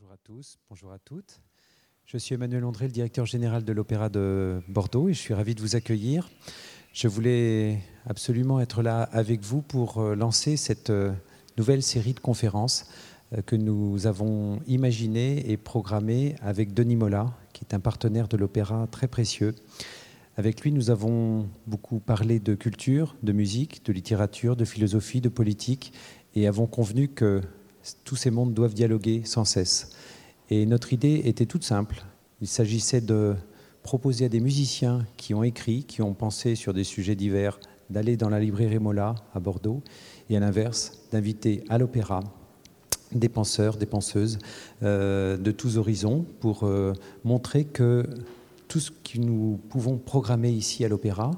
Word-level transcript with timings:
Bonjour 0.00 0.12
à 0.12 0.16
tous, 0.24 0.58
bonjour 0.68 0.92
à 0.92 0.98
toutes. 0.98 1.40
Je 2.04 2.18
suis 2.18 2.34
Emmanuel 2.34 2.64
André, 2.64 2.86
le 2.86 2.92
directeur 2.92 3.26
général 3.26 3.64
de 3.64 3.72
l'Opéra 3.72 4.08
de 4.08 4.60
Bordeaux, 4.66 5.08
et 5.08 5.12
je 5.12 5.20
suis 5.20 5.34
ravi 5.34 5.54
de 5.54 5.60
vous 5.60 5.76
accueillir. 5.76 6.30
Je 6.92 7.06
voulais 7.06 7.78
absolument 8.04 8.60
être 8.60 8.82
là 8.82 9.02
avec 9.02 9.42
vous 9.42 9.62
pour 9.62 9.98
euh, 9.98 10.16
lancer 10.16 10.56
cette 10.56 10.90
euh, 10.90 11.12
nouvelle 11.58 11.80
série 11.80 12.12
de 12.12 12.18
conférences 12.18 12.90
euh, 13.34 13.42
que 13.42 13.54
nous 13.54 14.08
avons 14.08 14.58
imaginée 14.66 15.48
et 15.48 15.56
programmée 15.56 16.34
avec 16.40 16.74
Denis 16.74 16.96
Mola, 16.96 17.32
qui 17.52 17.64
est 17.64 17.72
un 17.72 17.80
partenaire 17.80 18.26
de 18.26 18.36
l'Opéra 18.36 18.88
très 18.90 19.06
précieux. 19.06 19.54
Avec 20.36 20.62
lui, 20.62 20.72
nous 20.72 20.90
avons 20.90 21.48
beaucoup 21.68 22.00
parlé 22.00 22.40
de 22.40 22.56
culture, 22.56 23.14
de 23.22 23.32
musique, 23.32 23.84
de 23.84 23.92
littérature, 23.92 24.56
de 24.56 24.64
philosophie, 24.64 25.20
de 25.20 25.28
politique, 25.28 25.92
et 26.34 26.48
avons 26.48 26.66
convenu 26.66 27.06
que 27.06 27.42
tous 28.04 28.16
ces 28.16 28.30
mondes 28.30 28.54
doivent 28.54 28.74
dialoguer 28.74 29.22
sans 29.24 29.44
cesse. 29.44 29.90
Et 30.50 30.66
notre 30.66 30.92
idée 30.92 31.22
était 31.24 31.46
toute 31.46 31.64
simple. 31.64 32.04
Il 32.40 32.48
s'agissait 32.48 33.00
de 33.00 33.34
proposer 33.82 34.26
à 34.26 34.28
des 34.28 34.40
musiciens 34.40 35.06
qui 35.16 35.34
ont 35.34 35.42
écrit, 35.42 35.84
qui 35.84 36.02
ont 36.02 36.14
pensé 36.14 36.54
sur 36.54 36.72
des 36.72 36.84
sujets 36.84 37.14
divers, 37.14 37.58
d'aller 37.90 38.16
dans 38.16 38.30
la 38.30 38.40
librairie 38.40 38.78
Mola 38.78 39.14
à 39.34 39.40
Bordeaux, 39.40 39.82
et 40.30 40.36
à 40.36 40.40
l'inverse, 40.40 40.92
d'inviter 41.12 41.64
à 41.68 41.78
l'opéra 41.78 42.20
des 43.12 43.28
penseurs, 43.28 43.76
des 43.76 43.86
penseuses 43.86 44.38
euh, 44.82 45.36
de 45.36 45.50
tous 45.50 45.76
horizons 45.76 46.24
pour 46.40 46.64
euh, 46.64 46.92
montrer 47.24 47.64
que 47.64 48.04
tout 48.68 48.80
ce 48.80 48.90
que 48.90 49.18
nous 49.18 49.60
pouvons 49.68 49.98
programmer 49.98 50.50
ici 50.50 50.84
à 50.84 50.88
l'opéra, 50.88 51.30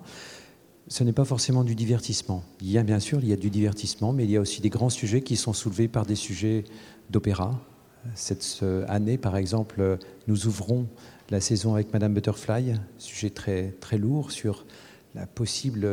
ce 0.88 1.04
n'est 1.04 1.12
pas 1.12 1.24
forcément 1.24 1.64
du 1.64 1.74
divertissement. 1.74 2.44
Il 2.60 2.70
y 2.70 2.78
a 2.78 2.82
bien 2.82 3.00
sûr, 3.00 3.18
il 3.22 3.28
y 3.28 3.32
a 3.32 3.36
du 3.36 3.50
divertissement, 3.50 4.12
mais 4.12 4.24
il 4.24 4.30
y 4.30 4.36
a 4.36 4.40
aussi 4.40 4.60
des 4.60 4.70
grands 4.70 4.90
sujets 4.90 5.20
qui 5.20 5.36
sont 5.36 5.52
soulevés 5.52 5.88
par 5.88 6.06
des 6.06 6.14
sujets 6.14 6.64
d'opéra. 7.10 7.60
Cette 8.14 8.64
année, 8.86 9.18
par 9.18 9.36
exemple, 9.36 9.98
nous 10.28 10.46
ouvrons 10.46 10.86
la 11.30 11.40
saison 11.40 11.74
avec 11.74 11.92
Madame 11.92 12.14
Butterfly, 12.14 12.74
sujet 12.98 13.30
très, 13.30 13.74
très 13.80 13.98
lourd 13.98 14.30
sur 14.30 14.64
la 15.16 15.26
possible 15.26 15.88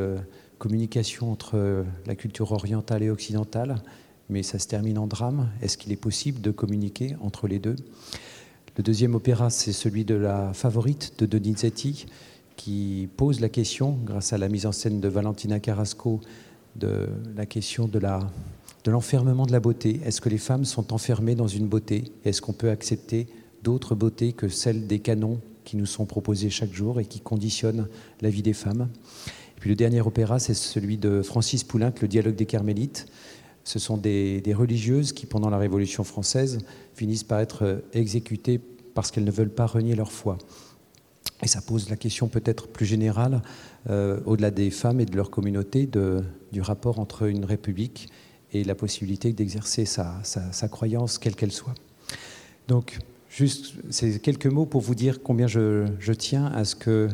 communication 0.59 1.31
entre 1.31 1.85
la 2.05 2.15
culture 2.15 2.51
orientale 2.51 3.01
et 3.01 3.09
occidentale, 3.09 3.81
mais 4.29 4.43
ça 4.43 4.59
se 4.59 4.67
termine 4.67 4.99
en 4.99 5.07
drame. 5.07 5.49
Est-ce 5.61 5.77
qu'il 5.77 5.91
est 5.91 5.97
possible 5.97 6.39
de 6.39 6.51
communiquer 6.51 7.15
entre 7.19 7.47
les 7.47 7.57
deux? 7.57 7.75
Le 8.77 8.83
deuxième 8.83 9.15
opéra, 9.15 9.49
c'est 9.49 9.73
celui 9.73 10.05
de 10.05 10.15
la 10.15 10.53
favorite 10.53 11.13
de 11.17 11.25
Donizetti, 11.25 12.05
qui 12.55 13.09
pose 13.17 13.39
la 13.39 13.49
question, 13.49 13.97
grâce 14.05 14.33
à 14.33 14.37
la 14.37 14.49
mise 14.49 14.65
en 14.65 14.71
scène 14.71 14.99
de 14.99 15.07
Valentina 15.07 15.59
Carrasco, 15.59 16.21
de 16.75 17.07
la 17.35 17.45
question 17.45 17.87
de 17.87 17.99
l'enfermement 18.89 19.45
de 19.45 19.51
la 19.51 19.59
beauté. 19.59 20.01
Est-ce 20.05 20.21
que 20.21 20.29
les 20.29 20.37
femmes 20.37 20.65
sont 20.65 20.93
enfermées 20.93 21.35
dans 21.35 21.47
une 21.47 21.67
beauté? 21.67 22.05
Est-ce 22.25 22.41
qu'on 22.41 22.53
peut 22.53 22.69
accepter 22.69 23.27
d'autres 23.63 23.95
beautés 23.95 24.33
que 24.33 24.49
celles 24.49 24.87
des 24.87 24.99
canons 24.99 25.39
qui 25.63 25.77
nous 25.77 25.85
sont 25.85 26.05
proposés 26.05 26.49
chaque 26.49 26.73
jour 26.73 26.99
et 26.99 27.05
qui 27.05 27.19
conditionnent 27.19 27.87
la 28.21 28.29
vie 28.29 28.41
des 28.41 28.53
femmes? 28.53 28.89
Et 29.57 29.59
puis 29.59 29.69
le 29.69 29.75
dernier 29.75 30.01
opéra, 30.01 30.39
c'est 30.39 30.53
celui 30.53 30.97
de 30.97 31.21
Francis 31.21 31.63
Poulenc, 31.63 31.93
Le 32.01 32.07
dialogue 32.07 32.35
des 32.35 32.45
Carmélites. 32.45 33.07
Ce 33.63 33.79
sont 33.79 33.97
des 33.97 34.41
religieuses 34.53 35.13
qui, 35.13 35.25
pendant 35.25 35.49
la 35.49 35.57
Révolution 35.57 36.03
française, 36.03 36.57
finissent 36.95 37.23
par 37.23 37.39
être 37.39 37.83
exécutées 37.93 38.59
parce 38.93 39.09
qu'elles 39.09 39.23
ne 39.23 39.31
veulent 39.31 39.53
pas 39.53 39.65
renier 39.65 39.95
leur 39.95 40.11
foi. 40.11 40.37
Et 41.43 41.47
ça 41.47 41.61
pose 41.61 41.89
la 41.89 41.97
question 41.97 42.29
peut-être 42.29 42.67
plus 42.67 42.85
générale, 42.85 43.41
euh, 43.89 44.19
au-delà 44.25 44.49
des 44.49 44.71
femmes 44.71 45.01
et 45.01 45.05
de 45.05 45.15
leur 45.15 45.29
communauté, 45.29 45.89
du 46.51 46.61
rapport 46.61 46.99
entre 46.99 47.23
une 47.23 47.43
république 47.43 48.09
et 48.53 48.63
la 48.63 48.75
possibilité 48.75 49.33
d'exercer 49.33 49.85
sa, 49.85 50.19
sa, 50.23 50.51
sa, 50.53 50.67
croyance, 50.69 51.17
quelle 51.17 51.35
qu'elle 51.35 51.51
soit. 51.51 51.73
Donc, 52.67 52.99
juste 53.29 53.73
ces 53.89 54.19
quelques 54.19 54.45
mots 54.45 54.65
pour 54.65 54.81
vous 54.81 54.95
dire 54.95 55.21
combien 55.21 55.47
je, 55.47 55.85
je, 55.99 56.13
tiens 56.13 56.45
à 56.45 56.63
ce 56.63 56.75
que 56.75 57.09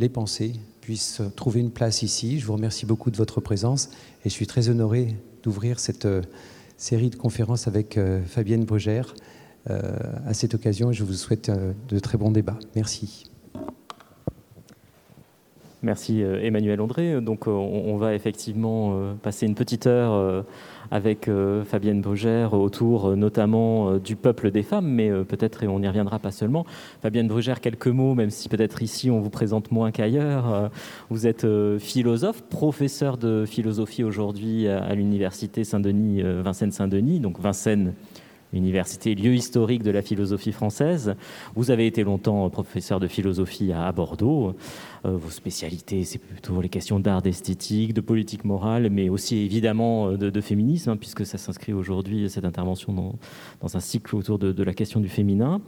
les 0.00 0.08
pensées 0.08 0.54
puissent 0.80 1.20
trouver 1.36 1.60
une 1.60 1.70
place 1.70 2.02
ici. 2.02 2.40
Je 2.40 2.46
vous 2.46 2.54
remercie 2.54 2.86
beaucoup 2.86 3.10
de 3.10 3.16
votre 3.16 3.40
présence 3.40 3.90
et 4.24 4.30
je 4.30 4.34
suis 4.34 4.46
très 4.46 4.68
honoré 4.68 5.14
d'ouvrir 5.42 5.78
cette 5.78 6.06
euh, 6.06 6.22
série 6.76 7.10
de 7.10 7.16
conférences 7.16 7.68
avec 7.68 7.98
euh, 7.98 8.22
Fabienne 8.24 8.64
Brugère. 8.64 9.14
Euh, 9.70 9.82
à 10.26 10.34
cette 10.34 10.54
occasion, 10.54 10.92
je 10.92 11.04
vous 11.04 11.12
souhaite 11.12 11.48
euh, 11.48 11.72
de 11.88 11.98
très 11.98 12.18
bons 12.18 12.30
débats. 12.30 12.58
Merci. 12.74 13.24
Merci 15.82 16.22
Emmanuel 16.22 16.80
André. 16.80 17.20
Donc 17.20 17.46
on 17.46 17.96
va 17.98 18.12
effectivement 18.12 19.14
passer 19.22 19.46
une 19.46 19.54
petite 19.54 19.86
heure 19.86 20.44
avec 20.90 21.30
Fabienne 21.66 22.00
Brugère 22.00 22.54
autour 22.54 23.14
notamment 23.14 23.96
du 23.98 24.16
peuple 24.16 24.50
des 24.50 24.64
femmes, 24.64 24.88
mais 24.88 25.08
peut-être, 25.22 25.62
et 25.62 25.68
on 25.68 25.80
y 25.80 25.86
reviendra 25.86 26.18
pas 26.18 26.32
seulement. 26.32 26.66
Fabienne 27.00 27.28
Brugère, 27.28 27.60
quelques 27.60 27.86
mots, 27.86 28.16
même 28.16 28.30
si 28.30 28.48
peut-être 28.48 28.82
ici 28.82 29.08
on 29.08 29.20
vous 29.20 29.30
présente 29.30 29.70
moins 29.70 29.92
qu'ailleurs. 29.92 30.68
Vous 31.10 31.28
êtes 31.28 31.46
philosophe, 31.78 32.42
professeur 32.42 33.16
de 33.16 33.44
philosophie 33.46 34.02
aujourd'hui 34.02 34.66
à 34.66 34.96
l'université 34.96 35.62
Saint-Denis, 35.62 36.22
Vincennes-Saint-Denis, 36.24 37.20
donc 37.20 37.38
Vincennes 37.38 37.94
université, 38.52 39.14
lieu 39.14 39.34
historique 39.34 39.82
de 39.82 39.90
la 39.90 40.02
philosophie 40.02 40.52
française. 40.52 41.14
Vous 41.54 41.70
avez 41.70 41.86
été 41.86 42.04
longtemps 42.04 42.48
professeur 42.50 43.00
de 43.00 43.06
philosophie 43.06 43.72
à 43.72 43.90
Bordeaux. 43.92 44.54
Euh, 45.04 45.16
vos 45.16 45.30
spécialités, 45.30 46.04
c'est 46.04 46.18
plutôt 46.18 46.60
les 46.60 46.68
questions 46.68 46.98
d'art, 46.98 47.22
d'esthétique, 47.22 47.94
de 47.94 48.00
politique 48.00 48.44
morale, 48.44 48.88
mais 48.90 49.08
aussi 49.08 49.36
évidemment 49.36 50.08
euh, 50.08 50.16
de, 50.16 50.40
féminisme, 50.40 50.90
hein, 50.90 50.96
puisque 50.96 51.24
ça 51.24 51.38
s'inscrit 51.38 51.72
aujourd'hui, 51.72 52.28
cette 52.28 52.44
intervention, 52.44 52.92
dans, 53.62 53.76
un 53.76 53.80
cycle 53.80 54.16
autour 54.16 54.38
de, 54.38 54.62
la 54.62 54.74
question 54.74 55.00
du 55.00 55.08
féminin. 55.08 55.60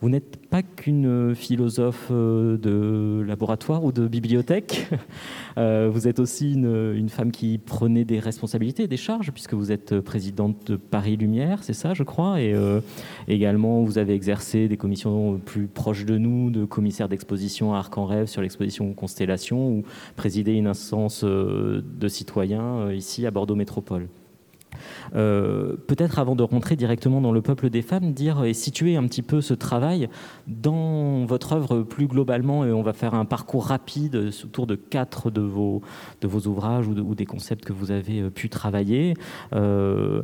Vous 0.00 0.08
n'êtes 0.08 0.36
pas 0.48 0.62
qu'une 0.62 1.34
philosophe 1.34 2.08
euh, 2.10 2.56
de 2.58 3.24
laboratoire 3.26 3.84
ou 3.84 3.92
de 3.92 4.06
bibliothèque. 4.06 4.88
vous 5.56 6.08
êtes 6.08 6.18
aussi 6.18 6.52
une, 6.52 7.08
femme 7.08 7.30
qui 7.30 7.58
prenait 7.58 8.04
des 8.04 8.18
responsabilités, 8.18 8.86
des 8.88 8.96
charges, 8.96 9.30
puisque 9.32 9.54
vous 9.54 9.72
êtes 9.72 10.00
présidente 10.00 10.70
de 10.70 10.76
Paris 10.76 11.16
Lumière, 11.16 11.62
c'est 11.62 11.72
ça, 11.72 11.94
je 11.94 12.02
crois, 12.02 12.40
et 12.40 12.54
également 13.28 13.82
vous 13.82 13.98
avez 13.98 14.14
exercé 14.14 14.68
des 14.68 14.76
commissions 14.76 15.38
plus 15.38 15.66
proches 15.66 16.04
de 16.04 16.18
nous, 16.18 16.50
de 16.50 16.64
commissaire 16.64 17.08
d'exposition 17.08 17.74
à 17.74 17.78
Arc 17.78 17.96
en 17.96 18.04
Rêve 18.04 18.26
sur 18.26 18.42
l'exposition 18.42 18.75
Constellation 18.94 19.68
ou 19.68 19.82
présider 20.16 20.52
une 20.52 20.66
instance 20.66 21.24
euh, 21.24 21.82
de 21.84 22.08
citoyens 22.08 22.86
euh, 22.86 22.94
ici 22.94 23.26
à 23.26 23.30
Bordeaux 23.30 23.56
Métropole. 23.56 24.08
Euh, 25.14 25.76
peut-être 25.86 26.18
avant 26.18 26.36
de 26.36 26.42
rentrer 26.42 26.76
directement 26.76 27.20
dans 27.20 27.32
le 27.32 27.42
peuple 27.42 27.70
des 27.70 27.82
femmes, 27.82 28.12
dire 28.12 28.44
et 28.44 28.54
situer 28.54 28.96
un 28.96 29.04
petit 29.06 29.22
peu 29.22 29.40
ce 29.40 29.54
travail 29.54 30.08
dans 30.46 31.24
votre 31.24 31.52
œuvre 31.52 31.82
plus 31.82 32.06
globalement. 32.06 32.64
Et 32.64 32.72
on 32.72 32.82
va 32.82 32.92
faire 32.92 33.14
un 33.14 33.24
parcours 33.24 33.66
rapide 33.66 34.30
autour 34.44 34.66
de 34.66 34.74
quatre 34.74 35.30
de 35.30 35.40
vos, 35.40 35.82
de 36.20 36.28
vos 36.28 36.48
ouvrages 36.48 36.86
ou, 36.86 36.94
de, 36.94 37.00
ou 37.00 37.14
des 37.14 37.26
concepts 37.26 37.64
que 37.64 37.72
vous 37.72 37.90
avez 37.90 38.22
euh, 38.22 38.30
pu 38.30 38.48
travailler. 38.48 39.14
Euh, 39.54 40.22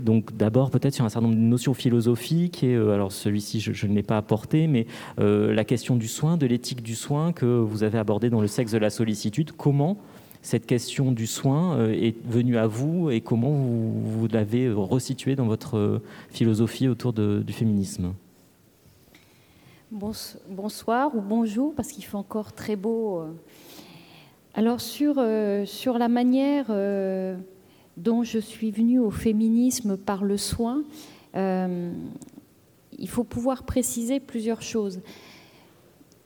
donc 0.00 0.36
d'abord 0.36 0.70
peut-être 0.70 0.94
sur 0.94 1.04
un 1.04 1.08
certain 1.08 1.28
nombre 1.28 1.40
de 1.40 1.46
notions 1.46 1.74
philosophiques. 1.74 2.62
Et 2.64 2.74
alors 2.74 3.12
celui-ci, 3.12 3.60
je, 3.60 3.86
ne 3.86 3.94
l'ai 3.94 4.02
pas 4.02 4.16
apporté, 4.16 4.66
mais 4.66 4.86
la 5.18 5.64
question 5.64 5.96
du 5.96 6.08
soin, 6.08 6.36
de 6.36 6.46
l'éthique 6.46 6.82
du 6.82 6.94
soin 6.94 7.32
que 7.32 7.44
vous 7.46 7.82
avez 7.82 7.98
abordé 7.98 8.30
dans 8.30 8.40
le 8.40 8.46
sexe 8.46 8.72
de 8.72 8.78
la 8.78 8.90
sollicitude. 8.90 9.52
Comment 9.52 9.98
cette 10.44 10.66
question 10.66 11.10
du 11.10 11.26
soin 11.26 11.78
euh, 11.78 11.90
est 11.90 12.14
venue 12.26 12.58
à 12.58 12.66
vous 12.66 13.10
et 13.10 13.22
comment 13.22 13.50
vous, 13.50 13.92
vous 14.02 14.28
l'avez 14.28 14.70
resituée 14.70 15.36
dans 15.36 15.46
votre 15.46 15.78
euh, 15.78 16.02
philosophie 16.28 16.86
autour 16.86 17.14
du 17.14 17.52
féminisme? 17.52 18.12
Bonsoir 19.90 21.16
ou 21.16 21.22
bonjour, 21.22 21.74
parce 21.74 21.88
qu'il 21.88 22.04
fait 22.04 22.16
encore 22.16 22.52
très 22.52 22.76
beau. 22.76 23.20
Euh. 23.20 23.32
Alors 24.52 24.82
sur, 24.82 25.14
la 25.14 26.08
manière 26.08 26.66
dont 27.96 28.22
je 28.22 28.38
suis 28.38 28.70
venue 28.70 28.98
au 29.00 29.10
féminisme 29.10 29.96
par 29.96 30.24
le 30.24 30.36
soin, 30.36 30.84
il 31.34 33.08
faut 33.08 33.24
pouvoir 33.24 33.64
préciser 33.64 34.20
plusieurs 34.20 34.62
choses. 34.62 35.00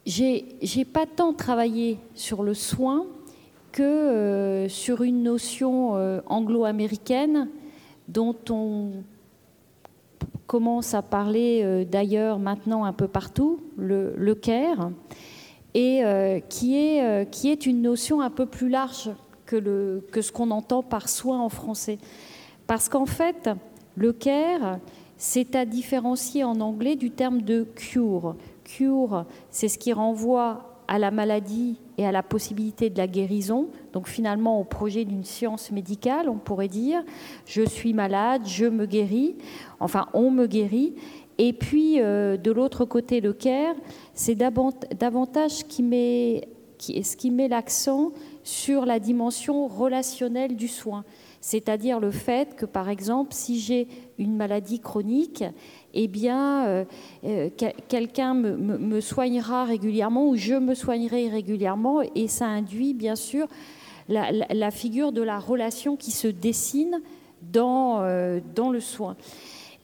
J'ai 0.05 0.85
pas 0.85 1.07
tant 1.07 1.33
travaillé 1.33 1.99
sur 2.15 2.43
le 2.43 2.53
soin 2.53 3.07
que 3.73 3.83
euh, 3.83 4.69
sur 4.69 5.03
une 5.03 5.23
notion 5.23 5.97
euh, 5.97 6.21
anglo-américaine 6.27 7.49
dont 8.09 8.37
on 8.51 8.91
commence 10.47 10.95
à 10.95 11.03
parler 11.03 11.61
euh, 11.63 11.85
d'ailleurs 11.85 12.39
maintenant 12.39 12.85
un 12.85 12.93
peu 12.93 13.09
partout, 13.09 13.61
le, 13.77 14.15
le 14.17 14.35
care, 14.35 14.91
et 15.75 16.03
qui, 16.49 16.77
est, 16.77 17.31
qui 17.31 17.51
est 17.51 17.67
une 17.67 17.83
notion 17.83 18.21
un 18.21 18.31
peu 18.31 18.47
plus 18.47 18.69
large 18.69 19.11
que, 19.47 20.01
que 20.11 20.23
ce 20.23 20.33
qu'on 20.33 20.51
entend 20.51 20.83
par 20.83 21.09
soin 21.09 21.39
en 21.41 21.51
français. 21.51 21.99
Parce 22.67 22.89
qu'en 22.89 23.07
fait, 23.07 23.51
le 23.95 24.13
care, 24.13 24.79
c'est 25.19 25.55
à 25.55 25.67
différencier 25.67 26.43
en 26.43 26.61
anglais 26.61 26.97
du 26.97 27.13
terme 27.13 27.43
de 27.43 27.63
cure. 27.63 28.35
Cure, 28.65 29.25
c'est 29.51 29.69
ce 29.69 29.79
qui 29.79 29.93
renvoie 29.93 30.68
à 30.89 30.99
la 30.99 31.11
maladie 31.11 31.77
et 31.99 32.07
à 32.07 32.13
la 32.13 32.23
possibilité 32.23 32.89
de 32.89 32.97
la 32.97 33.07
guérison, 33.07 33.69
donc 33.93 34.09
finalement 34.09 34.59
au 34.59 34.65
projet 34.65 35.05
d'une 35.05 35.25
science 35.25 35.71
médicale, 35.71 36.29
on 36.29 36.39
pourrait 36.39 36.69
dire, 36.69 37.03
je 37.45 37.63
suis 37.63 37.93
malade, 37.93 38.43
je 38.47 38.65
me 38.65 38.87
guéris, 38.87 39.37
enfin 39.81 40.07
on 40.15 40.31
me 40.31 40.47
guérit, 40.47 40.95
et 41.37 41.53
puis 41.53 42.01
euh, 42.01 42.37
de 42.37 42.51
l'autre 42.51 42.87
côté 42.87 43.21
le 43.21 43.33
care, 43.33 43.75
c'est 44.15 44.35
davantage 44.35 45.65
qui 45.69 45.85
ce 46.81 47.17
qui 47.17 47.31
met 47.31 47.49
l'accent 47.49 48.13
sur 48.43 48.87
la 48.87 48.99
dimension 48.99 49.67
relationnelle 49.67 50.57
du 50.57 50.69
soin, 50.69 51.05
c'est-à-dire 51.41 52.01
le 52.01 52.11
fait 52.11 52.57
que 52.57 52.65
par 52.65 52.89
exemple 52.89 53.35
si 53.35 53.61
j'ai 53.61 53.89
une 54.19 54.37
maladie 54.37 54.81
chronique, 54.81 55.45
eh 55.95 56.09
bien, 56.09 56.67
euh, 56.67 56.85
euh, 57.25 57.49
quelqu'un 57.89 58.35
me, 58.35 59.01
soignera 59.01 59.65
régulièrement 59.65 60.29
ou 60.29 60.37
je 60.37 60.55
me 60.55 60.75
soignerai 60.75 61.29
régulièrement 61.29 62.03
et 62.15 62.29
ça 62.29 62.47
induit 62.47 62.95
bien 62.95 63.17
sûr 63.17 63.47
la, 64.09 64.71
figure 64.71 65.13
de 65.13 65.23
la 65.23 65.39
relation 65.39 65.97
qui 65.97 66.11
se 66.11 66.29
dessine 66.29 67.01
dans, 67.43 68.01
euh, 68.01 68.41
dans 68.55 68.71
le 68.71 68.81
soin. 68.81 69.17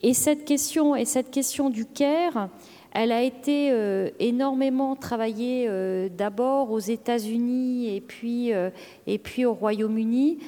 Et 0.02 0.14
cette 0.14 0.44
question, 0.44 0.94
et 0.94 1.04
cette 1.04 1.30
question 1.30 1.70
du 1.70 1.86
care, 1.86 2.48
elle 2.92 3.10
a 3.10 3.22
été 3.22 3.72
énormément 4.20 4.94
travaillée 4.94 5.68
d'abord 6.16 6.70
aux 6.70 6.78
États-Unis 6.78 7.96
et 7.96 8.00
puis, 8.00 8.50
et 9.06 9.18
puis 9.18 9.44
au 9.46 9.52
Royaume-Uni 9.52 10.38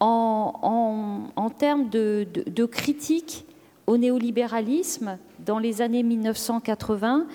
en, 0.00 1.30
en, 1.36 1.50
termes 1.50 1.88
de, 1.90 2.26
de, 2.32 2.50
de 2.50 2.64
critique 2.64 3.45
au 3.86 3.96
néolibéralisme 3.96 5.18
dans 5.44 5.58
les 5.58 5.80
années 5.82 6.02
1980 6.02 7.26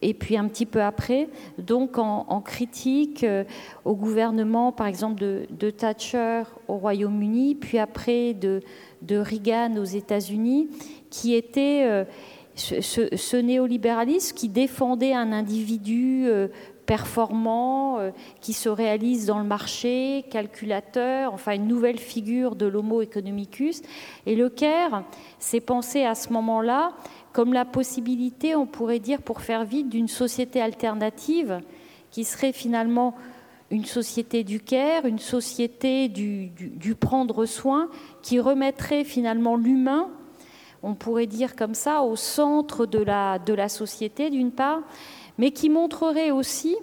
et 0.00 0.14
puis 0.14 0.36
un 0.36 0.48
petit 0.48 0.66
peu 0.66 0.82
après, 0.82 1.28
donc 1.58 1.98
en, 1.98 2.40
critique 2.40 3.22
euh, 3.24 3.44
au 3.84 3.94
gouvernement, 3.94 4.72
par 4.72 4.86
exemple, 4.86 5.20
de, 5.20 5.70
Thatcher 5.70 6.42
au 6.66 6.76
Royaume-Uni, 6.76 7.54
puis 7.54 7.78
après 7.78 8.34
de, 8.34 8.62
Reagan 9.10 9.76
aux 9.76 9.84
États-Unis, 9.84 10.68
qui 11.10 11.34
était 11.34 11.84
euh, 11.84 12.04
ce, 12.56 13.36
néolibéralisme 13.36 14.36
qui 14.36 14.48
défendait 14.48 15.14
un 15.14 15.32
individu 15.32 16.24
euh, 16.26 16.48
performant, 16.86 17.98
euh, 17.98 18.10
qui 18.40 18.52
se 18.52 18.68
réalise 18.68 19.26
dans 19.26 19.38
le 19.38 19.44
marché, 19.44 20.24
calculateur, 20.30 21.32
enfin 21.32 21.52
une 21.52 21.66
nouvelle 21.66 21.98
figure 21.98 22.56
de 22.56 22.66
l'homo 22.66 23.02
economicus. 23.02 23.82
Et 24.26 24.34
le 24.34 24.48
CARE 24.48 25.04
s'est 25.38 25.60
pensé 25.60 26.04
à 26.04 26.14
ce 26.14 26.32
moment-là 26.32 26.92
comme 27.32 27.52
la 27.52 27.64
possibilité, 27.64 28.54
on 28.54 28.66
pourrait 28.66 28.98
dire, 28.98 29.22
pour 29.22 29.40
faire 29.40 29.64
vite, 29.64 29.88
d'une 29.88 30.08
société 30.08 30.60
alternative 30.60 31.60
qui 32.10 32.24
serait 32.24 32.52
finalement 32.52 33.14
une 33.70 33.86
société 33.86 34.44
du 34.44 34.60
care, 34.60 35.06
une 35.06 35.18
société 35.18 36.08
du, 36.08 36.48
du 36.48 36.94
prendre 36.94 37.46
soin, 37.46 37.88
qui 38.20 38.38
remettrait 38.38 39.02
finalement 39.02 39.56
l'humain, 39.56 40.10
on 40.82 40.94
pourrait 40.94 41.26
dire 41.26 41.56
comme 41.56 41.74
ça, 41.74 42.02
au 42.02 42.16
centre 42.16 42.86
de 42.86 42.98
la, 42.98 43.38
de 43.38 43.54
la 43.54 43.68
société 43.68 44.30
d'une 44.30 44.50
part, 44.50 44.80
mais 45.38 45.50
qui 45.50 45.68
montrerait 45.68 46.30
aussi 46.30 46.76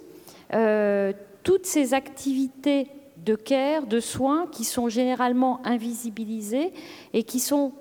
euh, 0.54 1.12
toutes 1.42 1.66
ces 1.66 1.94
activités 1.94 2.88
de 3.16 3.34
care, 3.34 3.86
de 3.86 4.00
soins, 4.00 4.46
qui 4.50 4.64
sont 4.64 4.88
généralement 4.88 5.60
invisibilisées 5.64 6.72
et 7.12 7.22
qui 7.22 7.40
sont 7.40 7.72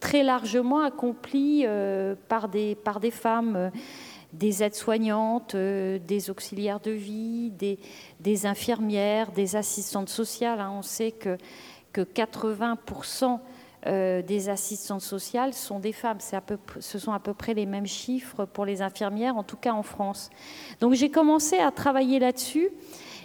très 0.00 0.22
largement 0.22 0.80
accomplies 0.80 1.64
euh, 1.66 2.14
par, 2.28 2.48
des, 2.48 2.74
par 2.74 3.00
des 3.00 3.10
femmes, 3.10 3.56
euh, 3.56 3.70
des 4.32 4.62
aides-soignantes, 4.62 5.56
des 5.56 6.30
auxiliaires 6.30 6.80
de 6.80 6.92
vie, 6.92 7.50
des, 8.20 8.46
infirmières, 8.46 9.32
des 9.32 9.56
assistantes 9.56 10.08
sociales. 10.08 10.60
Hein. 10.60 10.72
On 10.72 10.82
sait 10.82 11.10
que, 11.10 11.36
que 11.92 12.02
80% 12.02 13.40
euh, 13.86 14.20
des 14.20 14.50
assistantes 14.50 15.00
sociales 15.00 15.54
sont 15.54 15.78
des 15.78 15.92
femmes. 15.92 16.18
Peu, 16.46 16.58
ce 16.80 16.98
sont 16.98 17.12
à 17.12 17.18
peu 17.18 17.32
près 17.32 17.54
les 17.54 17.64
mêmes 17.64 17.86
chiffres 17.86 18.44
pour 18.44 18.66
les 18.66 18.82
infirmières, 18.82 19.36
en 19.36 19.42
tout 19.42 19.56
cas 19.56 19.72
en 19.72 19.82
France. 19.82 20.28
Donc 20.80 20.92
j'ai 20.92 21.10
commencé 21.10 21.56
à 21.58 21.70
travailler 21.70 22.18
là-dessus. 22.18 22.68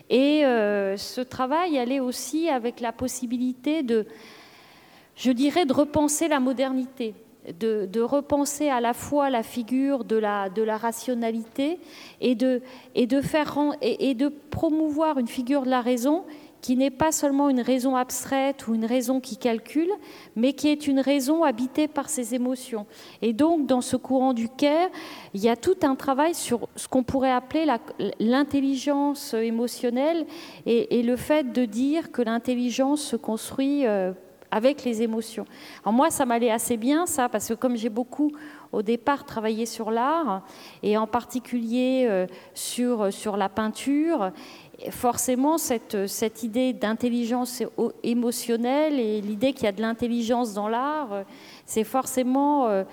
Et 0.10 0.46
euh, 0.46 0.96
ce 0.96 1.20
travail 1.20 1.78
allait 1.78 2.00
aussi 2.00 2.48
avec 2.48 2.80
la 2.80 2.94
possibilité 2.94 3.84
de, 3.84 4.06
je 5.18 5.32
dirais, 5.32 5.66
de 5.66 5.74
repenser 5.74 6.30
la 6.30 6.40
modernité. 6.40 7.16
De, 7.60 8.02
repenser 8.02 8.70
à 8.70 8.82
la 8.82 8.94
fois 8.94 9.30
la 9.30 9.44
figure 9.44 10.04
de 10.04 10.16
la, 10.16 10.50
de 10.50 10.64
la 10.64 10.78
rationalité 10.78 11.80
et 12.20 12.34
de, 12.34 12.64
et, 12.96 13.06
de 13.06 13.22
faire, 13.22 13.56
et 13.82 14.16
de 14.16 14.30
promouvoir 14.30 15.20
une 15.20 15.28
figure 15.28 15.62
de 15.62 15.70
la 15.70 15.82
raison 15.82 16.24
qui 16.66 16.76
n'est 16.76 16.90
pas 16.90 17.12
seulement 17.12 17.50
une 17.50 17.62
raison 17.62 17.96
abstraite 17.96 18.68
ou 18.68 18.74
une 18.74 18.86
raison 18.86 19.20
qui 19.20 19.38
calcule, 19.38 19.92
mais 20.36 20.54
qui 20.54 20.68
est 20.68 20.88
une 20.88 21.00
raison 21.00 21.44
habitée 21.44 21.88
par 21.88 22.10
ses 22.10 22.34
émotions. 22.34 22.88
Et 23.22 23.34
donc, 23.34 23.68
dans 23.68 23.82
ce 23.82 23.96
courant 23.96 24.34
du 24.34 24.50
care, 24.50 24.90
il 25.36 25.44
y 25.44 25.48
a 25.48 25.56
tout 25.56 25.78
un 25.84 25.94
travail 25.94 26.34
sur 26.34 26.68
ce 26.76 26.88
qu'on 26.88 27.04
pourrait 27.04 27.32
appeler 27.32 27.68
l'intelligence 28.20 29.36
émotionnelle 29.36 30.26
et, 30.66 31.04
le 31.04 31.16
fait 31.16 31.54
de 31.54 31.66
dire 31.66 32.12
que 32.12 32.24
l'intelligence 32.24 33.02
se 33.02 33.16
construit 33.16 33.86
euh, 33.86 34.14
avec 34.50 34.84
les 34.86 35.02
émotions. 35.02 35.46
Alors 35.84 35.94
moi, 35.94 36.10
ça 36.10 36.26
m'allait 36.26 36.50
assez 36.50 36.78
bien, 36.78 37.06
ça, 37.06 37.30
parce 37.30 37.50
que 37.50 37.54
comme 37.54 37.76
j'ai 37.76 37.90
beaucoup 37.90 38.32
au 38.72 38.82
départ 38.82 39.26
travaillé 39.26 39.66
sur 39.66 39.92
l'art, 39.92 40.44
et 40.84 40.98
en 40.98 41.08
particulier 41.08 42.06
euh, 42.10 42.26
sur, 42.54 43.12
sur 43.12 43.38
la 43.38 43.50
peinture, 43.50 44.32
forcément, 44.90 45.58
cette, 45.58 46.44
idée 46.44 46.74
d'intelligence 46.74 47.64
émotionnelle 48.04 49.00
et 49.00 49.22
l'idée 49.22 49.54
qu'il 49.54 49.66
y 49.66 49.68
a 49.68 49.72
de 49.72 49.82
l'intelligence 49.82 50.54
dans 50.54 50.68
l'art, 50.68 51.24
c'est 51.66 51.84
forcément, 51.84 52.68
euh, 52.68 52.84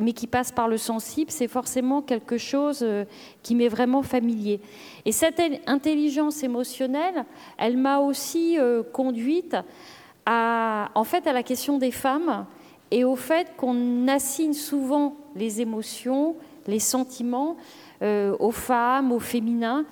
mais 0.00 0.12
qui 0.12 0.26
passe 0.26 0.52
par 0.52 0.68
le 0.68 0.76
sensible, 0.76 1.30
c'est 1.30 1.48
forcément 1.48 2.02
quelque 2.02 2.38
chose 2.38 2.80
euh, 2.82 3.04
qui 3.42 3.54
m'est 3.54 3.68
vraiment 3.68 4.02
familier. 4.02 4.60
Et 5.04 5.12
cette 5.12 5.40
intelligence 5.66 6.42
émotionnelle, 6.42 7.24
elle 7.56 7.76
m'a 7.76 7.98
aussi 7.98 8.58
euh, 8.58 8.82
conduite 8.82 9.56
à, 10.26 10.90
en 10.94 11.04
fait, 11.04 11.26
à 11.26 11.32
la 11.32 11.42
question 11.42 11.78
des 11.78 11.90
femmes 11.90 12.46
et 12.90 13.04
au 13.04 13.16
fait 13.16 13.48
qu'on 13.56 14.06
assigne 14.08 14.52
souvent 14.52 15.16
les 15.34 15.60
émotions, 15.60 16.36
les 16.66 16.78
sentiments 16.78 17.56
aux 18.40 18.50
femmes, 18.50 19.12
aux 19.12 19.20
féminins. 19.20 19.86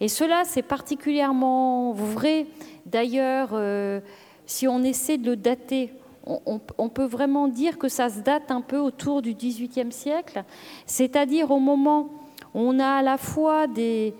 Et 0.00 0.08
cela, 0.08 0.44
c'est 0.44 0.62
particulièrement 0.62 1.92
vrai. 1.92 2.46
D'ailleurs, 2.84 3.50
euh, 3.52 4.00
si 4.44 4.68
on 4.68 4.82
essaie 4.82 5.18
de 5.18 5.30
le 5.30 5.36
dater, 5.36 5.92
on, 6.26 6.88
peut 6.88 7.04
vraiment 7.04 7.46
dire 7.46 7.78
que 7.78 7.88
ça 7.88 8.08
se 8.08 8.18
date 8.18 8.50
un 8.50 8.60
peu 8.60 8.78
autour 8.78 9.22
du 9.22 9.34
XVIIIe 9.34 9.92
siècle, 9.92 10.42
c'est-à-dire 10.84 11.52
au 11.52 11.60
moment 11.60 12.10
où 12.52 12.60
on 12.60 12.80
a 12.80 12.96
à 12.96 13.02
la 13.02 13.16
fois 13.16 13.68
des, 13.68 14.12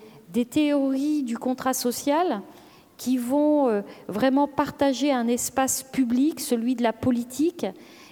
théories 0.50 1.24
du 1.24 1.36
contrat 1.36 1.74
social 1.74 2.42
qui 2.96 3.18
vont 3.18 3.68
euh, 3.68 3.82
vraiment 4.06 4.46
partager 4.46 5.10
un 5.10 5.26
espace 5.26 5.82
public, 5.82 6.38
celui 6.40 6.76
de 6.76 6.82
la 6.82 6.92
politique, 6.92 7.66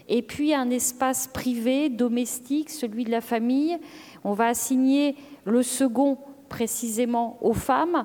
et 0.09 0.23
puis 0.23 0.55
un 0.55 0.71
espace 0.71 1.29
privé, 1.29 1.89
domestique, 1.89 2.71
celui 2.71 3.05
de 3.05 3.11
la 3.11 3.21
famille. 3.21 3.79
On 4.25 4.33
va 4.33 4.49
assigner 4.49 5.17
le 5.45 5.63
second 5.63 6.19
précisément 6.55 7.37
aux 7.41 7.53
femmes. 7.53 8.05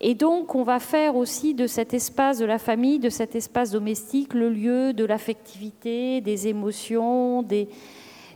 Et 0.00 0.16
donc, 0.16 0.56
on 0.56 0.64
va 0.64 0.80
faire 0.80 1.14
aussi 1.14 1.54
de 1.54 1.68
cet 1.68 1.94
espace 1.94 2.38
de 2.38 2.44
la 2.44 2.58
famille, 2.58 2.98
de 2.98 3.08
cet 3.08 3.36
espace 3.36 3.70
domestique, 3.70 4.34
le 4.34 4.48
lieu 4.48 4.92
de 4.92 5.04
l'affectivité, 5.04 6.20
des 6.20 6.48
émotions, 6.48 7.42
des, 7.42 7.68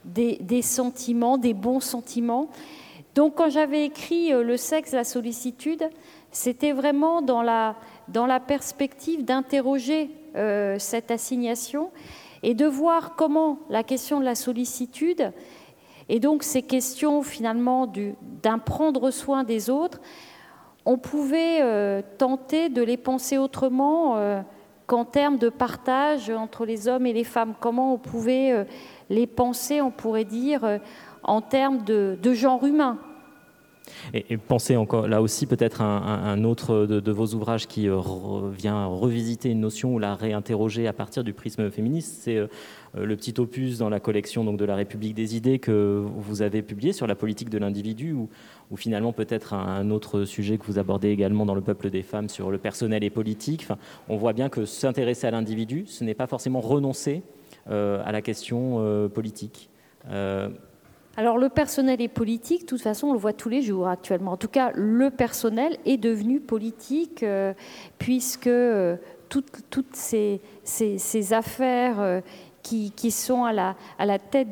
des, 0.05 0.63
sentiments, 0.63 1.39
des 1.39 1.55
bons 1.55 1.81
sentiments. 1.81 2.49
Donc, 3.17 3.35
quand 3.35 3.51
j'avais 3.51 3.85
écrit 3.85 4.33
euh, 4.33 4.45
Le 4.45 4.57
sexe, 4.57 4.93
la 4.93 5.03
sollicitude, 5.03 5.91
c'était 6.31 6.73
vraiment 6.73 7.21
dans 7.21 7.43
la, 7.43 7.75
dans 8.07 8.27
la 8.27 8.39
perspective 8.39 9.25
d'interroger 9.25 10.09
euh, 10.37 10.79
cette 10.79 11.11
assignation 11.11 11.91
et 12.45 12.55
de 12.55 12.67
voir 12.67 13.17
comment 13.17 13.59
la 13.71 13.83
question 13.83 14.21
de 14.21 14.25
la 14.25 14.37
sollicitude 14.37 15.33
et 16.09 16.21
donc 16.21 16.43
ces 16.43 16.63
questions 16.63 17.23
finalement 17.23 17.91
d'un 18.43 18.59
prendre 18.59 19.11
soin 19.11 19.45
des 19.45 19.71
autres, 19.71 20.01
on 20.85 20.97
pouvait 20.97 21.61
euh, 21.61 22.01
tenter 22.17 22.71
de 22.71 22.83
les 22.83 22.97
penser 22.97 23.37
autrement 23.37 24.17
euh, 24.17 24.41
qu'en 24.87 25.05
termes 25.05 25.37
de 25.37 25.51
partage 25.51 26.31
entre 26.31 26.65
les 26.65 26.89
hommes 26.89 27.05
et 27.05 27.13
les 27.13 27.25
femmes. 27.25 27.55
Comment 27.61 27.93
on 27.93 27.99
pouvait 27.99 28.53
euh, 28.53 28.65
les 29.11 29.27
penser, 29.27 29.83
on 29.83 29.91
pourrait 29.91 30.25
dire, 30.25 30.81
en 31.23 31.43
termes 31.43 31.85
de, 31.85 32.19
genre 32.33 32.65
humain. 32.65 32.99
Et, 34.13 34.37
pensez 34.37 34.77
encore 34.77 35.09
là 35.09 35.23
aussi 35.23 35.47
peut-être 35.47 35.83
un, 35.83 36.03
un, 36.03 36.45
autre 36.45 36.87
de, 36.87 37.13
vos 37.13 37.35
ouvrages 37.35 37.67
qui 37.67 37.89
euh, 37.89 38.01
vient 38.51 38.87
revisiter 38.87 39.51
une 39.51 39.61
notion 39.61 39.95
ou 39.95 39.99
la 39.99 40.15
réinterroger 40.15 40.87
à 40.87 40.93
partir 40.93 41.25
du 41.25 41.33
prisme 41.33 41.71
féministe, 41.71 42.23
c'est 42.23 42.39
le 42.95 43.17
petit 43.17 43.35
opus 43.39 43.79
dans 43.79 43.89
la 43.89 44.01
collection 44.01 44.45
donc, 44.45 44.57
de 44.57 44.65
la 44.65 44.77
République 44.77 45.15
des 45.15 45.37
idées 45.37 45.59
que 45.59 46.03
vous 46.05 46.43
avez 46.43 46.63
publié 46.63 46.93
sur 46.93 47.07
la 47.07 47.15
politique 47.15 47.51
de 47.51 47.59
l'individu, 47.59 48.13
ou, 48.13 48.29
finalement 48.77 49.13
peut-être 49.13 49.55
un, 49.55 49.91
autre 49.91 50.25
sujet 50.25 50.59
que 50.59 50.65
vous 50.65 50.79
abordez 50.79 51.09
également 51.09 51.47
dans 51.47 51.55
le 51.55 51.61
peuple 51.61 51.91
des 51.91 52.03
femmes 52.03 52.29
sur 52.29 52.51
le 52.51 52.59
personnel 52.59 53.05
et 53.05 53.11
politique. 53.11 53.67
On 54.09 54.17
voit 54.17 54.33
bien 54.33 54.49
que 54.49 54.65
s'intéresser 54.65 55.27
à 55.27 55.31
l'individu, 55.31 55.85
ce 55.87 56.05
n'est 56.05 56.15
pas 56.15 56.27
forcément 56.27 56.61
renoncer 56.61 57.23
euh, 57.71 58.03
à 58.05 58.13
la 58.13 58.23
question 58.23 59.09
politique. 59.15 59.71
Alors 61.19 61.37
le 61.37 61.49
personnel 61.49 62.01
est 62.01 62.07
politique, 62.07 62.61
de 62.61 62.67
toute 62.67 62.81
façon 62.81 63.09
on 63.09 63.13
le 63.13 63.19
voit 63.19 63.33
tous 63.33 63.49
les 63.49 63.61
jours 63.61 63.89
actuellement. 63.89 64.31
En 64.31 64.37
tout 64.37 64.47
cas, 64.47 64.71
le 64.77 65.11
personnel 65.11 65.77
est 65.85 65.97
devenu 65.97 66.39
politique 66.39 67.25
euh, 67.25 67.55
puisque 67.99 68.47
euh, 68.47 68.97
toutes, 69.29 69.51
ces, 69.95 70.41
affaires 71.33 72.23
euh, 72.73 72.89
qui, 72.95 73.11
sont 73.11 73.45
à 73.45 73.53
la, 73.53 74.19
tête 74.19 74.49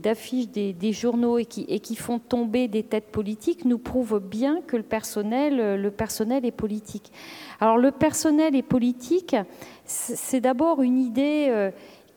d'affiches 0.00 0.48
des, 0.48 0.92
journaux 0.92 1.38
et 1.38 1.44
qui, 1.44 1.96
font 1.96 2.18
tomber 2.18 2.68
des 2.68 2.82
têtes 2.82 3.10
politiques 3.10 3.64
nous 3.64 3.78
prouvent 3.78 4.20
bien 4.20 4.60
que 4.66 4.76
le 4.76 4.82
personnel, 4.82 5.80
le 5.80 5.90
personnel 5.90 6.44
est 6.44 6.50
politique. 6.50 7.12
Alors 7.60 7.76
le 7.76 7.90
personnel 7.90 8.56
est 8.56 8.62
politique, 8.62 9.36
c'est 9.84 10.40
d'abord 10.40 10.82
une 10.82 10.98
idée 10.98 11.70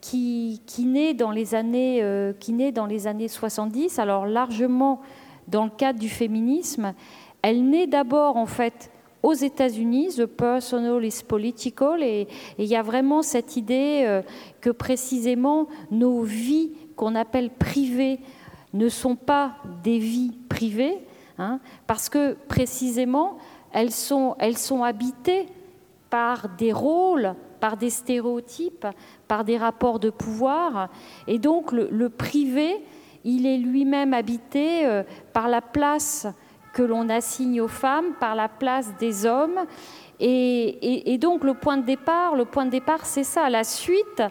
qui, 0.03 0.85
naît 0.85 1.13
dans 1.13 1.31
les 1.31 1.55
années, 1.55 2.03
euh, 2.03 2.33
qui 2.33 2.51
naît 2.51 2.71
dans 2.71 2.85
les 2.85 3.07
années 3.07 3.27
70, 3.27 3.99
alors 3.99 4.25
largement 4.25 5.01
dans 5.47 5.63
le 5.63 5.69
cadre 5.69 5.99
du 5.99 6.09
féminisme. 6.09 6.93
Elle 7.41 7.69
naît 7.69 7.87
d'abord 7.87 8.37
en 8.37 8.45
fait 8.45 8.91
aux 9.23 9.33
États-Unis, 9.33 10.15
the 10.17 10.25
personal 10.25 11.03
is 11.03 11.23
political, 11.25 12.03
et 12.03 12.27
il 12.59 12.65
y 12.65 12.75
a 12.75 12.83
vraiment 12.83 13.21
cette 13.21 13.55
idée 13.55 14.03
euh, 14.05 14.21
que 14.59 14.69
précisément 14.69 15.67
nos 15.89 16.21
vies 16.21 16.71
qu'on 16.97 17.15
appelle 17.15 17.49
privées 17.49 18.19
ne 18.73 18.89
sont 18.89 19.15
pas 19.15 19.55
des 19.81 19.97
vies 19.97 20.33
privées, 20.49 20.97
hein, 21.37 21.59
parce 21.87 22.09
que 22.09 22.33
précisément 22.47 23.37
elles 23.71 23.91
sont, 23.91 24.35
elles 24.39 24.57
sont 24.57 24.83
habitées 24.83 25.47
par 26.09 26.49
des 26.49 26.73
rôles, 26.73 27.33
par 27.59 27.77
des 27.77 27.89
stéréotypes, 27.89 28.85
par 29.27 29.43
des 29.45 29.57
rapports 29.57 29.99
de 29.99 30.09
pouvoir. 30.09 30.89
Et 31.27 31.39
donc 31.39 31.71
le, 31.71 32.09
privé, 32.09 32.83
il 33.23 33.45
est 33.45 33.57
lui-même 33.57 34.13
habité 34.13 34.85
euh, 34.85 35.03
par 35.31 35.47
la 35.47 35.61
place 35.61 36.27
que 36.73 36.81
l'on 36.81 37.07
assigne 37.09 37.61
aux 37.61 37.67
femmes, 37.67 38.13
par 38.19 38.35
la 38.35 38.49
place 38.49 38.91
des 38.99 39.25
hommes. 39.25 39.59
Et, 40.19 41.17
donc 41.19 41.43
le 41.43 41.53
point 41.53 41.77
de 41.77 41.85
départ, 41.85 42.35
le 42.35 42.45
point 42.45 42.65
de 42.65 42.71
départ, 42.71 43.05
c'est 43.05 43.23
ça. 43.23 43.49
La 43.49 43.63
suite, 43.63 44.23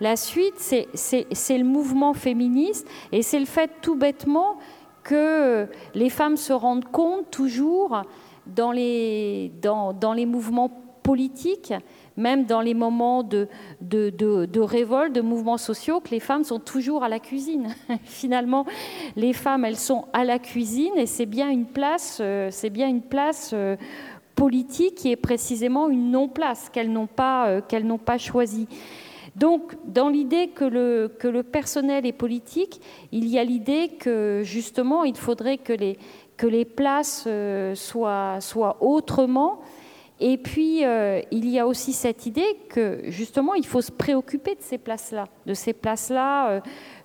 la 0.00 0.16
suite, 0.16 0.58
c'est 0.58 1.58
le 1.58 1.64
mouvement 1.64 2.14
féministe 2.14 2.88
et 3.12 3.22
c'est 3.22 3.40
le 3.40 3.46
fait 3.46 3.70
tout 3.82 3.96
bêtement 3.96 4.58
que 5.02 5.66
les 5.94 6.10
femmes 6.10 6.36
se 6.36 6.52
rendent 6.52 6.84
compte 6.84 7.30
toujours 7.30 8.02
dans 8.46 8.72
les, 8.72 9.52
dans, 9.60 9.92
dans 9.92 10.12
les 10.12 10.26
mouvements 10.26 10.70
politiques 11.02 11.72
même 12.18 12.44
dans 12.44 12.60
les 12.60 12.74
moments 12.74 13.22
de, 13.22 13.48
de, 13.80 14.60
révolte, 14.60 15.14
de 15.14 15.20
mouvements 15.20 15.56
sociaux, 15.56 16.00
que 16.00 16.10
les 16.10 16.20
femmes 16.20 16.42
sont 16.44 16.58
toujours 16.58 17.04
à 17.04 17.08
la 17.08 17.20
cuisine. 17.20 17.68
Finalement, 18.02 18.66
les 19.16 19.32
femmes, 19.32 19.64
elles 19.64 19.76
sont 19.76 20.06
à 20.12 20.24
la 20.24 20.40
cuisine 20.40 20.92
et 20.96 21.06
c'est 21.06 21.26
bien 21.26 21.48
une 21.48 21.66
place, 21.66 22.18
euh, 22.20 22.48
c'est 22.50 22.70
bien 22.70 22.88
une 22.88 23.02
place 23.02 23.52
euh, 23.54 23.76
politique 24.34 24.96
qui 24.96 25.12
est 25.12 25.16
précisément 25.16 25.88
une 25.88 26.10
non-place 26.10 26.68
qu'elles 26.70 26.92
n'ont 26.92 27.06
pas, 27.06 27.46
euh, 27.46 27.60
qu'elles 27.60 27.86
n'ont 27.86 27.98
pas 27.98 28.18
choisie. 28.18 28.66
Donc, 29.36 29.76
dans 29.84 30.08
l'idée 30.08 30.48
que 30.48 30.64
le, 30.64 31.12
que 31.20 31.28
le 31.28 31.44
personnel 31.44 32.04
est 32.04 32.12
politique, 32.12 32.80
il 33.12 33.28
y 33.28 33.38
a 33.38 33.44
l'idée 33.44 33.90
que 34.00 34.42
justement, 34.44 35.04
il 35.04 35.16
faudrait 35.16 35.58
que 35.58 35.72
les, 35.72 35.96
que 36.36 36.48
les 36.48 36.64
places 36.64 37.28
soient, 37.74 38.40
soient 38.40 38.78
autrement 38.80 39.60
et 40.20 40.36
puis, 40.36 40.84
euh, 40.84 41.20
il 41.30 41.48
y 41.48 41.60
a 41.60 41.66
aussi 41.66 41.92
cette 41.92 42.26
idée 42.26 42.58
que, 42.68 43.02
justement, 43.06 43.54
il 43.54 43.64
faut 43.64 43.80
se 43.80 43.92
préoccuper 43.92 44.56
de 44.56 44.62
ces 44.62 44.78
places-là, 44.78 45.28
de 45.46 45.54
ces 45.54 45.72
places-là 45.72 46.50
euh, 46.50 46.60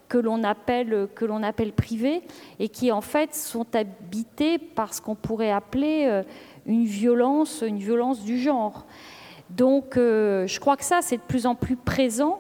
que 0.10 0.18
l'on 0.18 0.44
appelle, 0.44 1.08
l'on 1.22 1.44
appelle 1.44 1.74
privées, 1.74 2.24
et 2.60 2.70
qui, 2.70 2.92
en 2.92 3.02
fait, 3.02 3.36
sont 3.36 3.68
habitées 3.76 4.58
par 4.58 4.96
ce 4.96 5.02
qu'on 5.02 5.14
pourrait 5.14 5.52
appeler 5.52 6.06
euh, 6.08 6.24
une 6.66 6.86
violence, 6.86 7.64
une 7.66 7.78
violence 7.78 8.24
du 8.24 8.40
genre. 8.40 8.88
Donc, 9.52 9.94
je 9.96 10.60
crois 10.60 10.78
que 10.78 10.86
ça, 10.86 11.02
c'est 11.04 11.18
de 11.18 11.22
plus 11.28 11.46
en 11.46 11.54
plus 11.54 11.76
présent 11.76 12.40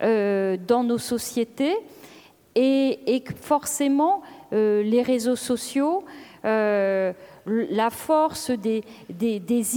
dans 0.00 0.82
nos 0.84 0.98
sociétés, 0.98 1.76
et, 2.56 3.14
et 3.14 3.22
forcément, 3.40 4.22
les 4.50 5.02
réseaux 5.02 5.36
sociaux 5.36 6.02
la 6.44 7.90
force 7.90 8.50
des, 8.50 8.82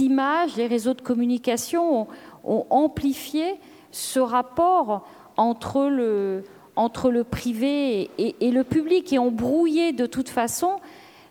images, 0.02 0.56
les 0.56 0.66
réseaux 0.66 0.94
de 0.94 1.02
communication 1.02 2.06
ont, 2.44 2.66
amplifié 2.70 3.54
ce 3.90 4.20
rapport 4.20 5.06
entre 5.36 5.88
le, 5.88 6.44
privé 7.24 8.10
et, 8.18 8.50
le 8.50 8.64
public 8.64 9.12
et 9.12 9.18
ont 9.18 9.30
brouillé 9.30 9.92
de 9.92 10.06
toute 10.06 10.28
façon 10.28 10.76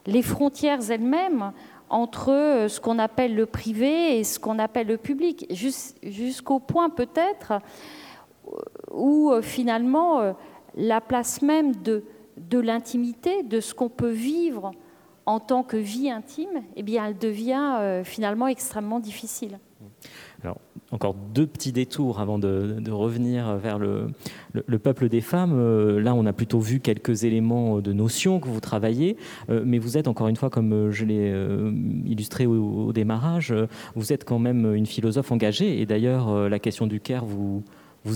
les 0.06 0.22
frontières 0.22 0.90
elles-mêmes 0.90 1.52
entre 1.90 2.66
ce 2.70 2.80
qu'on 2.80 3.00
appelle 3.00 3.36
le 3.36 3.46
privé 3.46 4.18
et 4.18 4.24
ce 4.24 4.40
qu'on 4.40 4.60
appelle 4.60 4.88
le 4.88 4.98
public, 4.98 5.46
jusqu'au 6.04 6.60
point 6.60 6.90
peut-être 6.90 7.54
où 8.92 9.34
finalement 9.42 10.34
la 10.76 11.02
place 11.02 11.42
même 11.42 11.74
de 11.76 12.60
l'intimité, 12.60 13.44
de 13.44 13.60
ce 13.60 13.74
qu'on 13.74 13.90
peut 13.90 14.10
vivre 14.10 14.72
en 15.26 15.40
tant 15.40 15.64
que 15.64 15.78
vie 15.78 16.10
intime, 16.10 16.64
eh 16.76 16.84
bien, 16.84 17.06
elle 17.08 17.18
devient 17.18 17.78
euh, 17.80 18.04
finalement 18.04 18.48
extrêmement 18.48 19.00
difficile. 19.00 19.60
Alors, 20.44 20.58
encore 20.92 21.14
deux 21.14 21.46
petits 21.46 21.72
détours 21.72 22.20
avant 22.20 22.40
de, 22.40 22.92
revenir 22.92 23.56
vers 23.58 23.78
le, 23.78 24.08
peuple 24.80 25.10
des 25.10 25.22
femmes. 25.22 25.54
Euh, 25.54 26.02
là, 26.02 26.16
on 26.16 26.26
a 26.26 26.34
plutôt 26.34 26.60
vu 26.60 26.80
quelques 26.80 27.24
éléments 27.24 27.80
de 27.80 27.94
notions 27.94 28.40
que 28.40 28.48
vous 28.48 28.60
travaillez, 28.60 29.18
euh, 29.50 29.62
mais 29.64 29.78
vous 29.78 29.98
êtes, 29.98 30.08
encore 30.08 30.28
une 30.28 30.36
fois, 30.36 30.50
comme 30.50 30.90
je 30.90 31.06
l'ai 31.06 31.32
illustré 32.06 32.48
au, 32.48 32.92
démarrage, 32.92 33.54
vous 33.96 34.12
êtes 34.12 34.26
quand 34.26 34.40
même 34.40 34.74
une 34.74 34.88
philosophe 34.88 35.32
engagée, 35.32 35.82
et 35.82 35.86
d'ailleurs, 35.86 36.50
la 36.50 36.60
question 36.60 36.88
du 36.88 37.00
Caire 37.00 37.26
vous, 37.26 37.64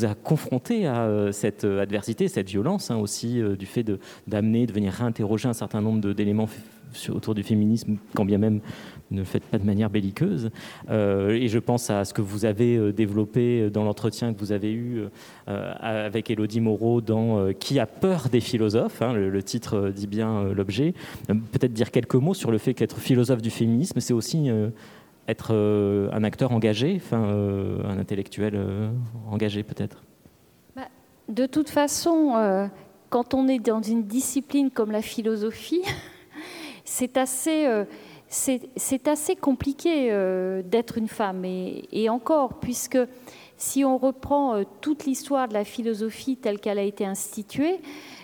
a 0.03 0.15
confronté 0.15 0.87
à 0.87 1.31
cette 1.31 1.63
adversité, 1.63 2.27
cette 2.27 2.49
violence 2.49 2.89
hein, 2.89 2.97
aussi, 2.97 3.39
du 3.57 3.65
fait 3.67 3.85
d'amener, 4.27 4.65
de, 4.65 4.73
venir 4.73 4.91
réinterroger 4.91 5.47
un 5.47 5.53
certain 5.53 5.81
nombre 5.81 6.13
d'éléments 6.13 6.47
autour 7.09 7.35
du 7.35 7.43
féminisme, 7.43 7.97
quand 8.13 8.25
bien 8.25 8.37
même 8.37 8.61
ne 9.11 9.19
le 9.19 9.25
faites 9.25 9.43
pas 9.43 9.57
de 9.57 9.65
manière 9.65 9.89
belliqueuse. 9.89 10.49
Euh, 10.89 11.29
et 11.29 11.47
je 11.47 11.59
pense 11.59 11.89
à 11.89 12.05
ce 12.05 12.13
que 12.13 12.21
vous 12.21 12.45
avez 12.45 12.75
euh, 12.75 12.91
développé 12.91 13.69
dans 13.69 13.83
l'entretien 13.83 14.33
que 14.33 14.39
vous 14.39 14.51
avez 14.51 14.71
eu 14.71 15.03
euh, 15.47 15.73
avec 15.79 16.29
Elodie 16.29 16.61
Moreau 16.61 17.01
dans 17.01 17.51
Qui 17.53 17.79
a 17.79 17.85
peur 17.85 18.29
des 18.29 18.39
philosophes 18.39 19.01
hein, 19.01 19.13
le, 19.13 19.43
titre 19.43 19.91
dit 19.95 20.07
bien 20.07 20.43
l'objet. 20.45 20.93
Peut-être 21.27 21.73
dire 21.73 21.91
quelques 21.91 22.15
mots 22.15 22.33
sur 22.33 22.51
le 22.51 22.57
fait 22.57 22.73
qu'être 22.73 22.97
philosophe 22.97 23.41
du 23.41 23.49
féminisme, 23.49 23.99
c'est 23.99 24.13
aussi 24.13 24.49
être 25.27 25.53
un 25.53 26.23
acteur 26.23 26.51
engagé, 26.51 26.93
enfin 26.95 27.21
un 27.21 27.99
intellectuel 27.99 28.59
engagé 29.29 29.63
peut-être. 29.63 30.03
Bah, 30.75 30.87
de 31.29 31.45
toute 31.45 31.69
façon, 31.69 32.69
quand 33.09 33.33
on 33.33 33.47
est 33.47 33.59
dans 33.59 33.81
une 33.81 34.03
discipline 34.03 34.71
comme 34.71 34.91
la 34.91 35.01
philosophie, 35.01 35.83
c'est 36.95 37.17
assez, 37.17 37.67
euh, 37.67 37.83
assez 39.05 39.35
compliqué 39.35 40.07
euh, 40.11 40.61
d'être 40.61 40.97
une 40.97 41.09
femme. 41.09 41.43
Et, 41.43 42.09
encore, 42.09 42.59
puisque 42.59 42.97
si 43.57 43.83
on 43.83 43.97
reprend 43.97 44.55
euh, 44.55 44.63
toute 44.79 45.05
l'histoire 45.05 45.49
de 45.49 45.53
la 45.53 45.65
philosophie 45.65 46.37
telle 46.37 46.59
qu'elle 46.59 46.79
a 46.79 46.83
été 46.83 47.05
instituée 47.05 47.81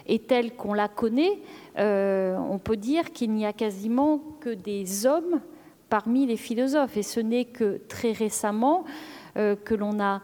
et 0.08 0.20
telle 0.20 0.56
qu'on 0.56 0.74
la 0.74 0.88
connaît, 0.88 1.40
on 1.78 2.60
peut 2.64 2.78
dire 2.78 3.12
qu'il 3.12 3.32
n'y 3.32 3.46
a 3.46 3.54
quasiment 3.54 4.22
que 4.40 4.50
des 4.50 5.06
hommes 5.06 5.42
parmi 5.90 6.26
les 6.26 6.38
philosophes. 6.38 6.96
Et 6.96 7.04
ce 7.04 7.20
n'est 7.20 7.46
que 7.46 7.82
très 7.90 8.12
récemment 8.12 8.86
que 9.36 9.76
l'on 9.76 10.00
a 10.02 10.22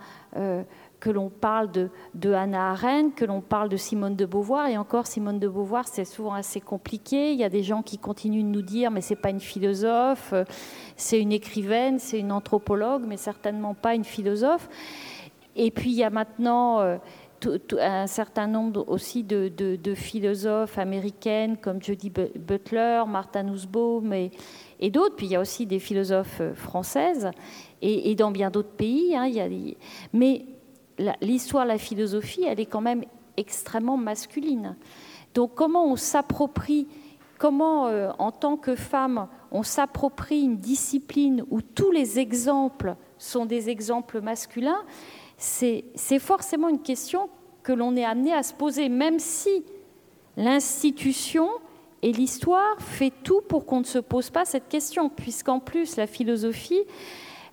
que 1.00 1.10
l'on 1.10 1.30
parle 1.30 1.72
de, 1.72 1.89
de, 2.16 2.34
Hannah 2.34 2.72
Arendt, 2.72 3.16
que 3.16 3.25
l'on 3.25 3.42
parle 3.42 3.70
de 3.70 3.77
Simone 3.77 4.16
de 4.16 4.25
Beauvoir. 4.25 4.68
Et 4.68 4.77
encore, 4.77 5.06
Simone 5.08 5.39
de 5.39 5.48
Beauvoir, 5.48 5.88
c'est 5.88 6.06
souvent 6.06 6.34
assez 6.34 6.60
compliqué. 6.60 7.34
Il 7.34 7.39
y 7.39 7.44
a 7.44 7.50
des 7.50 7.63
gens 7.63 7.84
qui 7.84 7.98
continuent 7.98 8.44
de 8.44 8.50
nous 8.50 8.62
dire, 8.62 8.89
mais 8.89 9.01
c'est 9.01 9.16
pas 9.16 9.30
une 9.30 9.39
philosophe, 9.39 10.34
c'est 10.96 11.20
une 11.20 11.32
écrivaine, 11.32 12.00
c'est 12.00 12.20
une 12.20 12.32
anthropologue, 12.32 13.04
mais 13.08 13.18
certainement 13.18 13.75
pas 13.75 13.94
une 13.94 14.06
philosophe. 14.06 14.70
Et 15.56 15.72
puis 15.72 15.92
il 15.92 15.98
y 15.98 16.04
a 16.04 16.10
maintenant, 16.10 16.80
euh, 16.80 16.98
un 17.80 18.08
certain 18.08 18.48
nombre 18.48 18.86
aussi 18.88 19.24
de, 19.24 19.94
philosophes 19.96 20.77
américaines 20.77 21.58
comme 21.58 21.82
Jody 21.82 22.10
Butler, 22.10 23.04
Martha 23.08 23.44
Nussbaum 23.44 24.13
et, 24.13 24.32
et 24.80 24.89
d'autres. 24.89 25.16
Puis 25.16 25.27
il 25.27 25.32
y 25.32 25.36
a 25.36 25.42
aussi 25.42 25.66
des 25.66 25.80
philosophes 25.80 26.42
françaises 26.56 27.30
et, 27.82 28.16
dans 28.16 28.32
bien 28.32 28.50
d'autres 28.50 28.75
pays. 28.75 29.16
Hein, 29.16 29.30
mais 30.13 30.46
l'histoire 31.22 31.63
de 31.63 31.70
la 31.70 31.77
philosophie, 31.77 32.44
elle 32.44 32.60
est 32.60 32.66
quand 32.66 32.82
même 32.82 33.04
extrêmement 33.38 33.98
masculine. 33.98 34.75
Donc 35.34 35.54
comment 35.56 35.86
on 35.86 35.96
s'approprie, 35.96 36.88
comment 37.38 37.88
euh, 37.88 38.12
en 38.18 38.32
tant 38.32 38.58
que 38.58 38.75
femme, 38.75 39.27
on 39.51 39.63
s'approprie 39.63 40.42
une 40.42 40.58
discipline 40.58 41.44
où 41.50 41.62
tous 41.62 41.92
les 41.92 42.20
exemples 42.20 42.96
sont 43.18 43.46
des 43.46 43.70
exemples 43.70 44.22
masculins, 44.22 44.84
c'est 45.38 46.20
forcément 46.20 46.68
une 46.68 46.82
question 46.82 47.30
que 47.62 47.72
l'on 47.72 47.96
est 47.96 48.06
amené 48.06 48.34
à 48.34 48.44
se 48.44 48.54
poser, 48.54 48.89
même 48.89 49.20
si 49.20 49.63
l'institution 50.36 51.50
et 52.01 52.12
l'histoire 52.12 52.80
fait 52.80 53.12
tout 53.24 53.42
pour 53.48 53.66
qu'on 53.66 53.80
ne 53.80 53.86
se 53.86 54.00
pose 54.00 54.30
pas 54.30 54.46
cette 54.46 54.68
question, 54.68 55.10
puisqu'en 55.10 55.60
plus 55.60 55.96
la 55.98 56.08
philosophie, 56.08 56.82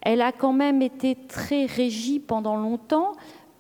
elle 0.02 0.20
a 0.20 0.32
quand 0.32 0.52
même 0.52 0.82
été 0.82 1.16
très 1.28 1.66
régie 1.66 2.20
pendant 2.20 2.56
longtemps 2.56 3.12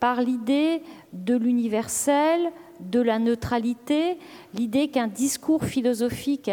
par 0.04 0.20
l'idée 0.20 0.82
de 1.14 1.34
l'universel, 1.34 2.52
de 2.78 3.00
la 3.00 3.18
neutralité, 3.18 4.18
l'idée 4.52 4.88
qu'un 4.88 5.06
discours 5.06 5.64
philosophique, 5.64 6.50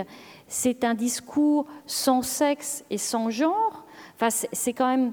c'est 0.48 0.86
un 0.86 0.94
discours 0.94 1.66
sans 1.86 2.22
sexe 2.22 2.86
et 2.90 2.98
sans 2.98 3.30
genre. 3.30 3.86
Enfin, 4.16 4.30
c'est 4.30 4.72
quand 4.72 4.88
même, 4.88 5.12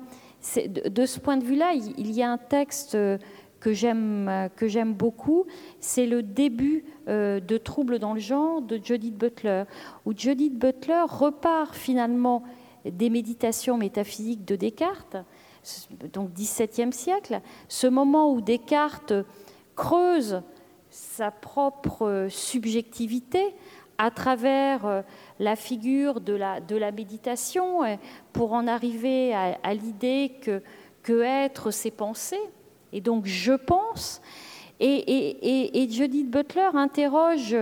de 0.56 1.04
ce 1.04 1.18
point 1.18 1.36
de 1.36 1.42
vue-là, 1.42 1.72
il 1.74 2.12
y 2.12 2.22
a 2.22 2.30
un 2.30 2.38
texte 2.38 2.96
que 3.58 3.72
j'aime 3.72 4.48
que 4.54 4.68
j'aime 4.68 4.94
beaucoup, 4.94 5.46
c'est 5.80 6.06
le 6.06 6.22
début 6.22 6.84
euh, 7.08 7.40
de 7.40 7.58
Troubles 7.58 7.98
dans 7.98 8.14
le 8.14 8.20
genre 8.20 8.62
de 8.62 8.78
Judith 8.80 9.18
Butler, 9.18 9.64
où 10.06 10.12
Judith 10.16 10.56
Butler 10.56 11.06
repart 11.08 11.74
finalement 11.74 12.44
des 12.84 13.10
méditations 13.10 13.76
métaphysiques 13.76 14.44
de 14.44 14.54
Descartes, 14.54 15.16
donc 16.12 16.30
17e 16.30 16.92
siècle, 16.92 17.40
ce 17.68 17.86
moment 17.86 18.32
où 18.32 18.40
Descartes 18.40 19.12
creuse 19.74 20.42
sa 20.90 21.30
propre 21.30 22.28
subjectivité 22.30 23.54
à 23.98 24.10
travers 24.10 24.86
euh, 24.86 25.02
la 25.40 25.56
figure 25.56 26.20
de 26.20 26.32
la, 26.32 26.92
méditation 26.92 27.84
euh, 27.84 27.96
pour 28.32 28.52
en 28.52 28.66
arriver 28.66 29.34
à, 29.34 29.74
l'idée 29.74 30.32
que, 30.40 30.62
que 31.02 31.22
être, 31.22 31.72
c'est 31.72 31.90
penser. 31.90 32.38
Et 32.92 33.00
donc 33.00 33.26
je 33.26 33.52
pense. 33.52 34.22
Et, 34.80 35.88
Judith 35.90 36.30
Butler 36.30 36.70
interroge 36.74 37.56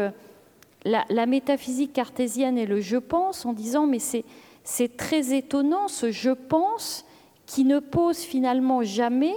la, 0.84 1.04
la, 1.08 1.26
métaphysique 1.26 1.94
cartésienne 1.94 2.58
et 2.58 2.66
le 2.66 2.80
je 2.80 2.98
pense 2.98 3.46
en 3.46 3.54
disant 3.54 3.86
mais 3.86 3.98
c'est 3.98 4.96
très 4.96 5.34
étonnant 5.34 5.88
ce 5.88 6.10
je 6.10 6.30
pense 6.30 7.06
qui 7.46 7.64
ne 7.64 7.78
pose 7.78 8.18
finalement 8.18 8.82
jamais 8.82 9.34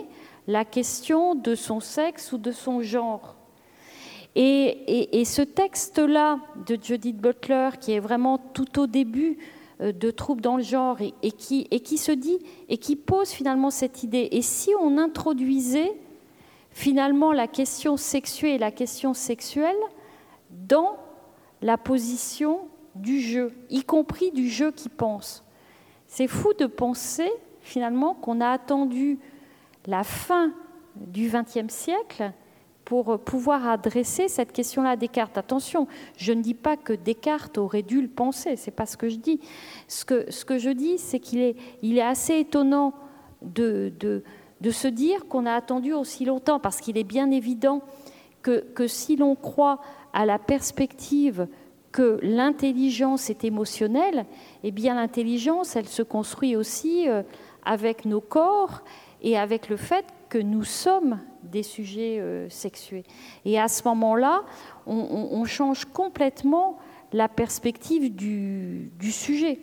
la 0.48 0.66
question 0.66 1.36
de 1.36 1.56
son 1.56 1.80
sexe 1.80 2.32
ou 2.32 2.38
de 2.38 2.52
son 2.52 2.82
genre. 2.82 3.36
Et, 4.36 5.24
ce 5.26 5.42
texte-là 5.42 6.40
de 6.68 6.78
Judith 6.82 7.18
Butler, 7.18 7.70
qui 7.80 7.94
est 7.94 8.00
vraiment 8.00 8.38
tout 8.38 8.80
au 8.80 8.88
début 8.88 9.38
euh, 9.82 9.92
de 9.92 10.12
Troubles 10.12 10.42
dans 10.42 10.58
le 10.58 10.64
genre, 10.64 10.98
et, 11.02 11.32
qui, 11.32 11.98
se 11.98 12.12
dit, 12.12 12.40
et 12.68 12.78
qui 12.78 12.96
pose 12.96 13.30
finalement 13.30 13.70
cette 13.70 14.04
idée, 14.04 14.30
et 14.32 14.42
si 14.42 14.72
on 14.80 14.98
introduisait 14.98 15.92
finalement 16.72 17.34
la 17.34 17.48
question 17.48 17.98
sexuée 17.98 18.56
et 18.56 18.58
la 18.58 18.72
question 18.72 19.14
sexuelle 19.14 19.76
dans 20.52 20.98
la 21.62 21.78
position 21.78 22.62
du 22.96 23.20
jeu, 23.20 23.52
y 23.70 23.84
compris 23.84 24.32
du 24.32 24.48
jeu 24.48 24.72
qui 24.72 24.90
pense. 24.90 25.44
C'est 26.08 26.28
fou 26.28 26.54
de 26.54 26.66
penser 26.66 27.30
finalement 27.70 28.14
qu'on 28.16 28.42
a 28.42 28.50
attendu 28.50 29.20
la 29.86 30.04
fin 30.04 30.52
du 30.96 31.30
XXe 31.30 31.74
siècle 31.74 32.32
pour 32.84 33.20
pouvoir 33.20 33.68
adresser 33.68 34.28
cette 34.28 34.52
question-là 34.52 34.92
à 34.92 34.96
Descartes. 34.96 35.38
Attention, 35.38 35.88
je 36.18 36.34
ne 36.34 36.42
dis 36.42 36.56
pas 36.56 36.76
que 36.76 36.94
Descartes 36.94 37.60
aurait 37.60 37.84
dû 37.84 38.02
le 38.02 38.08
penser, 38.08 38.56
c'est 38.56 38.72
pas 38.72 38.88
ce 38.88 38.98
que 38.98 39.10
je 39.10 39.18
dis. 39.18 39.40
Ce 39.88 40.04
que, 40.04 40.32
ce 40.32 40.44
que 40.44 40.58
je 40.58 40.72
dis, 40.72 40.98
c'est 40.98 41.20
qu'il 41.20 41.40
est, 41.40 41.56
il 41.84 42.00
est 42.00 42.04
assez 42.04 42.40
étonnant 42.40 42.94
de, 43.44 43.94
de, 44.00 44.24
de 44.62 44.72
se 44.72 44.88
dire 44.88 45.28
qu'on 45.28 45.46
a 45.46 45.54
attendu 45.54 45.94
aussi 45.94 46.26
longtemps, 46.26 46.60
parce 46.60 46.82
qu'il 46.82 46.98
est 46.98 47.04
bien 47.04 47.30
évident 47.30 47.82
que, 48.42 48.62
que 48.74 48.88
si 48.88 49.16
l'on 49.16 49.36
croit 49.36 49.80
à 50.12 50.26
la 50.26 50.40
perspective 50.40 51.48
que 51.92 52.20
l'intelligence 52.22 53.30
est 53.30 53.44
émotionnelle, 53.44 54.26
eh 54.64 54.72
bien 54.72 54.96
l'intelligence, 54.96 55.76
elle 55.76 55.88
se 55.88 56.04
construit 56.04 56.56
aussi 56.56 57.08
euh, 57.08 57.24
avec 57.70 58.06
nos 58.06 58.20
corps 58.20 58.82
et 59.22 59.38
avec 59.38 59.70
le 59.70 59.78
fait 59.78 60.06
que 60.28 60.40
nous 60.40 60.64
sommes 60.64 61.20
des 61.44 61.62
sujets 61.62 62.20
euh, 62.20 62.50
sexués. 62.50 63.04
Et 63.46 63.60
à 63.60 63.68
ce 63.68 63.84
moment-là, 63.88 64.42
on, 64.88 65.46
change 65.46 65.86
complètement 65.86 66.80
la 67.14 67.28
perspective 67.28 68.14
du, 68.16 68.90
sujet. 69.12 69.60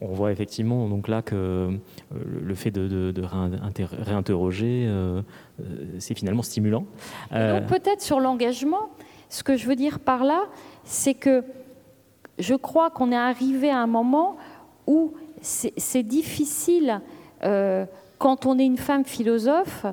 On 0.00 0.08
voit 0.08 0.32
effectivement 0.32 0.88
donc 0.88 1.06
là 1.06 1.22
que 1.22 1.36
euh, 1.36 1.70
le 2.10 2.54
fait 2.56 2.72
de, 2.72 3.22
réinterroger, 4.04 4.90
c'est 6.00 6.14
finalement 6.14 6.42
stimulant. 6.42 6.84
Donc 7.30 7.66
peut-être 7.66 8.02
sur 8.02 8.18
l'engagement, 8.18 8.88
ce 9.28 9.44
que 9.44 9.56
je 9.56 9.68
veux 9.68 9.76
dire 9.76 10.00
par 10.00 10.24
là, 10.24 10.46
c'est 10.82 11.14
que 11.14 11.44
je 12.40 12.54
crois 12.54 12.90
qu'on 12.90 13.12
est 13.12 13.16
arrivé 13.16 13.70
à 13.70 13.78
un 13.78 13.86
moment 13.86 14.36
où 14.86 15.14
c'est 15.46 16.02
difficile, 16.02 17.00
euh, 17.44 17.86
quand 18.18 18.46
on 18.46 18.58
est 18.58 18.66
une 18.66 18.78
femme 18.78 19.04
philosophe, 19.04 19.86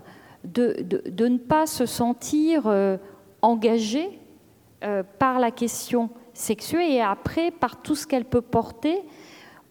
de, 0.43 0.85
ne 1.19 1.37
pas 1.37 1.65
se 1.65 1.85
sentir 1.85 2.63
euh, 2.65 2.97
engagée 3.41 4.19
euh, 4.83 5.03
par 5.19 5.39
la 5.39 5.51
question 5.51 6.09
sexuelle 6.33 6.91
et 6.91 7.01
après 7.01 7.51
par 7.51 7.81
tout 7.81 7.95
ce 7.95 8.07
qu'elle 8.07 8.25
peut 8.25 8.41
porter 8.41 9.01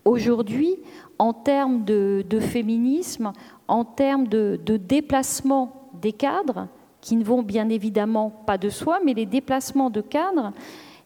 aujourd'hui 0.05 0.77
en 1.19 1.33
termes 1.33 1.85
de, 1.85 2.25
féminisme, 2.41 3.33
en 3.69 3.85
termes 3.85 4.29
de 4.29 4.77
déplacement 4.77 5.91
des 6.01 6.13
cadres 6.13 6.69
qui 7.01 7.17
ne 7.17 7.25
vont 7.25 7.43
bien 7.43 7.69
évidemment 7.69 8.31
pas 8.31 8.57
de 8.57 8.69
soi, 8.69 9.01
mais 9.05 9.13
les 9.13 9.27
déplacements 9.27 9.91
de 9.91 10.01
cadres, 10.01 10.53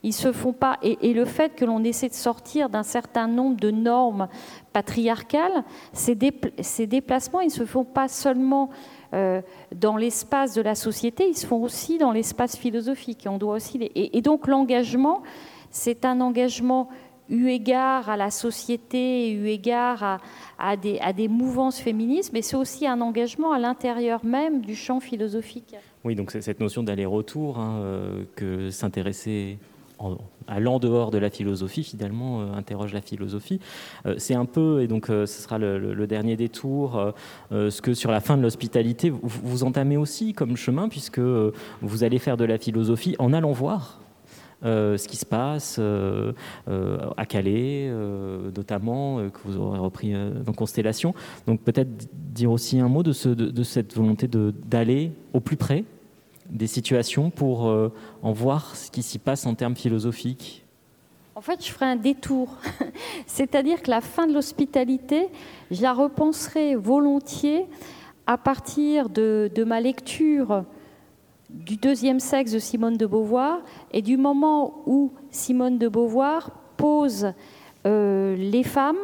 ils 0.07 0.12
se 0.12 0.31
font 0.33 0.53
pas. 0.53 0.79
Et, 0.83 1.12
le 1.12 1.25
fait 1.25 1.55
que 1.57 1.64
l'on 1.64 1.83
essaie 1.83 2.09
de 2.09 2.14
sortir 2.14 2.69
d'un 2.69 2.85
certain 2.85 3.27
nombre 3.27 3.57
de 3.57 3.73
normes 3.73 4.29
patriarcales, 4.73 5.64
ces, 5.92 6.14
déplacements, 6.14 7.40
ils 7.40 7.47
ne 7.47 7.51
se 7.51 7.66
font 7.66 7.85
pas 7.85 8.07
seulement 8.07 8.71
euh, 9.14 9.42
dans 9.75 9.97
l'espace 9.97 10.55
de 10.55 10.62
la 10.62 10.77
société, 10.77 11.29
ils 11.29 11.37
se 11.37 11.47
font 11.47 11.61
aussi 11.61 11.99
dans 11.99 12.12
l'espace 12.12 12.57
philosophique. 12.57 13.27
On 13.29 13.37
doit 13.37 13.55
aussi 13.55 13.90
et 13.95 14.23
donc 14.23 14.47
l'engagement, 14.47 15.23
c'est 15.71 16.05
un 16.05 16.21
engagement 16.21 16.88
eu 17.29 17.49
égard 17.49 18.09
à 18.09 18.16
la 18.16 18.31
société, 18.31 19.33
eu 19.33 19.49
égard 19.49 20.21
à, 20.59 20.77
des, 20.77 21.01
à 21.01 21.12
des, 21.12 21.27
mouvances 21.27 21.81
féministes, 21.81 22.33
mais 22.33 22.42
c'est 22.42 22.57
aussi 22.57 22.87
un 22.87 23.01
engagement 23.01 23.53
à 23.53 23.59
l'intérieur 23.59 24.25
même 24.25 24.61
du 24.61 24.77
champ 24.77 25.01
philosophique. 25.01 25.75
Oui, 26.05 26.14
donc 26.14 26.31
c'est 26.31 26.42
cette 26.42 26.61
notion 26.61 26.85
d'aller-retour 26.85 27.59
hein, 27.59 27.81
euh, 27.81 28.25
que 28.37 28.71
s'intéresser 28.71 29.59
à 30.47 30.61
l'en-dehors 30.61 31.11
de 31.11 31.19
la 31.19 31.31
philosophie, 31.31 31.83
finalement, 31.83 32.41
euh, 32.41 32.53
interroge 32.55 32.93
la 32.93 33.01
philosophie. 33.01 33.61
Euh, 34.07 34.15
c'est 34.19 34.35
un 34.35 34.45
peu, 34.45 34.83
et 34.83 34.89
donc 34.89 35.07
ce 35.07 35.27
sera 35.27 35.59
le, 35.59 36.07
dernier 36.07 36.37
détour, 36.37 37.13
ce 37.51 37.83
que 37.83 37.95
sur 37.95 38.13
la 38.13 38.21
fin 38.21 38.37
de 38.37 38.43
l'hospitalité, 38.43 39.11
vous, 39.11 39.65
entamez 39.65 39.97
aussi 39.97 40.35
comme 40.35 40.57
chemin, 40.57 40.89
puisque 40.89 41.19
vous 41.19 42.05
allez 42.05 42.19
faire 42.19 42.37
de 42.37 42.45
la 42.45 42.59
philosophie 42.59 43.17
en 43.19 43.33
allant 43.33 43.51
voir 43.51 44.01
euh, 44.65 44.97
ce 44.97 45.07
qui 45.07 45.19
se 45.19 45.27
passe 45.27 45.77
euh, 45.79 46.33
euh, 46.69 46.99
à 47.19 47.27
Calais, 47.27 47.91
notamment, 48.55 49.29
que 49.31 49.39
vous 49.45 49.59
aurez 49.59 49.79
repris 49.79 50.15
dans 50.45 50.53
Constellation. 50.53 51.15
Donc 51.47 51.61
peut-être 51.61 51.91
dire 52.13 52.51
aussi 52.51 52.81
un 52.81 52.89
mot 52.89 53.03
de, 53.03 53.13
cette 53.13 53.95
volonté 53.95 54.29
d'aller 54.29 55.13
au 55.33 55.41
plus 55.41 55.57
près 55.57 55.85
des 56.51 56.67
situations 56.67 57.31
pour 57.31 57.65
en 58.23 58.33
voir 58.33 58.77
ce 58.77 58.91
qui 58.91 59.03
s'y 59.03 59.19
passe 59.19 59.47
en 59.47 59.55
termes 59.55 59.77
philosophiques. 59.77 60.65
En 61.35 61.43
fait, 61.43 61.65
je 61.65 61.71
ferai 61.71 61.85
un 61.85 61.97
détour. 61.97 62.49
C'est-à-dire 63.27 63.83
que 63.83 63.91
la 63.91 64.01
fin 64.01 64.27
de 64.27 64.33
l'hospitalité, 64.33 65.29
je 65.71 65.83
la 65.83 65.93
repenserai 65.93 66.77
volontiers 66.77 67.67
à 68.27 68.39
partir 68.39 69.11
de, 69.11 69.51
de 69.55 69.65
ma 69.65 69.81
lecture 69.81 70.65
du 71.51 71.77
deuxième 71.77 72.21
sexe 72.21 72.53
de 72.53 72.59
Simone 72.59 72.97
de 72.97 73.07
Beauvoir 73.07 73.61
et 73.93 74.03
du 74.03 74.17
moment 74.17 74.83
où 74.87 75.13
Simone 75.31 75.79
de 75.79 75.89
Beauvoir 75.89 76.51
pose 76.77 77.33
euh, 77.87 78.35
les 78.37 78.63
femmes 78.63 78.97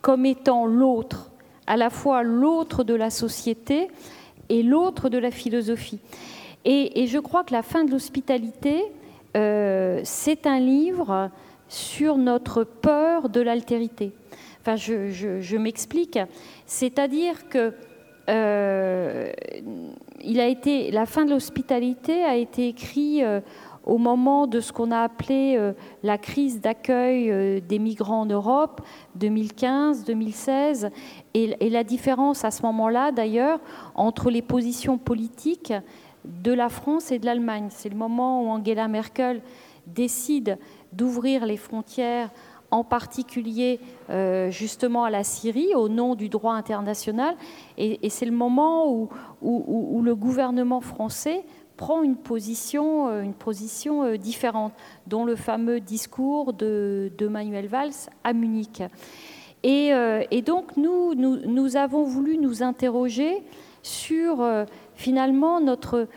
comme 0.00 0.26
étant 0.26 0.66
l'autre, 0.66 1.30
à 1.66 1.76
la 1.76 1.90
fois 1.90 2.22
l'autre 2.22 2.82
de 2.82 2.94
la 2.94 3.10
société 3.10 3.88
et 4.48 4.62
l'autre 4.62 5.08
de 5.08 5.18
la 5.18 5.30
philosophie. 5.30 6.00
Et, 6.64 7.06
je 7.06 7.18
crois 7.18 7.44
que 7.44 7.52
la 7.52 7.62
fin 7.62 7.84
de 7.84 7.90
l'hospitalité, 7.90 8.82
euh, 9.36 10.00
c'est 10.04 10.46
un 10.46 10.60
livre 10.60 11.30
sur 11.68 12.16
notre 12.16 12.64
peur 12.64 13.28
de 13.28 13.40
l'altérité. 13.40 14.12
Enfin, 14.60 14.76
je, 14.76 15.56
m'explique. 15.56 16.18
C'est-à-dire 16.66 17.48
que 17.48 17.72
euh, 18.30 19.32
il 20.22 20.38
a 20.38 20.46
été, 20.46 20.92
la 20.92 21.06
fin 21.06 21.24
de 21.24 21.30
l'hospitalité 21.30 22.22
a 22.22 22.36
été 22.36 22.68
écrit 22.68 23.24
euh, 23.24 23.40
au 23.84 23.98
moment 23.98 24.46
de 24.46 24.60
ce 24.60 24.72
qu'on 24.72 24.92
a 24.92 25.00
appelé 25.00 25.58
la 26.04 26.16
crise 26.16 26.60
d'accueil 26.60 27.60
des 27.62 27.80
migrants 27.80 28.20
en 28.20 28.26
Europe, 28.26 28.80
2015-2016. 29.18 30.90
et, 31.34 31.68
la 31.68 31.82
différence 31.82 32.44
à 32.44 32.52
ce 32.52 32.62
moment-là, 32.62 33.10
d'ailleurs, 33.10 33.58
entre 33.96 34.30
les 34.30 34.42
positions 34.42 34.98
politiques 34.98 35.72
de 36.24 36.52
la 36.52 36.68
France 36.68 37.10
et 37.10 37.18
de 37.18 37.26
l'Allemagne. 37.26 37.68
C'est 37.70 37.88
le 37.88 37.96
moment 37.96 38.42
où 38.42 38.48
Angela 38.48 38.88
Merkel 38.88 39.42
décide 39.86 40.58
d'ouvrir 40.92 41.46
les 41.46 41.56
frontières, 41.56 42.30
en 42.70 42.84
particulier 42.84 43.80
euh, 44.10 44.50
justement 44.50 45.04
à 45.04 45.10
la 45.10 45.24
Syrie, 45.24 45.74
au 45.74 45.88
nom 45.88 46.14
du 46.14 46.28
droit 46.28 46.54
international. 46.54 47.36
Et, 47.76 48.08
c'est 48.08 48.26
le 48.26 48.32
moment 48.32 48.90
où, 48.90 49.10
le 50.02 50.14
gouvernement 50.14 50.80
français 50.80 51.44
prend 51.76 52.02
une 52.02 52.16
position, 52.16 53.08
euh, 53.08 53.24
euh, 53.86 54.16
différente, 54.16 54.72
dont 55.06 55.24
le 55.24 55.36
fameux 55.36 55.80
discours 55.80 56.54
de, 56.54 57.10
Manuel 57.28 57.66
Valls 57.66 58.08
à 58.24 58.32
Munich. 58.32 58.82
Et, 59.62 60.42
donc 60.44 60.76
nous, 60.76 61.76
avons 61.76 62.04
voulu 62.04 62.38
nous 62.38 62.62
interroger 62.62 63.42
sur 63.82 64.42
finalement 65.02 65.60
notre, 65.60 66.08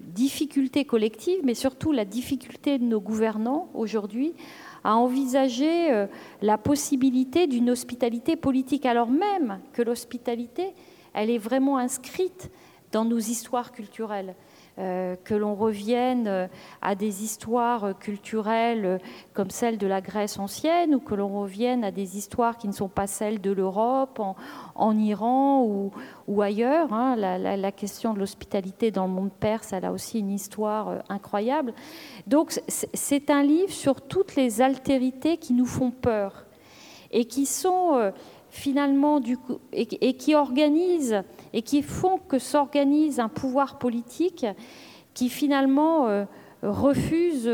difficulté 0.00 0.84
collective, 0.84 1.40
mais 1.44 1.54
surtout 1.54 1.92
la 1.92 2.04
difficulté 2.04 2.78
de 2.78 2.84
nos 2.84 3.00
gouvernants 3.00 3.68
aujourd'hui 3.74 4.34
à 4.84 4.96
envisager 4.96 5.92
euh, 5.92 6.06
la 6.42 6.58
possibilité 6.58 7.46
d'une 7.46 7.70
hospitalité 7.70 8.36
politique, 8.36 8.86
alors 8.86 9.10
même 9.10 9.60
que 9.72 9.82
l'hospitalité, 9.82 10.74
est 11.14 11.38
vraiment 11.38 11.78
inscrite 11.78 12.50
dans 12.92 13.04
nos 13.04 13.18
histoires 13.18 13.72
culturelles. 13.72 14.34
Euh, 14.78 15.16
que 15.24 15.34
l'on 15.34 15.56
revienne 15.56 16.28
euh, 16.28 16.46
à 16.82 16.94
des 16.94 17.24
histoires 17.24 17.98
culturelles 17.98 18.84
euh, 18.84 18.98
comme 19.34 19.50
celles 19.50 19.76
de 19.76 19.88
la 19.88 20.00
Grèce 20.00 20.38
ancienne 20.38 20.94
ou 20.94 21.00
que 21.00 21.16
l'on 21.16 21.40
revienne 21.40 21.82
à 21.82 21.90
des 21.90 22.16
histoires 22.16 22.56
qui 22.58 22.68
ne 22.68 22.72
sont 22.72 22.88
pas 22.88 23.08
celles 23.08 23.40
de 23.40 23.50
l'Europe, 23.50 24.20
en, 24.76 24.98
Iran 24.98 25.64
ou, 26.28 26.42
ailleurs. 26.42 26.92
Hein. 26.92 27.16
La, 27.16 27.72
question 27.72 28.14
de 28.14 28.20
l'hospitalité 28.20 28.92
dans 28.92 29.08
le 29.08 29.12
monde 29.12 29.32
perse, 29.32 29.72
elle 29.72 29.84
a 29.84 29.90
aussi 29.90 30.20
une 30.20 30.30
histoire 30.30 31.02
incroyable. 31.08 31.74
Donc 32.28 32.52
c'est 32.68 33.30
un 33.30 33.42
livre 33.42 33.72
sur 33.72 34.00
toutes 34.00 34.36
les 34.36 34.60
altérités 34.60 35.38
qui 35.38 35.54
nous 35.54 35.66
font 35.66 35.90
peur 35.90 36.46
et 37.10 37.24
qui 37.24 37.46
sont 37.46 38.12
finalement 38.50 39.18
du 39.18 39.36
coup, 39.36 39.58
et, 39.72 40.14
qui 40.14 40.34
organisent 40.34 41.22
et 41.52 41.62
qui 41.62 41.82
font 41.82 42.18
que 42.18 42.38
s'organise 42.38 43.20
un 43.20 43.28
pouvoir 43.28 43.78
politique 43.78 44.46
qui 45.14 45.28
finalement 45.28 46.08
euh, 46.08 46.24
refuse 46.62 47.50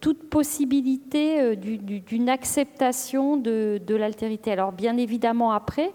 toute 0.00 0.28
possibilité 0.28 1.40
euh, 1.40 1.56
d'une 1.56 2.28
acceptation 2.28 3.36
de, 3.36 3.80
l'altérité. 3.88 4.52
Alors 4.52 4.72
bien 4.72 4.96
évidemment 4.96 5.52
après, 5.52 5.90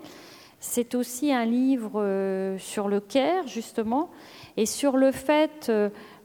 c'est 0.60 0.96
aussi 0.96 1.32
un 1.32 1.46
livre 1.46 2.02
euh, 2.02 2.58
sur 2.58 2.90
le 2.90 3.00
Caire 3.00 3.48
justement 3.48 4.10
et 4.58 4.66
sur 4.66 4.98
le 4.98 5.12
fait, 5.12 5.72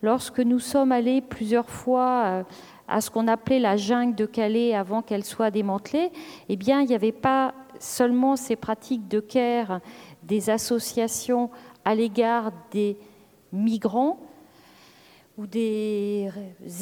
lorsque 0.01 0.41
nous 0.41 0.59
sommes 0.59 0.91
allés 0.91 1.21
plusieurs 1.21 1.69
fois 1.69 2.45
à 2.89 3.01
ce 3.03 3.11
qu'on 3.11 3.29
appelait 3.29 3.59
la 3.59 3.77
jungle 3.77 4.15
de 4.15 4.25
Calais 4.25 4.75
avant 4.75 5.03
qu'elle 5.03 5.23
soit 5.23 5.51
démantelée, 5.51 6.11
eh 6.49 6.57
bien 6.57 6.81
il 6.81 6.89
n'y 6.89 6.95
avait 6.95 7.13
pas 7.13 7.53
seulement 7.83 8.37
ces 8.37 8.57
pratiques 8.57 9.09
de 9.09 9.21
care 9.21 9.81
des 10.23 10.51
associations 10.51 11.51
à 11.85 11.95
l'égard 11.95 12.53
des 12.71 12.97
migrants 13.53 14.21
ou 15.37 15.47
des 15.47 16.31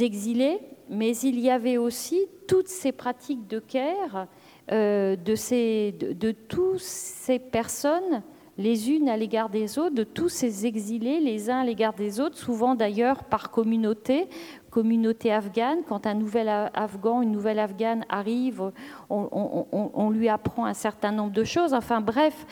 exilés, 0.01 0.59
mais 0.89 1.17
il 1.17 1.39
y 1.39 1.51
avait 1.51 1.77
aussi 1.77 2.27
toutes 2.47 2.69
ces 2.69 2.93
pratiques 2.93 3.47
de 3.47 3.61
care 3.61 4.27
euh, 4.73 5.17
de, 5.17 6.31
toutes 6.33 6.81
ces 6.81 7.39
personnes 7.39 8.23
les 8.61 8.91
unes 8.91 9.09
à 9.09 9.17
l'égard 9.17 9.49
des 9.49 9.79
autres, 9.79 9.95
de 9.95 10.05
tous 10.05 10.29
ces 10.29 10.67
exilés 10.67 11.19
les 11.19 11.49
uns 11.49 11.61
à 11.61 11.65
l'égard 11.65 11.95
des 11.95 12.21
autres, 12.21 12.37
souvent 12.37 12.75
d'ailleurs 12.75 13.25
par 13.25 13.51
communauté, 13.51 14.29
communauté 14.71 15.33
afghane. 15.33 15.79
Quand 15.89 16.07
un 16.07 16.13
nouvel 16.13 16.49
Afghan, 16.75 17.23
une 17.23 17.33
nouvelle 17.33 17.59
Afghane 17.59 18.05
arrive, 18.11 18.71
on, 19.09 20.11
lui 20.11 20.29
apprend 20.29 20.67
un 20.67 20.75
certain 20.75 21.11
nombre 21.11 21.33
de 21.33 21.43
choses. 21.43 21.73
Enfin 21.73 22.03
bref, 22.03 22.47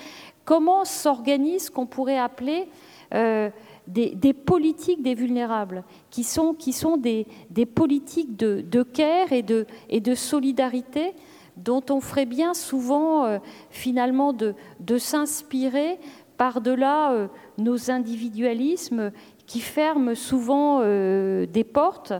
comment 0.46 0.86
s'organise 0.86 1.66
ce 1.66 1.70
qu'on 1.70 1.86
pourrait 1.86 2.18
appeler 2.18 2.68
euh, 3.12 3.50
des, 3.86 4.32
politiques 4.32 5.02
des 5.02 5.14
vulnérables, 5.14 5.84
qui 6.08 6.24
sont, 6.24 6.54
qui 6.54 6.72
sont 6.72 6.96
des, 6.96 7.26
politiques 7.74 8.34
de, 8.34 8.62
de 8.62 8.82
care 8.82 9.32
et 9.32 9.44
et 9.90 10.00
de 10.00 10.14
solidarité 10.14 11.12
dont 11.58 11.82
on 11.90 12.00
ferait 12.00 12.26
bien 12.26 12.54
souvent 12.54 13.26
euh, 13.26 13.38
finalement 13.70 14.32
de, 14.32 14.54
s'inspirer 14.98 15.98
par-delà 16.36 17.12
euh, 17.12 17.28
nos 17.58 17.90
individualismes 17.90 19.10
qui 19.46 19.60
ferment 19.60 20.14
souvent 20.14 20.80
euh, 20.82 21.46
des 21.46 21.64
portes, 21.64 22.12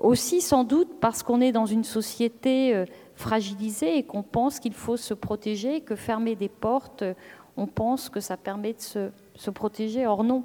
aussi 0.00 0.40
sans 0.40 0.64
doute 0.64 0.88
parce 1.00 1.22
qu'on 1.22 1.40
est 1.40 1.52
dans 1.52 1.66
une 1.66 1.84
société 1.84 2.84
fragilisée 3.14 3.98
et 3.98 4.02
qu'on 4.02 4.22
pense 4.22 4.58
qu'il 4.58 4.72
faut 4.72 4.96
se 4.96 5.12
protéger, 5.12 5.82
que 5.82 5.94
fermer 5.94 6.36
des 6.36 6.48
portes, 6.48 7.04
on 7.58 7.66
pense 7.66 8.08
que 8.08 8.20
ça 8.20 8.38
permet 8.38 8.72
de 8.72 9.10
se 9.34 9.50
protéger. 9.50 10.06
Or 10.06 10.24
non. 10.24 10.44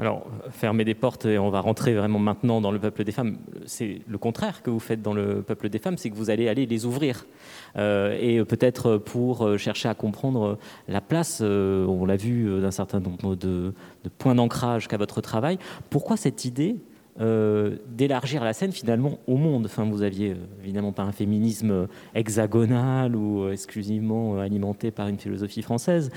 Alors, 0.00 0.26
fermer 0.50 0.86
des 0.86 0.94
portes, 0.94 1.26
et 1.26 1.38
on 1.38 1.50
va 1.50 1.60
rentrer 1.60 1.94
vraiment 1.94 2.18
maintenant 2.18 2.62
dans 2.62 2.70
le 2.70 2.78
peuple 2.78 3.04
des 3.04 3.12
femmes, 3.12 3.36
c'est 3.66 4.00
le 4.08 4.16
contraire 4.16 4.62
que 4.62 4.70
vous 4.70 4.80
faites 4.80 5.02
dans 5.02 5.12
le 5.12 5.42
peuple 5.42 5.68
des 5.68 5.78
femmes, 5.78 5.98
c'est 5.98 6.08
que 6.08 6.14
vous 6.14 6.30
allez 6.30 6.48
aller 6.48 6.64
les 6.64 6.86
ouvrir. 6.86 7.26
Euh, 7.76 8.16
et 8.18 8.42
peut-être 8.46 8.96
pour 8.96 9.58
chercher 9.58 9.90
à 9.90 9.94
comprendre 9.94 10.58
la 10.88 11.02
place, 11.02 11.40
euh, 11.42 11.84
on 11.84 12.06
l'a 12.06 12.16
vu, 12.16 12.60
d'un 12.62 12.70
certain 12.70 12.98
nombre 12.98 13.36
de, 13.36 13.74
de 14.04 14.08
points 14.08 14.34
d'ancrage 14.34 14.88
qu'a 14.88 14.96
votre 14.96 15.20
travail. 15.20 15.58
Pourquoi 15.90 16.16
cette 16.16 16.46
idée 16.46 16.76
euh, 17.20 17.76
d'élargir 17.86 18.42
la 18.42 18.54
scène 18.54 18.72
finalement 18.72 19.18
au 19.26 19.36
monde. 19.36 19.66
Enfin, 19.66 19.84
vous 19.84 20.00
aviez 20.00 20.30
euh, 20.30 20.36
évidemment 20.62 20.92
pas 20.92 21.02
un 21.02 21.12
féminisme 21.12 21.86
hexagonal 22.14 23.14
ou 23.14 23.42
euh, 23.42 23.52
exclusivement 23.52 24.38
alimenté 24.38 24.90
par 24.90 25.06
une 25.08 25.18
philosophie 25.18 25.60
française, 25.60 26.10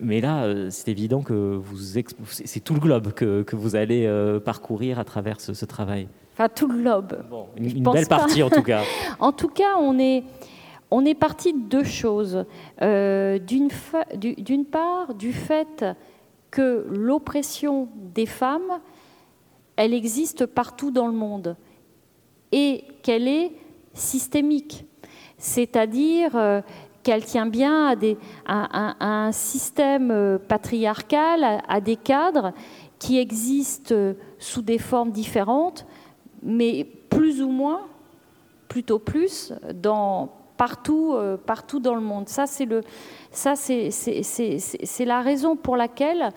mais 0.00 0.22
là, 0.22 0.70
c'est 0.70 0.90
évident 0.90 1.20
que 1.20 1.34
vous 1.56 2.00
c'est 2.22 2.60
tout 2.60 2.72
le 2.72 2.80
globe 2.80 3.12
que, 3.12 3.42
que 3.42 3.54
vous 3.54 3.76
allez 3.76 4.08
parcourir 4.44 4.98
à 4.98 5.04
travers 5.04 5.40
ce, 5.40 5.64
travail. 5.66 6.08
Enfin, 6.32 6.48
tout 6.48 6.68
le 6.68 6.78
globe. 6.78 7.22
une, 7.56 7.82
belle 7.82 8.06
partie 8.06 8.42
en 8.42 8.48
tout 8.48 8.62
cas. 8.62 8.82
en 9.18 9.32
tout 9.32 9.48
cas, 9.48 9.76
on 9.78 9.98
est 9.98 10.24
on 10.90 11.04
est 11.04 11.14
parti 11.14 11.52
de 11.52 11.68
deux 11.68 11.84
choses. 11.84 12.46
D'une 12.80 14.64
part, 14.64 15.14
du 15.14 15.32
fait 15.32 15.84
que 16.50 16.86
l'oppression 16.90 17.88
des 18.14 18.26
femmes 18.26 18.80
elle 19.76 19.94
existe 19.94 20.46
partout 20.46 20.90
dans 20.90 21.06
le 21.06 21.12
monde 21.12 21.56
et 22.52 22.84
qu'elle 23.02 23.28
est 23.28 23.52
systémique, 23.92 24.84
c'est-à-dire 25.38 26.30
euh, 26.34 26.60
qu'elle 27.02 27.24
tient 27.24 27.46
bien 27.46 27.94
à, 28.46 29.06
un 29.06 29.32
système 29.32 30.10
euh, 30.10 30.38
patriarcal, 30.38 31.62
à, 31.66 31.80
des 31.80 31.96
cadres 31.96 32.52
qui 32.98 33.18
existent 33.18 33.94
euh, 33.94 34.14
sous 34.38 34.62
des 34.62 34.78
formes 34.78 35.10
différentes, 35.10 35.86
mais 36.42 36.84
plus 36.84 37.42
ou 37.42 37.48
moins, 37.48 37.80
plutôt 38.68 38.98
plus, 38.98 39.52
partout, 40.56 41.14
partout 41.46 41.80
dans 41.80 41.94
le 41.94 42.00
monde. 42.00 42.28
Ça, 42.28 42.46
c'est 42.46 42.66
la 45.04 45.20
raison 45.20 45.56
pour 45.56 45.76
laquelle 45.76 46.30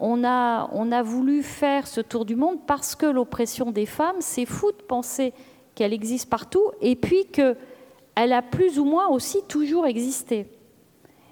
on 0.00 0.24
a, 0.24 0.68
on 0.72 0.92
a 0.92 1.02
voulu 1.02 1.42
faire 1.42 1.86
ce 1.86 2.00
tour 2.00 2.24
du 2.24 2.36
monde 2.36 2.58
parce 2.66 2.94
que 2.94 3.06
l'oppression 3.06 3.70
des 3.70 3.86
femmes, 3.86 4.16
c'est 4.20 4.46
fou 4.46 4.72
de 4.72 4.82
penser 4.82 5.32
qu'elle 5.74 5.92
existe 5.92 6.28
partout 6.28 6.70
et 6.80 6.96
puis 6.96 7.26
qu'elle 7.26 8.32
a 8.32 8.42
plus 8.42 8.78
ou 8.78 8.84
moins 8.84 9.08
aussi 9.08 9.42
toujours 9.48 9.86
existé. 9.86 10.46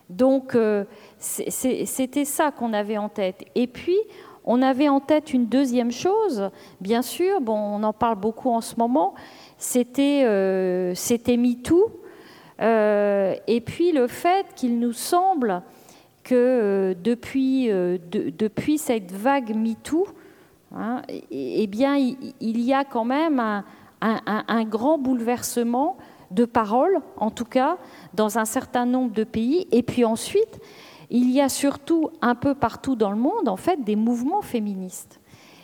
Donc 0.09 0.55
euh, 0.55 0.85
c'était 1.19 2.25
ça 2.25 2.51
qu'on 2.51 2.73
avait 2.73 2.99
en 2.99 3.09
tête. 3.09 3.45
Et 3.55 3.67
puis 3.67 3.99
on 4.45 4.61
avait 4.63 4.89
en 4.89 5.01
tête 5.01 5.33
une 5.33 5.47
deuxième 5.47 5.91
chose, 5.91 6.51
bien 6.81 7.01
sûr, 7.01 7.41
bon, 7.41 7.57
on 7.57 7.83
en 7.83 7.95
parle 7.95 8.17
beaucoup 8.17 8.51
en 8.51 8.61
ce 8.61 8.75
moment, 8.77 9.15
c'était 9.57 10.23
euh, 10.27 10.95
MeToo. 11.29 11.91
Euh, 12.61 13.35
et 13.47 13.61
puis 13.61 13.91
le 13.93 14.07
fait 14.07 14.47
qu'il 14.55 14.79
nous 14.79 14.93
semble 14.93 15.63
que 16.25 16.97
depuis, 17.03 17.69
depuis 17.69 18.79
cette 18.79 19.13
vague 19.13 19.55
MeToo, 19.55 20.07
hein, 20.75 21.03
eh 21.31 21.67
bien, 21.67 21.97
il, 21.97 22.61
y 22.61 22.73
a 22.73 22.85
quand 22.85 23.05
même 23.05 23.63
un, 24.01 24.65
grand 24.65 24.99
bouleversement 24.99 25.97
de 26.31 26.45
parole, 26.45 26.99
en 27.17 27.31
tout 27.31 27.45
cas, 27.45 27.79
dans 28.15 28.39
un 28.39 28.45
certain 28.45 28.87
nombre 28.87 29.13
de 29.13 29.25
pays. 29.25 29.67
Et 29.71 29.83
puis 29.83 30.05
ensuite, 30.05 30.61
il 31.11 31.31
y 31.31 31.41
a 31.41 31.49
surtout 31.49 32.11
un 32.23 32.35
peu 32.35 32.55
partout 32.55 32.97
dans 32.97 33.11
le 33.11 33.17
monde, 33.17 33.49
en 33.49 33.57
fait, 33.57 33.83
des 33.85 33.97
mouvements 33.97 34.43
féministes. 34.43 35.21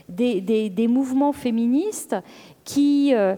Des, 0.09 0.87
mouvements 0.88 1.33
féministes 1.33 2.16
qui, 2.64 3.14
euh, 3.14 3.37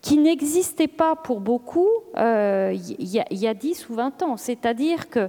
qui 0.00 0.18
n'existaient 0.18 0.86
pas 0.86 1.16
pour 1.16 1.40
beaucoup 1.40 1.88
euh, 2.16 2.72
il 2.98 3.08
y, 3.08 3.46
a 3.48 3.54
10 3.54 3.88
ou 3.88 3.94
20 3.94 4.22
ans. 4.22 4.36
C'est-à-dire 4.36 5.10
que 5.10 5.28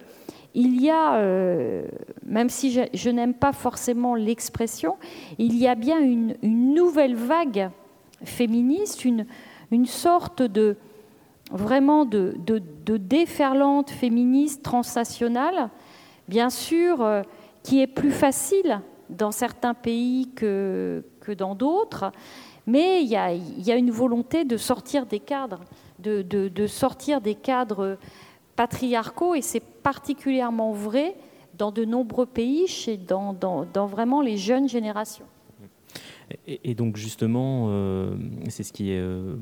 il 0.58 0.82
y 0.82 0.90
a, 0.90 1.18
euh, 1.18 1.86
même 2.26 2.50
si 2.50 2.72
je, 2.72 3.10
n'aime 3.12 3.36
pas 3.36 3.52
forcément 3.54 4.16
l'expression, 4.16 4.98
il 5.38 5.56
y 5.56 5.68
a 5.68 5.76
bien 5.76 6.00
une, 6.00 6.36
nouvelle 6.42 7.14
vague 7.14 7.70
féministe, 8.24 9.06
une, 9.06 9.28
une 9.70 9.86
sorte 9.86 10.42
de 10.42 10.76
vraiment 11.52 12.06
de, 12.06 12.34
déferlante 12.88 13.92
féministe 13.92 14.64
transnationale 14.64 15.70
bien 16.28 16.50
sûr, 16.50 17.04
euh, 17.04 17.22
qui 17.62 17.80
est 17.80 17.88
plus 17.88 18.12
facile 18.12 18.82
dans 19.10 19.32
certains 19.32 19.76
pays 19.76 20.32
que, 20.36 21.04
que 21.22 21.32
dans 21.32 21.54
d'autres, 21.54 22.12
mais 22.66 23.04
il 23.04 23.08
y, 23.08 23.16
a, 23.16 23.32
il 23.32 23.62
y, 23.62 23.72
a, 23.72 23.76
une 23.76 23.92
volonté 23.92 24.44
de 24.44 24.58
sortir 24.58 25.06
des 25.06 25.20
cadres, 25.20 25.62
de, 26.00 26.22
de, 26.24 26.68
sortir 26.68 27.22
des 27.22 27.36
cadres 27.36 27.98
patriarcaux, 28.58 29.36
et 29.36 29.42
c'est 29.42 29.62
particulièrement 29.62 30.74
vrai 30.74 31.16
dans 31.58 31.72
de 31.72 31.86
nombreux 31.86 32.26
pays, 32.26 32.68
chez, 32.68 32.98
dans, 32.98 33.34
dans, 33.34 33.86
vraiment 33.86 34.22
les 34.22 34.36
jeunes 34.36 34.68
générations. 34.68 35.26
Et, 36.46 36.76
donc 36.76 36.98
justement, 36.98 37.68
euh, 37.70 38.14
c'est 38.50 38.64
ce 38.64 38.74
qui 38.74 38.92
est 38.92 39.00
euh, 39.00 39.36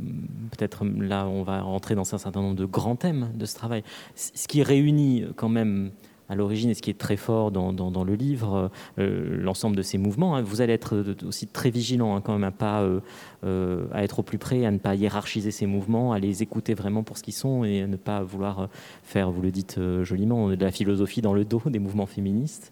peut-être 0.52 0.86
là, 0.86 1.26
on 1.26 1.42
va 1.42 1.62
rentrer 1.62 1.96
dans 1.96 2.14
un 2.14 2.20
certain 2.20 2.42
nombre 2.42 2.56
de 2.56 2.66
grands 2.66 2.96
thèmes 2.96 3.32
de 3.34 3.46
ce 3.46 3.56
travail. 3.56 3.84
Ce 4.14 4.48
qui 4.48 4.62
réunit 4.62 5.26
quand 5.36 5.50
même 5.50 5.92
à 6.30 6.36
l'origine 6.36 6.70
et 6.70 6.74
ce 6.74 6.82
qui 6.82 6.90
est 6.90 6.98
très 6.98 7.18
fort 7.18 7.52
dans, 7.52 8.04
le 8.04 8.16
livre, 8.16 8.72
euh, 9.00 9.38
l'ensemble 9.40 9.76
de 9.76 9.82
ces 9.82 9.98
mouvements. 9.98 10.36
Hein. 10.36 10.42
Vous 10.42 10.62
allez 10.62 10.74
être 10.74 11.04
aussi 11.26 11.48
très 11.48 11.70
vigilant 11.70 12.16
hein, 12.16 12.22
quand 12.22 12.38
même 12.38 12.52
à 12.60 12.82
euh, 12.82 13.00
euh, 13.44 13.86
être 13.94 14.20
au 14.20 14.24
plus 14.24 14.38
près, 14.38 14.66
à 14.66 14.72
ne 14.72 14.78
pas 14.78 14.96
hiérarchiser 14.96 15.52
ces 15.52 15.66
mouvements, 15.66 16.14
à 16.14 16.20
les 16.20 16.42
écouter 16.42 16.74
vraiment 16.74 17.04
pour 17.04 17.18
ce 17.18 17.24
qu'ils 17.24 17.34
sont 17.34 17.64
et 17.64 17.82
à 17.82 17.88
ne 17.88 17.96
pas 17.96 18.24
vouloir 18.24 18.70
faire, 19.04 19.30
vous 19.32 19.42
le 19.42 19.52
dites 19.52 19.80
joliment, 20.02 20.50
de 20.50 20.64
la 20.64 20.72
philosophie 20.72 21.22
dans 21.22 21.34
le 21.34 21.46
dos 21.46 21.62
des 21.66 21.80
mouvements 21.80 22.06
féministes. 22.06 22.72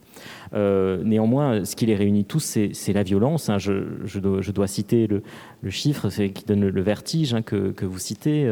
néanmoins, 0.53 1.65
ce 1.65 1.75
qui 1.75 1.85
les 1.85 1.95
réunit 1.95 2.25
tous, 2.25 2.57
c'est 2.71 2.93
la 2.93 3.03
violence. 3.03 3.49
Hein. 3.49 3.57
Je, 3.59 4.19
dois, 4.19 4.67
citer 4.67 5.07
le, 5.07 5.21
le 5.61 5.69
chiffre 5.69 6.09
qui 6.09 6.45
donne 6.45 6.67
le 6.67 6.81
vertige 6.81 7.35
que, 7.45 7.85
vous 7.85 7.99
citez 7.99 8.47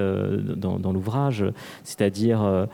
dans, 0.56 0.78
dans 0.78 0.94
l'ouvrage, 0.94 1.46
c'est-à-dire 1.84 2.68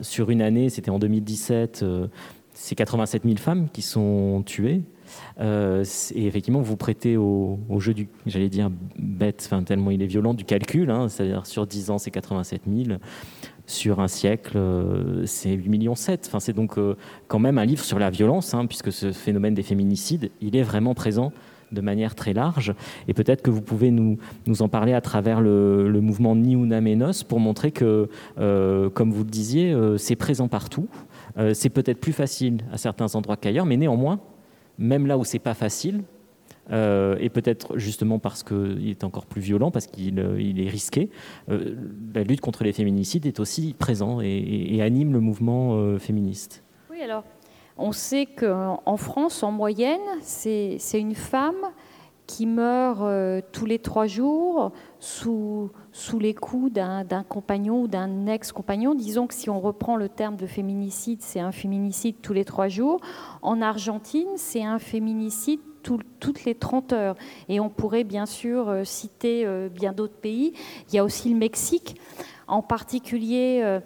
sur 0.00 0.30
une 0.30 0.42
année, 0.42 0.68
c'était 0.68 0.90
en 0.90 0.98
2017, 0.98 1.80
euh, 1.82 2.06
c'est 2.54 2.74
87 2.74 3.24
000 3.24 3.36
femmes 3.36 3.68
qui 3.72 3.82
sont 3.82 4.42
tuées. 4.44 4.82
Euh, 5.40 5.84
et 6.14 6.26
effectivement, 6.26 6.62
vous 6.62 6.76
prêtez 6.76 7.16
au, 7.16 7.58
jeu 7.78 7.92
du, 7.92 8.08
j'allais 8.26 8.48
dire, 8.48 8.70
bête, 8.98 9.50
tellement 9.66 9.90
il 9.90 10.02
est 10.02 10.06
violent, 10.06 10.34
du 10.34 10.44
calcul, 10.44 10.90
hein, 10.90 11.08
c'est-à-dire 11.08 11.46
sur 11.46 11.66
10 11.66 11.90
ans, 11.90 11.98
c'est 11.98 12.10
87 12.10 12.62
000, 12.66 12.98
sur 13.66 14.00
un 14.00 14.08
siècle, 14.08 14.56
euh, 14.56 15.26
c'est 15.26 15.52
8 15.52 15.68
millions 15.68 15.94
7. 15.94 16.24
Enfin, 16.28 16.40
c'est 16.40 16.52
donc 16.52 16.78
quand 17.28 17.38
même 17.38 17.58
un 17.58 17.64
livre 17.64 17.84
sur 17.84 17.98
la 17.98 18.10
violence, 18.10 18.54
hein, 18.54 18.66
puisque 18.66 18.92
ce 18.92 19.12
phénomène 19.12 19.54
des 19.54 19.62
féminicides, 19.62 20.30
il 20.40 20.56
est 20.56 20.62
vraiment 20.62 20.94
présent 20.94 21.32
de 21.72 21.80
manière 21.80 22.14
très 22.14 22.32
large. 22.32 22.74
Et 23.08 23.14
peut-être 23.14 23.42
que 23.42 23.50
vous 23.50 23.62
pouvez 23.62 23.90
nous, 23.90 24.18
nous 24.46 24.62
en 24.62 24.68
parler 24.68 24.92
à 24.92 25.00
travers 25.00 25.40
le, 25.40 26.00
mouvement 26.00 26.36
Ni 26.36 26.54
Una 26.54 26.80
Menos 26.80 27.24
pour 27.24 27.40
montrer 27.40 27.70
que, 27.70 28.08
euh, 28.38 28.90
comme 28.90 29.12
vous 29.12 29.24
le 29.24 29.30
disiez, 29.30 29.72
euh, 29.72 29.96
c'est 29.96 30.16
présent 30.16 30.48
partout. 30.48 30.88
Euh, 31.38 31.54
c'est 31.54 31.70
peut-être 31.70 31.98
plus 31.98 32.12
facile 32.12 32.58
à 32.72 32.78
certains 32.78 33.14
endroits 33.14 33.36
qu'ailleurs, 33.36 33.66
mais 33.66 33.76
néanmoins, 33.76 34.20
même 34.78 35.06
là 35.06 35.16
où 35.16 35.24
c'est 35.24 35.38
pas 35.38 35.54
facile, 35.54 36.02
et 36.70 37.28
peut-être 37.28 37.76
justement 37.76 38.18
parce 38.18 38.42
qu'il 38.42 38.88
est 38.88 39.04
encore 39.04 39.26
plus 39.26 39.42
violent, 39.42 39.70
parce 39.70 39.86
qu'il 39.86 40.24
il 40.38 40.60
est 40.60 40.70
risqué, 40.70 41.10
la 41.48 42.22
lutte 42.22 42.40
contre 42.40 42.64
les 42.64 42.72
féminicides 42.72 43.26
est 43.26 43.40
aussi 43.40 43.74
présent 43.78 44.22
et, 44.22 44.68
et 44.70 44.80
anime 44.80 45.12
le 45.12 45.20
mouvement 45.20 45.98
féministe. 45.98 46.64
Oui, 46.90 47.02
alors 47.02 47.24
on 47.78 47.92
sait 47.92 48.26
qu'en 48.26 48.96
France, 48.96 49.42
en 49.42 49.50
moyenne, 49.50 50.00
c'est 50.20 50.78
une 50.94 51.14
femme 51.14 51.72
qui 52.26 52.46
meurt 52.46 53.00
euh, 53.02 53.40
tous 53.52 53.66
les 53.66 53.78
trois 53.78 54.06
jours 54.06 54.72
sous, 55.00 55.70
les 56.18 56.34
coups 56.34 56.72
d'un 56.72 57.24
compagnon 57.28 57.82
ou 57.82 57.88
d'un 57.88 58.26
ex-compagnon. 58.26 58.94
Disons 58.94 59.26
que 59.26 59.34
si 59.34 59.50
on 59.50 59.60
reprend 59.60 59.96
le 59.96 60.08
terme 60.08 60.36
de 60.36 60.46
féminicide, 60.46 61.20
c'est 61.20 61.40
un 61.40 61.52
féminicide 61.52 62.16
tous 62.22 62.32
les 62.32 62.44
trois 62.44 62.68
jours. 62.68 63.00
En 63.42 63.60
Argentine, 63.60 64.28
c'est 64.36 64.64
un 64.64 64.78
féminicide 64.78 65.60
toutes 66.20 66.44
les 66.44 66.54
30 66.54 66.92
heures. 66.92 67.16
Et 67.48 67.58
on 67.58 67.68
pourrait 67.68 68.04
bien 68.04 68.24
sûr 68.24 68.68
euh, 68.68 68.84
citer 68.84 69.44
euh, 69.44 69.68
bien 69.68 69.92
d'autres 69.92 70.14
pays. 70.14 70.52
Il 70.88 70.94
y 70.94 70.98
a 70.98 71.04
aussi 71.04 71.28
le 71.28 71.36
Mexique, 71.36 72.00
en 72.46 72.62
particulier 72.62 73.80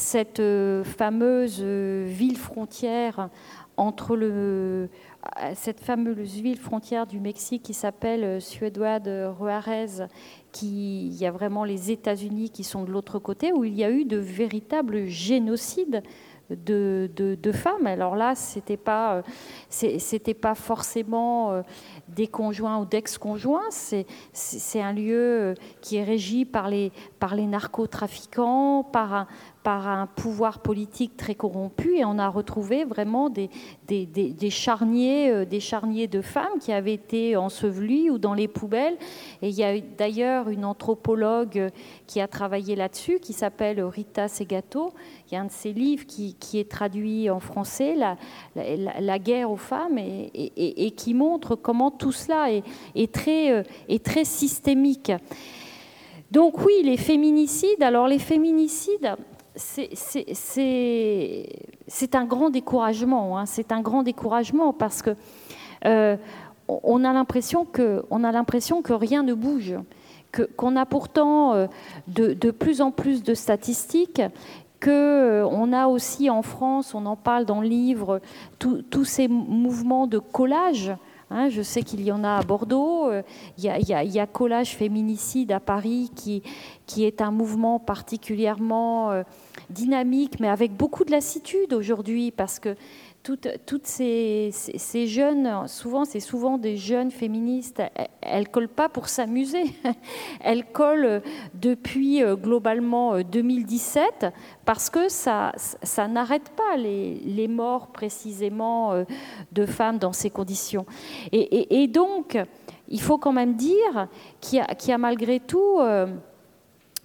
cette 0.00 0.40
euh, 0.40 0.82
fameuse 0.82 1.60
euh, 1.60 2.06
ville 2.08 2.38
frontière 2.38 3.28
entre 3.76 4.16
le, 4.16 4.30
euh, 4.30 5.52
cette 5.54 5.80
fameuse 5.80 6.34
ville 6.34 6.58
frontière 6.58 7.06
du 7.06 7.20
Mexique 7.20 7.62
qui 7.62 7.74
s'appelle 7.74 8.40
Ciudad 8.40 9.06
Juárez, 9.38 10.06
qui 10.52 11.06
il 11.06 11.14
y 11.14 11.26
a 11.26 11.30
vraiment 11.30 11.64
les 11.64 11.90
États-Unis 11.90 12.50
qui 12.50 12.64
sont 12.64 12.84
de 12.84 12.90
l'autre 12.90 13.18
côté, 13.18 13.52
où 13.52 13.64
il 13.64 13.74
y 13.74 13.84
a 13.84 13.90
eu 13.90 14.04
de 14.04 14.16
véritables 14.16 15.06
génocides 15.06 16.02
de, 16.50 17.08
de, 17.14 17.52
femmes. 17.52 17.86
Alors 17.86 18.16
là, 18.16 18.34
c'était 18.34 18.76
pas, 18.76 19.22
pas 20.40 20.54
forcément 20.56 21.62
des 22.08 22.26
conjoints 22.26 22.80
ou 22.80 22.86
d'ex-conjoints. 22.86 23.70
C'est 23.70 24.82
un 24.82 24.92
lieu 24.92 25.54
qui 25.80 25.96
est 25.96 26.02
régi 26.02 26.44
par 26.44 26.68
les, 26.68 26.90
par 27.20 27.36
les 27.36 27.46
narcotrafiquants, 27.46 28.82
par 28.82 29.14
un, 29.14 29.28
par 29.62 29.88
un 29.88 30.06
pouvoir 30.06 30.60
politique 30.60 31.16
très 31.16 31.34
corrompu 31.34 31.96
et 31.96 32.04
on 32.04 32.18
a 32.18 32.28
retrouvé 32.28 32.84
vraiment 32.84 33.28
des, 33.28 33.50
des, 33.86 34.50
charniers, 34.50 35.30
euh, 35.30 35.44
des 35.44 35.60
charniers 35.60 36.06
de 36.06 36.22
femmes 36.22 36.58
qui 36.60 36.72
avaient 36.72 36.94
été 36.94 37.36
ensevelies 37.36 38.10
ou 38.10 38.18
dans 38.18 38.32
les 38.32 38.48
poubelles. 38.48 38.96
Et 39.42 39.48
il 39.48 39.54
y 39.54 39.64
a 39.64 39.78
d'ailleurs 39.78 40.48
une 40.48 40.64
anthropologue 40.64 41.70
qui 42.06 42.20
a 42.20 42.28
travaillé 42.28 42.74
là-dessus 42.74 43.18
qui 43.20 43.32
s'appelle 43.32 43.82
Rita 43.82 44.28
Segato. 44.28 44.92
Il 45.28 45.34
y 45.34 45.36
a 45.36 45.42
un 45.42 45.46
de 45.46 45.50
ses 45.50 45.72
livres 45.72 46.06
qui, 46.06 46.36
est 46.54 46.70
traduit 46.70 47.28
en 47.28 47.40
français, 47.40 47.94
La, 47.94 48.16
la, 48.54 49.18
guerre 49.18 49.50
aux 49.50 49.56
femmes, 49.56 49.98
et, 49.98 50.30
et, 50.56 50.90
qui 50.92 51.14
montre 51.14 51.54
comment 51.54 51.90
tout 51.90 52.12
cela 52.12 52.50
est, 52.52 52.64
est 52.94 53.12
très, 53.12 53.52
euh, 53.52 53.62
est 53.88 54.04
très 54.04 54.24
systémique. 54.24 55.12
Donc 56.30 56.64
oui, 56.64 56.82
les 56.84 56.96
féminicides. 56.96 57.82
Alors 57.82 58.06
les 58.06 58.18
féminicides, 58.18 59.16
c'est 59.56 59.94
un 62.14 62.24
grand 62.24 62.50
découragement. 62.50 63.38
Hein. 63.38 63.46
C'est 63.46 63.72
un 63.72 63.80
grand 63.80 64.02
découragement 64.02 64.72
parce 64.72 65.02
que 65.02 65.10
euh, 65.86 66.16
on 66.68 67.04
a 67.04 67.12
l'impression 67.12 67.64
que, 67.64 68.04
que 68.82 68.92
rien 68.92 69.22
ne 69.22 69.34
bouge, 69.34 69.74
qu'on 70.56 70.76
a 70.76 70.86
pourtant 70.86 71.54
euh, 71.54 71.66
de, 72.06 72.50
plus 72.50 72.80
en 72.80 72.90
plus 72.90 73.22
de 73.22 73.34
statistiques, 73.34 74.22
que 74.78 74.90
euh, 74.90 75.72
a 75.72 75.88
aussi 75.88 76.30
en 76.30 76.42
France, 76.42 76.94
on 76.94 77.04
en 77.06 77.16
parle 77.16 77.44
dans 77.44 77.60
le 77.60 77.68
livre, 77.68 78.20
tous 78.58 79.04
ces 79.04 79.28
mouvements 79.28 80.06
de 80.06 80.18
collage 80.18 80.92
Hein, 81.32 81.48
je 81.48 81.62
sais 81.62 81.82
qu'il 81.82 82.02
y 82.02 82.10
en 82.10 82.24
a 82.24 82.38
à 82.38 82.42
Bordeaux. 82.42 83.08
Euh, 83.08 83.22
il 83.56 83.64
y 83.64 84.20
a, 84.20 84.26
Collage 84.26 84.74
Féminicide 84.74 85.52
à 85.52 85.60
Paris 85.60 86.10
qui, 86.16 86.42
qui 86.86 87.04
est 87.04 87.20
un 87.20 87.30
mouvement 87.30 87.78
particulièrement 87.78 89.12
euh, 89.12 89.22
dynamique, 89.70 90.40
mais 90.40 90.48
avec 90.48 90.76
beaucoup 90.76 91.04
de 91.04 91.12
lassitude 91.12 91.72
aujourd'hui 91.72 92.32
parce 92.32 92.58
que 92.58 92.74
toutes, 93.22 93.86
ces, 93.86 94.50
jeunes, 95.06 95.68
souvent, 95.68 96.04
c'est 96.04 96.20
souvent 96.20 96.56
des 96.56 96.76
jeunes 96.76 97.10
féministes, 97.10 97.82
elles 98.22 98.44
ne 98.44 98.48
collent 98.48 98.68
pas 98.68 98.88
pour 98.88 99.08
s'amuser. 99.08 99.64
Elles 100.40 100.64
collent 100.64 101.22
depuis 101.54 102.22
euh, 102.22 102.34
globalement 102.34 103.20
2017 103.20 104.04
euh, 104.22 104.30
parce 104.64 104.88
que 104.88 105.08
ça, 105.08 105.52
ça 105.56 106.08
n'arrête 106.08 106.50
pas 106.50 106.76
les, 106.76 107.48
morts 107.48 107.88
précisément 107.88 108.92
euh, 108.92 109.04
de 109.52 109.66
femmes 109.66 109.98
dans 109.98 110.12
ces 110.12 110.30
conditions. 110.30 110.86
Et, 111.32 111.88
donc, 111.88 112.38
il 112.88 113.00
faut 113.00 113.18
quand 113.18 113.32
même 113.32 113.54
dire 113.54 114.08
qu'il 114.40 114.62
y, 114.88 114.92
a 114.92 114.98
malgré 114.98 115.40
tout 115.40 115.80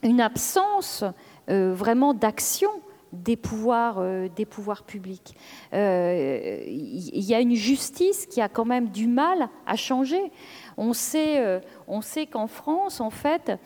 une 0.04 0.22
absence 0.22 1.04
vraiment 1.48 2.14
d'action 2.14 2.70
des 3.14 3.36
pouvoirs, 3.36 4.04
des 4.36 4.46
pouvoirs 4.46 4.84
publics. 4.84 5.36
Il 5.72 7.24
y 7.24 7.34
a 7.34 7.40
une 7.40 7.56
justice 7.56 8.26
qui 8.26 8.42
a 8.42 8.50
quand 8.50 8.66
même 8.66 8.90
du 8.90 9.08
mal 9.08 9.50
à 9.66 9.76
changer. 9.76 10.32
On 10.78 10.94
sait, 10.94 11.62
on 11.88 12.02
sait 12.02 12.26
qu'en 12.26 12.48
France, 12.48 13.00
en 13.00 13.10
fait, 13.10 13.58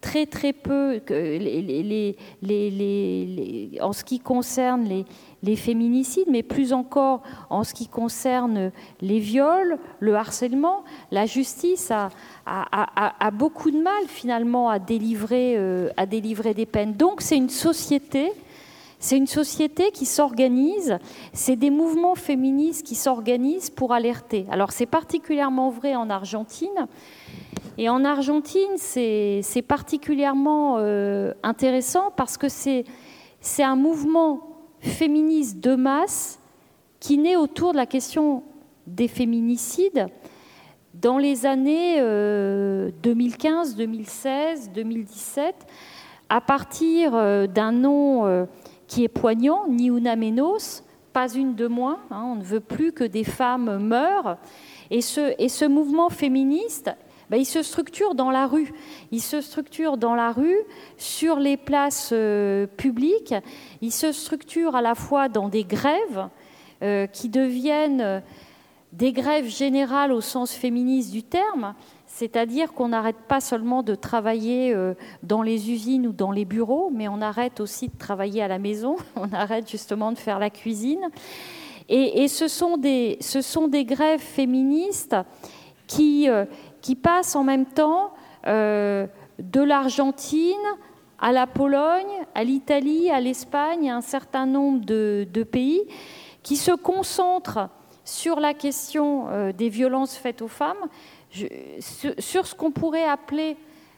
très 0.00 0.26
très 0.26 0.52
peu, 0.52 1.00
en 3.80 3.92
ce 3.92 4.04
qui 4.04 4.20
concerne 4.20 5.04
les, 5.42 5.56
féminicides, 5.56 6.28
mais 6.28 6.42
plus 6.42 6.72
encore 6.72 7.22
en 7.50 7.64
ce 7.64 7.74
qui 7.74 7.88
concerne 7.88 8.70
les 9.00 9.18
viols, 9.18 9.78
le 10.00 10.14
harcèlement, 10.14 10.84
la 11.10 11.26
justice 11.26 11.90
a, 11.90 12.10
beaucoup 13.32 13.70
de 13.70 13.80
mal 13.80 14.06
finalement 14.06 14.68
à 14.68 14.78
délivrer, 14.78 15.56
euh, 15.56 15.90
à 15.96 16.06
délivrer 16.06 16.54
des 16.54 16.66
peines. 16.66 16.94
Donc 16.94 17.20
c'est 17.20 17.36
une 17.36 17.50
société. 17.50 18.32
C'est 19.00 19.16
une 19.16 19.26
société 19.26 19.90
qui 19.92 20.06
s'organise, 20.06 20.98
c'est 21.32 21.56
des 21.56 21.70
mouvements 21.70 22.16
féministes 22.16 22.84
qui 22.84 22.96
s'organisent 22.96 23.70
pour 23.70 23.92
alerter. 23.92 24.46
Alors 24.50 24.72
c'est 24.72 24.86
particulièrement 24.86 25.70
vrai 25.70 25.94
en 25.94 26.10
Argentine, 26.10 26.88
et 27.80 27.88
en 27.88 28.04
Argentine, 28.04 28.76
c'est 28.76 29.64
particulièrement 29.66 30.78
euh, 30.78 31.32
intéressant 31.44 32.10
parce 32.16 32.36
que 32.36 32.48
c'est 32.48 32.84
un 33.60 33.76
mouvement 33.76 34.40
féministe 34.80 35.60
de 35.60 35.76
masse 35.76 36.40
qui 36.98 37.18
naît 37.18 37.36
autour 37.36 37.70
de 37.70 37.76
la 37.76 37.86
question 37.86 38.42
des 38.88 39.06
féminicides 39.06 40.08
dans 40.94 41.18
les 41.18 41.46
années 41.46 42.00
2015, 42.00 43.76
2016, 43.76 44.70
2017, 44.74 45.54
à 46.28 46.40
partir 46.40 47.14
euh, 47.14 47.46
d'un 47.46 47.72
nom 47.72 48.26
euh, 48.26 48.44
qui 48.88 49.04
est 49.04 49.08
poignant, 49.08 49.68
Niuna 49.68 50.16
Menos, 50.16 50.82
pas 51.12 51.32
une 51.32 51.54
de 51.54 51.66
moins, 51.66 52.00
hein, 52.10 52.22
on 52.24 52.36
ne 52.36 52.42
veut 52.42 52.60
plus 52.60 52.92
que 52.92 53.04
des 53.04 53.24
femmes 53.24 53.78
meurent. 53.78 54.38
Et 54.90 55.00
ce, 55.00 55.66
mouvement 55.68 56.08
féministe 56.08 56.90
ben, 57.30 57.36
il 57.36 57.44
se 57.44 57.62
structure 57.62 58.14
dans 58.14 58.30
la 58.30 58.46
rue. 58.46 58.72
Il 59.12 59.20
se 59.20 59.42
structure 59.42 59.98
dans 59.98 60.14
la 60.14 60.32
rue, 60.32 60.56
sur 60.96 61.38
les 61.38 61.58
places 61.58 62.08
euh, 62.12 62.66
publiques. 62.66 63.34
Il 63.82 63.92
se 63.92 64.12
structure 64.12 64.74
à 64.74 64.80
la 64.80 64.94
fois 64.94 65.28
dans 65.28 65.50
des 65.50 65.64
grèves 65.64 66.28
euh, 66.82 67.06
qui 67.06 67.28
deviennent 67.28 68.22
des 68.92 69.12
grèves 69.12 69.48
générales 69.48 70.12
au 70.12 70.22
sens 70.22 70.52
féministe 70.52 71.12
du 71.12 71.22
terme, 71.22 71.74
c'est-à-dire 72.18 72.72
qu'on 72.72 72.88
n'arrête 72.88 73.16
pas 73.28 73.40
seulement 73.40 73.82
de 73.82 73.94
travailler 73.94 74.74
dans 75.22 75.42
les 75.42 75.70
usines 75.70 76.06
ou 76.06 76.12
dans 76.12 76.32
les 76.32 76.44
bureaux, 76.44 76.90
mais 76.92 77.06
on 77.08 77.20
arrête 77.20 77.60
aussi 77.60 77.88
de 77.88 77.96
travailler 77.96 78.42
à 78.42 78.48
la 78.48 78.58
maison, 78.58 78.96
on 79.16 79.32
arrête 79.32 79.70
justement 79.70 80.12
de 80.12 80.18
faire 80.18 80.38
la 80.38 80.50
cuisine. 80.50 81.10
Et, 81.88 82.28
ce, 82.28 82.48
sont 82.48 82.76
des, 82.76 83.18
grèves 83.84 84.20
féministes 84.20 85.16
qui 85.86 86.28
qui 86.80 86.94
passe 86.94 87.36
en 87.36 87.44
même 87.44 87.66
temps 87.66 88.12
euh, 88.46 89.06
de 89.38 89.60
l'Argentine 89.60 90.56
à 91.18 91.32
la 91.32 91.46
Pologne, 91.46 92.24
à 92.34 92.44
l'Italie, 92.44 93.10
à 93.10 93.20
l'Espagne, 93.20 93.90
à 93.90 93.96
un 93.96 94.00
certain 94.00 94.46
nombre 94.46 94.84
de, 94.84 95.42
pays, 95.42 95.82
qui 96.42 96.56
se 96.56 96.70
concentrent 96.70 97.68
sur 98.04 98.40
la 98.40 98.54
question 98.54 99.26
euh, 99.28 99.52
des 99.52 99.68
violences 99.68 100.16
faites 100.16 100.40
aux 100.42 100.48
femmes, 100.48 100.88
sur 101.30 102.46
ce 102.46 102.54
qu'on 102.54 102.70
pourrait 102.70 103.04
appeler 103.04 103.56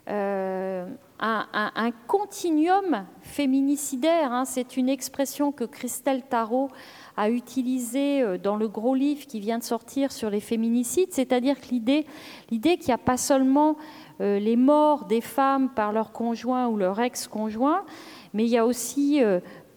euh, 0.09 0.87
un, 1.21 1.91
continuum 2.07 3.05
féminicidaire. 3.21 4.33
Hein. 4.33 4.45
C'est 4.47 4.77
une 4.79 4.89
expression 4.89 5.53
que 5.53 5.65
Christelle 5.65 6.23
Tarot 6.23 6.71
a 7.17 7.29
utilisée 7.29 8.23
euh, 8.23 8.39
dans 8.39 8.57
le 8.57 8.67
gros 8.67 8.95
livre 8.95 9.27
qui 9.27 9.39
vient 9.39 9.59
de 9.59 9.63
sortir 9.63 10.11
sur 10.11 10.31
les 10.31 10.41
féminicides, 10.41 11.13
c'est-à-dire 11.13 11.61
que 11.61 11.67
l'idée, 11.71 12.07
qu'il 12.49 12.87
n'y 12.87 12.95
a 12.95 12.99
pas 12.99 13.19
seulement 13.19 13.77
euh, 14.21 14.39
les 14.39 14.57
morts 14.57 15.05
des 15.05 15.21
femmes 15.21 15.69
par 15.69 15.93
leur 15.93 16.11
conjoint 16.11 16.67
ou 16.69 16.79
leur 16.79 16.99
ex-conjoint, 16.99 17.85
mais 18.33 18.45
il 18.45 18.51
y 18.51 18.59
a 18.59 18.65
aussi 18.65 19.21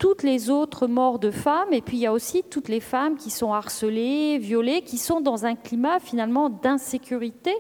toutes 0.04 0.24
les 0.24 0.50
autres 0.50 0.88
morts 0.88 1.18
de 1.18 1.32
femmes, 1.32 1.72
et 1.72 1.80
puis 1.80 1.96
il 1.96 2.02
y 2.02 2.06
a 2.06 2.12
aussi 2.12 2.44
toutes 2.44 2.68
les 2.68 2.82
femmes 2.82 3.16
qui 3.16 3.30
sont 3.30 3.54
harcelées, 3.54 4.38
violées, 4.38 4.82
qui 4.82 4.98
sont 4.98 5.22
dans 5.22 5.46
un 5.46 5.56
climat 5.56 6.02
finalement 6.02 6.50
d'insécurité 6.50 7.54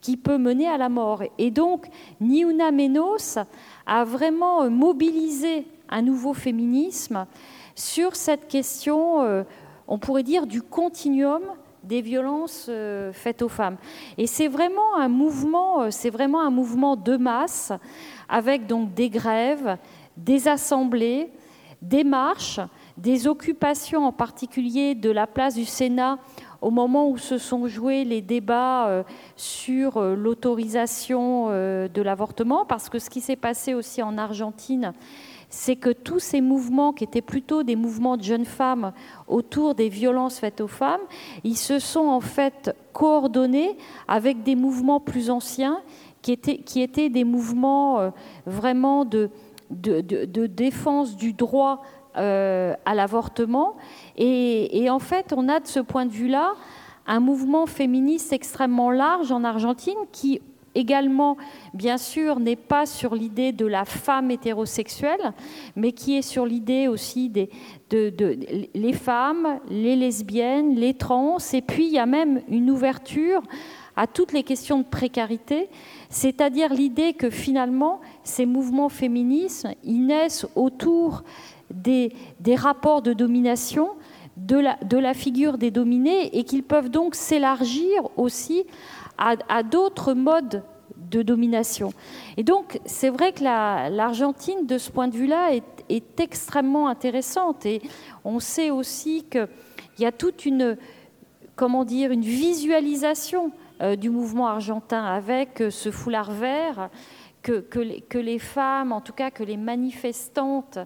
qui 0.00 0.16
peut 0.16 0.38
mener 0.38 0.68
à 0.68 0.78
la 0.78 0.88
mort. 0.88 1.24
Et 1.36 1.50
donc, 1.50 1.88
Niuna 2.20 2.70
Menos 2.70 3.40
a 3.86 4.04
vraiment 4.04 4.70
mobilisé 4.70 5.66
un 5.88 6.00
nouveau 6.02 6.32
féminisme 6.32 7.26
sur 7.74 8.14
cette 8.14 8.46
question, 8.46 9.22
euh, 9.22 9.42
on 9.88 9.98
pourrait 9.98 10.22
dire, 10.22 10.46
du 10.46 10.62
continuum 10.62 11.42
des 11.82 12.02
violences 12.02 12.66
euh, 12.68 13.12
faites 13.12 13.42
aux 13.42 13.48
femmes. 13.48 13.78
Et 14.16 14.28
c'est 14.28 14.46
vraiment 14.46 14.96
un 14.96 15.08
mouvement, 15.08 15.80
euh, 15.82 15.88
c'est 15.90 16.10
vraiment 16.10 16.40
un 16.40 16.50
mouvement 16.50 16.94
de 16.94 17.16
masse, 17.16 17.72
avec 18.28 18.68
donc 18.68 18.94
des 18.94 19.10
grèves, 19.10 19.76
des 20.16 20.46
assemblées, 20.46 21.32
des 21.82 22.04
marches, 22.04 22.60
des 22.96 23.26
occupations 23.26 24.06
en 24.06 24.12
particulier 24.12 24.94
de 24.94 25.10
la 25.10 25.26
place 25.26 25.54
du 25.54 25.64
Sénat 25.64 26.18
au 26.64 26.70
moment 26.70 27.10
où 27.10 27.18
se 27.18 27.36
sont 27.36 27.66
joués 27.68 28.04
les 28.04 28.22
débats 28.22 28.88
euh, 28.88 29.02
sur 29.36 29.98
euh, 29.98 30.14
l'autorisation 30.14 31.48
euh, 31.50 31.88
de 31.88 32.00
l'avortement, 32.00 32.64
parce 32.64 32.88
que 32.88 32.98
ce 32.98 33.10
qui 33.10 33.20
s'est 33.20 33.36
passé 33.36 33.74
aussi 33.74 34.02
en 34.02 34.16
Argentine, 34.16 34.94
c'est 35.50 35.76
que 35.76 35.90
tous 35.90 36.20
ces 36.20 36.40
mouvements, 36.40 36.94
qui 36.94 37.04
étaient 37.04 37.20
plutôt 37.20 37.64
des 37.64 37.76
mouvements 37.76 38.16
de 38.16 38.22
jeunes 38.22 38.46
femmes 38.46 38.92
autour 39.28 39.74
des 39.74 39.90
violences 39.90 40.38
faites 40.38 40.62
aux 40.62 40.66
femmes, 40.68 41.02
ils 41.44 41.58
se 41.58 41.78
sont 41.78 42.06
en 42.06 42.20
fait 42.20 42.74
coordonnés 42.94 43.76
avec 44.08 44.42
des 44.42 44.56
mouvements 44.56 45.00
plus 45.00 45.28
anciens, 45.28 45.80
qui 46.22 46.32
étaient, 46.32 46.56
qui 46.56 46.80
étaient 46.80 47.10
des 47.10 47.24
mouvements 47.24 48.10
vraiment 48.46 49.04
de, 49.04 49.28
de, 49.74 50.46
défense 50.46 51.16
du 51.16 51.32
droit 51.32 51.82
euh, 52.16 52.74
à 52.84 52.94
l'avortement. 52.94 53.76
Et, 54.16 54.88
en 54.90 54.98
fait, 54.98 55.32
on 55.36 55.48
a 55.48 55.60
de 55.60 55.66
ce 55.66 55.80
point 55.80 56.06
de 56.06 56.12
vue-là 56.12 56.52
un 57.06 57.20
mouvement 57.20 57.66
féministe 57.66 58.32
extrêmement 58.32 58.90
large 58.90 59.30
en 59.30 59.44
Argentine 59.44 59.98
qui 60.10 60.40
également, 60.74 61.36
bien 61.72 61.98
sûr, 61.98 62.40
n'est 62.40 62.56
pas 62.56 62.86
sur 62.86 63.14
l'idée 63.14 63.52
de 63.52 63.66
la 63.66 63.84
femme 63.84 64.30
hétérosexuelle, 64.30 65.32
mais 65.76 65.92
qui 65.92 66.16
est 66.16 66.22
sur 66.22 66.46
l'idée 66.46 66.88
aussi 66.88 67.28
des 67.28 67.50
de, 67.90 68.36
les 68.74 68.92
femmes, 68.92 69.60
les 69.68 69.94
lesbiennes, 69.94 70.74
les 70.74 70.94
trans, 70.94 71.36
et 71.52 71.62
puis 71.62 71.86
il 71.86 71.92
y 71.92 71.98
a 71.98 72.06
même 72.06 72.42
une 72.48 72.70
ouverture 72.70 73.40
à 73.96 74.08
toutes 74.08 74.32
les 74.32 74.42
questions 74.42 74.78
de 74.78 74.84
précarité, 74.84 75.68
c'est-à-dire 76.08 76.72
l'idée 76.74 77.12
que 77.12 77.30
finalement, 77.30 78.00
ces 78.24 78.46
mouvements 78.46 78.88
féministes, 78.88 79.68
ils 79.84 80.06
naissent 80.06 80.46
autour 80.56 81.22
des, 81.70 82.12
rapports 82.56 83.02
de 83.02 83.12
domination, 83.12 83.90
de 84.36 84.58
la, 84.98 85.14
figure 85.14 85.58
des 85.58 85.70
dominés, 85.70 86.36
et 86.36 86.44
qu'ils 86.44 86.64
peuvent 86.64 86.90
donc 86.90 87.14
s'élargir 87.14 88.08
aussi 88.16 88.64
à, 89.18 89.62
d'autres 89.62 90.14
modes 90.14 90.62
de 91.10 91.22
domination. 91.22 91.92
Et 92.36 92.42
donc, 92.42 92.80
c'est 92.84 93.10
vrai 93.10 93.32
que 93.32 93.44
l'Argentine, 93.44 94.66
de 94.66 94.78
ce 94.78 94.90
point 94.90 95.08
de 95.08 95.16
vue-là, 95.16 95.54
est, 95.54 95.62
extrêmement 96.18 96.88
intéressante. 96.88 97.66
Et 97.66 97.82
on 98.24 98.40
sait 98.40 98.70
aussi 98.70 99.24
qu'il 99.30 99.48
y 99.98 100.06
a 100.06 100.12
toute 100.12 100.46
une, 100.46 100.78
comment 101.56 101.84
dire, 101.84 102.10
une 102.10 102.22
visualisation 102.22 103.52
euh, 103.82 103.96
du 103.96 104.08
mouvement 104.08 104.46
argentin 104.46 105.04
avec 105.04 105.60
euh, 105.60 105.68
ce 105.68 105.90
foulard 105.90 106.30
vert 106.30 106.90
que, 107.44 108.18
les, 108.18 108.38
femmes, 108.38 108.92
en 108.92 109.00
tout 109.00 109.12
cas 109.12 109.30
que 109.30 109.42
les 109.42 109.56
manifestantes 109.56 110.78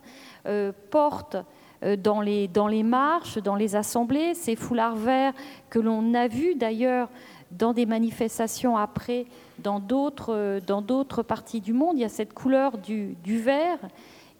euh, 0.46 0.72
portent 0.90 1.36
euh, 1.84 1.96
dans 1.96 2.20
les, 2.20 2.48
dans 2.48 2.66
les 2.66 2.82
marches, 2.82 3.38
dans 3.38 3.54
les 3.54 3.76
assemblées, 3.76 4.34
ces 4.34 4.56
foulards 4.56 4.96
verts 4.96 5.34
que 5.70 5.78
l'on 5.78 6.14
a 6.14 6.26
vus 6.26 6.56
d'ailleurs 6.56 7.08
dans 7.52 7.72
des 7.72 7.86
manifestations 7.86 8.76
après 8.76 9.26
dans 9.60 9.80
d'autres, 9.80 10.34
euh, 10.34 10.60
dans 10.60 10.82
d'autres 10.82 11.22
parties 11.22 11.60
du 11.60 11.72
monde. 11.72 11.96
Il 11.96 12.00
y 12.00 12.04
a 12.04 12.08
cette 12.08 12.34
couleur 12.34 12.76
du, 12.78 13.16
vert 13.24 13.78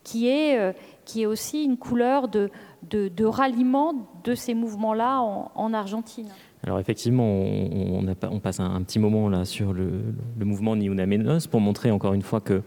qui 0.03 0.29
est, 0.29 0.75
qui 1.05 1.23
est 1.23 1.27
aussi 1.27 1.65
une 1.65 1.77
couleur 1.77 2.29
de, 2.29 2.51
de, 2.83 3.25
ralliement 3.25 3.95
de 4.25 4.35
ces 4.35 4.55
mouvements-là 4.55 5.21
en, 5.21 5.53
en 5.55 5.75
Argentine. 5.75 6.29
Alors 6.65 6.81
effectivement, 6.81 7.25
on, 7.25 8.05
on, 8.23 8.41
passe 8.41 8.61
un, 8.61 8.83
petit 8.83 8.99
moment 8.99 9.29
là 9.29 9.45
sur 9.45 9.73
le, 9.73 9.91
mouvement 10.41 10.75
Niuna 10.75 11.07
Menos 11.07 11.47
pour 11.49 11.61
montrer 11.61 11.91
encore 11.91 12.15
une 12.15 12.23
fois 12.23 12.41
que 12.41 12.63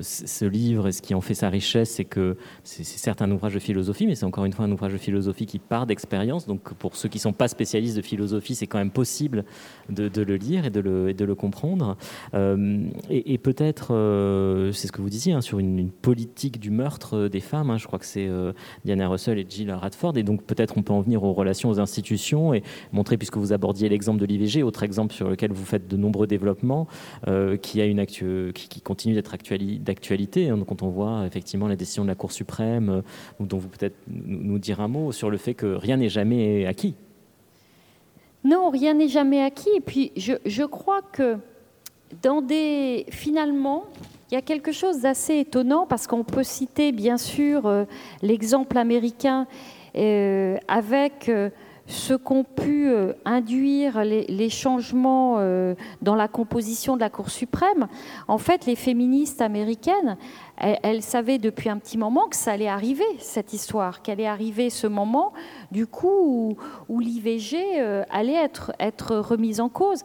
ce 0.00 0.44
livre 0.44 0.86
et 0.88 0.92
ce 0.92 1.02
qui 1.02 1.14
en 1.14 1.20
fait 1.20 1.34
sa 1.34 1.48
richesse, 1.48 1.90
c'est 1.90 2.04
que 2.04 2.36
c'est 2.62 2.84
certes 2.84 3.22
un 3.22 3.30
ouvrage 3.30 3.54
de 3.54 3.58
philosophie, 3.58 4.06
mais 4.06 4.14
c'est 4.14 4.24
encore 4.24 4.44
une 4.44 4.52
fois 4.52 4.64
un 4.64 4.72
ouvrage 4.72 4.92
de 4.92 4.98
philosophie 4.98 5.46
qui 5.46 5.58
part 5.58 5.86
d'expérience. 5.86 6.46
Donc 6.46 6.74
pour 6.74 6.96
ceux 6.96 7.08
qui 7.08 7.18
ne 7.18 7.22
sont 7.22 7.32
pas 7.32 7.48
spécialistes 7.48 7.96
de 7.96 8.02
philosophie, 8.02 8.54
c'est 8.54 8.66
quand 8.66 8.78
même 8.78 8.92
possible 8.92 9.44
de, 9.88 10.22
le 10.22 10.36
lire 10.36 10.66
et 10.66 10.70
de 10.70 10.80
le, 10.80 11.34
comprendre. 11.34 11.96
Euh, 12.34 12.84
et, 13.08 13.38
peut-être, 13.38 13.94
euh, 13.94 14.72
c'est 14.72 14.86
ce 14.86 14.92
que 14.92 15.02
vous 15.02 15.10
disiez, 15.10 15.32
hein, 15.32 15.40
sur 15.40 15.58
une, 15.58 15.90
politique 15.90 16.60
du 16.60 16.70
meurtre 16.70 17.28
des 17.28 17.40
femmes. 17.40 17.70
Hein. 17.70 17.78
je 17.78 17.86
crois 17.86 17.98
que 17.98 18.06
c'est 18.06 18.28
Diana 18.84 19.08
Russell 19.08 19.38
et 19.38 19.46
Jill 19.48 19.70
Radford. 19.72 20.16
Et 20.16 20.22
donc 20.22 20.44
peut-être 20.44 20.74
on 20.76 20.82
peut 20.82 20.92
en 20.92 21.00
venir 21.00 21.24
aux 21.24 21.32
relations 21.32 21.68
aux 21.68 21.80
institutions 21.80 22.54
et 22.54 22.62
montrer, 22.92 23.16
puisque 23.16 23.36
vous 23.36 23.52
abordiez 23.52 23.88
l'exemple 23.88 24.20
de 24.20 24.26
l'IVG, 24.26 24.62
autre 24.62 24.82
exemple 24.82 25.14
sur 25.14 25.28
lequel 25.28 25.52
vous 25.52 25.64
faites 25.64 25.88
de 25.88 25.96
nombreux 25.96 26.26
développements, 26.26 26.86
qui, 27.62 27.80
a 27.80 27.86
une 27.86 28.06
qui 28.06 28.80
continue 28.82 29.14
d'être 29.14 29.34
actualisé 29.34 29.79
d'actualité. 29.80 30.48
Hein, 30.48 30.58
quand 30.66 30.82
on 30.82 30.88
voit 30.88 31.26
effectivement 31.26 31.68
la 31.68 31.76
décision 31.76 32.02
de 32.02 32.08
la 32.08 32.14
Cour 32.14 32.32
suprême, 32.32 32.88
euh, 32.88 33.02
dont 33.40 33.58
vous 33.58 33.68
peut-être 33.68 33.96
nous 34.08 34.58
dire 34.58 34.80
un 34.80 34.88
mot 34.88 35.12
sur 35.12 35.30
le 35.30 35.36
fait 35.36 35.54
que 35.54 35.66
rien 35.66 35.96
n'est 35.96 36.08
jamais 36.08 36.66
acquis. 36.66 36.94
Non, 38.44 38.70
rien 38.70 38.94
n'est 38.94 39.08
jamais 39.08 39.42
acquis. 39.42 39.70
Et 39.76 39.80
puis, 39.80 40.12
je, 40.16 40.64
crois 40.64 41.02
que 41.02 41.36
dans 42.22 42.40
des. 42.40 43.06
Finalement, 43.10 43.84
il 44.30 44.34
y 44.34 44.38
a 44.38 44.42
quelque 44.42 44.72
chose 44.72 45.00
d'assez 45.00 45.38
étonnant 45.38 45.86
parce 45.86 46.06
qu'on 46.06 46.24
peut 46.24 46.42
citer 46.42 46.92
bien 46.92 47.18
sûr 47.18 47.66
euh, 47.66 47.84
l'exemple 48.22 48.78
américain 48.78 49.46
euh, 49.96 50.56
avec 50.68 51.30
ce 51.90 52.14
qu'ont 52.14 52.44
pu 52.44 52.88
euh, 52.88 53.12
induire 53.24 54.04
les, 54.04 54.48
changements 54.48 55.36
euh, 55.38 55.74
dans 56.02 56.14
la 56.14 56.28
composition 56.28 56.94
de 56.94 57.00
la 57.00 57.10
Cour 57.10 57.30
suprême, 57.30 57.88
en 58.28 58.38
fait, 58.38 58.64
les 58.64 58.76
féministes 58.76 59.40
américaines, 59.40 60.16
elles, 60.56 61.02
savaient 61.02 61.38
depuis 61.38 61.68
un 61.68 61.78
petit 61.78 61.98
moment 61.98 62.28
que 62.28 62.36
ça 62.36 62.52
allait 62.52 62.68
arriver, 62.68 63.04
cette 63.18 63.52
histoire, 63.52 64.02
qu'allait 64.02 64.26
arriver 64.26 64.70
ce 64.70 64.86
moment, 64.86 65.32
du 65.72 65.86
coup, 65.86 66.56
où, 66.88 67.00
l'IVG 67.00 67.58
euh, 67.80 68.04
allait 68.10 68.48
être, 68.78 69.16
remise 69.16 69.60
en 69.60 69.68
cause. 69.68 70.04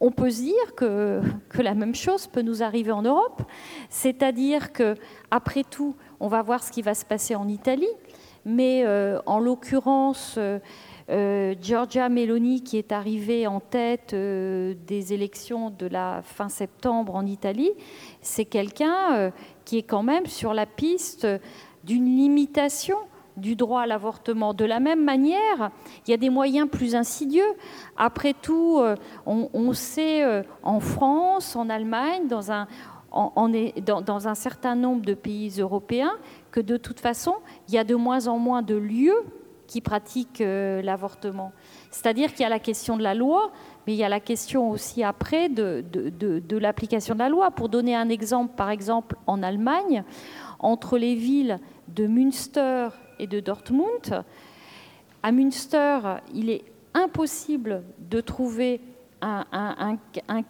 On 0.00 0.10
peut 0.10 0.30
se 0.30 0.42
dire 0.42 0.74
que, 0.76 1.20
la 1.58 1.74
même 1.74 1.94
chose 1.94 2.26
peut 2.26 2.42
nous 2.42 2.62
arriver 2.62 2.92
en 2.92 3.02
Europe, 3.02 3.42
c'est-à-dire 3.88 4.72
que 4.72 4.96
après 5.30 5.62
tout, 5.62 5.94
on 6.18 6.28
va 6.28 6.42
voir 6.42 6.62
ce 6.62 6.72
qui 6.72 6.82
va 6.82 6.94
se 6.94 7.04
passer 7.04 7.36
en 7.36 7.46
Italie, 7.46 7.86
mais 8.44 8.84
en 9.26 9.38
l'occurrence, 9.38 10.38
Giorgia 11.08 12.10
Meloni, 12.10 12.62
qui 12.62 12.76
est 12.76 12.92
arrivée 12.92 13.46
en 13.46 13.60
tête 13.60 14.12
euh, 14.12 14.74
des 14.86 15.14
élections 15.14 15.70
de 15.70 15.86
la 15.86 16.20
fin 16.22 16.50
septembre 16.50 17.14
en 17.14 17.24
Italie, 17.24 17.70
c'est 18.20 18.44
quelqu'un 18.44 19.14
euh, 19.14 19.30
qui 19.64 19.78
est 19.78 19.82
quand 19.84 20.02
même 20.02 20.26
sur 20.26 20.52
la 20.52 20.66
piste 20.66 21.26
d'une 21.84 22.04
limitation 22.04 22.98
du 23.38 23.56
droit 23.56 23.82
à 23.82 23.86
l'avortement. 23.86 24.52
De 24.52 24.66
la 24.66 24.80
même 24.80 25.02
manière, 25.02 25.70
il 26.06 26.10
y 26.10 26.14
a 26.14 26.18
des 26.18 26.28
moyens 26.28 26.68
plus 26.68 26.94
insidieux. 26.94 27.54
Après 27.96 28.34
tout, 28.34 28.82
on, 29.26 29.72
sait 29.74 30.42
en 30.64 30.80
France, 30.80 31.54
en 31.54 31.70
Allemagne, 31.70 32.26
dans 32.26 32.50
un 32.50 34.34
certain 34.34 34.74
nombre 34.74 35.06
de 35.06 35.14
pays 35.14 35.60
européens, 35.60 36.16
que 36.50 36.60
de 36.60 36.76
toute 36.76 36.98
façon, 36.98 37.36
il 37.68 37.74
y 37.74 37.78
a 37.78 37.84
de 37.84 37.94
moins 37.94 38.26
en 38.26 38.38
moins 38.38 38.62
de 38.62 38.74
lieux 38.74 39.24
qui 39.68 39.80
pratiquent 39.80 40.40
euh, 40.40 40.82
l'avortement. 40.82 41.52
C'est-à-dire 41.92 42.32
qu'il 42.32 42.40
y 42.40 42.46
a 42.46 42.48
la 42.48 42.58
question 42.58 42.96
de 42.96 43.02
la 43.02 43.14
loi, 43.14 43.52
mais 43.86 43.92
il 43.92 43.96
y 43.96 44.02
a 44.02 44.08
la 44.08 44.18
question 44.18 44.70
aussi 44.70 45.04
après 45.04 45.48
de, 45.48 45.84
de, 45.92 46.56
l'application 46.56 47.14
de 47.14 47.20
la 47.20 47.28
loi. 47.28 47.52
Pour 47.52 47.68
donner 47.68 47.94
un 47.94 48.08
exemple, 48.08 48.54
par 48.56 48.70
exemple, 48.70 49.16
en 49.26 49.42
Allemagne, 49.42 50.02
entre 50.58 50.98
les 50.98 51.14
villes 51.14 51.60
de 51.86 52.06
Münster 52.06 52.88
et 53.20 53.26
de 53.26 53.38
Dortmund, 53.40 54.24
à 55.22 55.32
Münster, 55.32 56.00
il 56.34 56.48
est 56.50 56.64
impossible 56.94 57.84
de 57.98 58.20
trouver 58.20 58.80
un, 59.20 59.98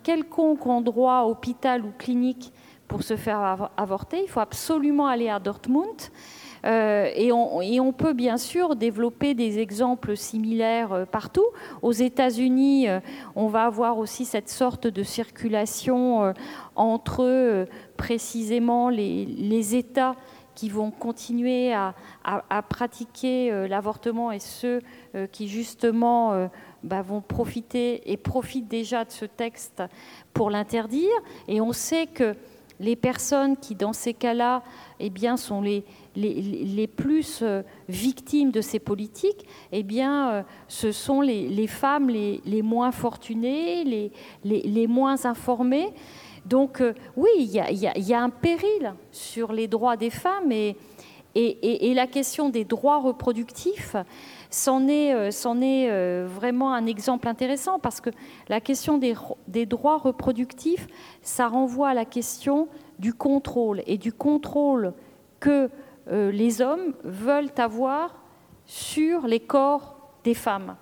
quelconque 0.05 0.67
endroit, 0.67 1.27
hôpital 1.27 1.85
ou 1.85 1.93
clinique 1.99 2.53
pour 2.87 3.03
se 3.03 3.17
faire 3.17 3.71
avorter. 3.77 4.23
Il 4.23 4.29
faut 4.29 4.41
absolument 4.41 5.09
aller 5.09 5.29
à 5.29 5.41
Dortmund. 5.41 5.97
Euh, 6.67 7.11
et, 7.15 7.33
on, 7.33 7.93
peut 7.93 8.13
bien 8.13 8.37
sûr 8.37 8.77
développer 8.77 9.35
des 9.35 9.59
exemples 9.59 10.17
similaires 10.17 10.93
euh, 10.93 11.05
partout. 11.05 11.47
Aux 11.83 11.93
États-Unis, 11.93 12.89
euh, 12.89 13.01
on 13.35 13.49
va 13.49 13.65
avoir 13.65 13.99
aussi 13.99 14.25
cette 14.25 14.49
sorte 14.49 14.87
de 14.87 15.03
circulation 15.03 16.33
entre 16.77 17.67
précisément 17.97 18.89
les, 18.89 19.77
États 19.77 20.15
qui 20.55 20.69
vont 20.69 20.91
continuer 20.91 21.73
à, 21.73 21.95
pratiquer 22.69 23.69
l'avortement 23.69 24.33
et 24.33 24.39
ceux 24.39 24.81
qui 25.33 25.49
justement 25.49 26.49
bah, 26.83 27.03
vont 27.03 27.21
profiter 27.21 28.11
et 28.11 28.17
profitent 28.17 28.69
déjà 28.69 29.05
de 29.05 29.11
ce 29.11 29.25
texte 29.25 29.83
pour 30.33 30.51
l'interdire. 30.51 31.11
Et 31.49 31.61
on 31.61 31.73
sait 31.73 32.07
que 32.07 32.35
les 32.81 32.97
personnes 32.97 33.57
qui, 33.57 33.75
dans 33.75 33.93
ces 33.93 34.15
cas-là, 34.15 34.63
eh 35.01 35.11
bien, 35.11 35.37
sont 35.37 35.61
les, 35.61 35.85
les, 36.17 36.87
plus 36.87 37.41
euh, 37.43 37.63
victimes 37.89 38.51
de 38.51 38.61
ces 38.61 38.79
politiques, 38.79 39.47
eh 39.73 39.83
bien, 39.83 40.31
euh, 40.31 40.43
ce 40.69 40.93
sont 40.93 41.21
les, 41.21 41.67
femmes 41.67 42.09
les, 42.09 42.63
moins 42.63 42.93
fortunées, 42.93 44.11
les, 44.45 44.87
moins 44.87 45.25
informées. 45.27 45.89
Donc 46.47 46.81
euh, 46.81 46.95
oui, 47.17 47.29
il 47.39 47.51
y, 47.51 48.15
a, 48.15 48.23
un 48.23 48.31
péril 48.31 48.95
sur 49.13 49.53
les 49.53 49.69
droits 49.69 49.97
des 49.97 50.11
femmes 50.11 50.51
et, 50.51 50.77
et, 51.35 51.95
la 51.95 52.07
question 52.07 52.49
des 52.49 52.65
droits 52.65 52.99
reproductifs, 52.99 53.97
c'en 54.51 54.89
est, 54.89 55.09
est 55.09 56.25
vraiment 56.25 56.73
un 56.73 56.87
exemple 56.87 57.29
intéressant 57.29 57.79
parce 57.79 58.01
que 58.01 58.11
la 58.49 58.61
question 58.61 58.99
des, 58.99 59.67
droits 59.67 59.99
reproductifs, 59.99 60.87
ça 61.23 61.49
renvoie 61.49 61.91
à 61.91 61.95
la 61.95 62.05
question 62.05 62.69
du 62.99 63.13
contrôle 63.13 63.83
et 63.87 63.99
du 63.99 64.13
contrôle 64.13 64.93
que 65.41 65.71
euh, 66.11 66.31
les 66.31 66.61
hommes 66.61 66.95
veulent 67.05 67.53
avoir 67.57 68.15
sur 68.67 69.27
les 69.27 69.41
corps 69.41 69.97
des 70.25 70.35
femmes. 70.35 70.77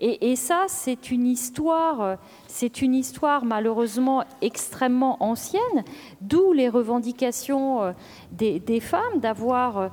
Et, 0.00 0.36
ça, 0.36 0.66
c'est 0.68 1.10
une 1.10 1.26
histoire, 1.26 2.18
c'est 2.46 2.82
une 2.82 2.94
histoire 2.94 3.44
malheureusement 3.44 4.22
extrêmement 4.40 5.20
ancienne, 5.20 5.82
d'où 6.20 6.52
les 6.52 6.68
revendications 6.68 7.82
euh, 7.82 7.92
des, 8.30 8.80
femmes 8.80 9.18
d'avoir 9.18 9.78
euh, 9.78 9.88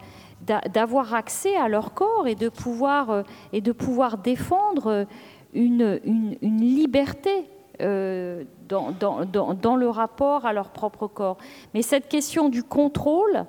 d'avoir 0.46 1.14
accès 1.14 1.56
à 1.56 1.68
leur 1.68 1.94
corps 1.94 2.28
et 2.28 2.36
de 2.36 2.50
pouvoir, 2.50 3.24
et 3.54 3.62
de 3.62 3.72
pouvoir 3.72 4.18
défendre 4.18 5.06
une, 5.54 6.00
une, 6.04 6.62
liberté 6.62 7.50
dans, 7.80 8.92
dans, 8.92 9.54
dans, 9.54 9.76
le 9.76 9.90
rapport 9.90 10.46
à 10.46 10.54
leur 10.54 10.70
propre 10.70 11.08
corps. 11.08 11.38
Mais 11.74 11.82
cette 11.82 12.08
question 12.08 12.50
du 12.50 12.64
contrôle, 12.64 13.46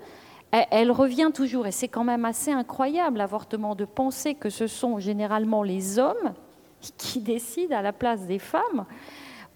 elle, 0.71 0.91
revient 0.91 1.31
toujours, 1.35 1.67
et 1.67 1.73
c'est 1.73 1.89
quand 1.89 2.05
même 2.05 2.25
assez 2.25 2.53
incroyable, 2.53 3.19
l'avortement, 3.19 3.75
de 3.75 3.85
penser 3.85 4.35
que 4.35 4.51
ce 4.51 4.67
sont 4.67 4.99
généralement 4.99 5.63
les 5.63 5.99
hommes 5.99 6.35
qui 6.97 7.21
décident 7.21 7.77
à 7.77 7.83
la 7.83 7.93
place 7.93 8.27
des 8.27 8.39
femmes 8.39 8.87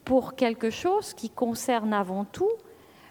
pour 0.04 0.34
quelque 0.34 0.70
chose 0.70 1.14
qui 1.14 1.30
concerne 1.30 1.92
avant 1.92 2.24
tout 2.24 2.50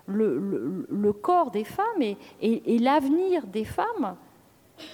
le, 0.10 1.14
corps 1.14 1.51
des 1.51 1.64
femmes 1.64 2.01
et, 2.41 2.80
l'avenir 2.80 3.45
des 3.47 3.66
femmes. 3.66 4.16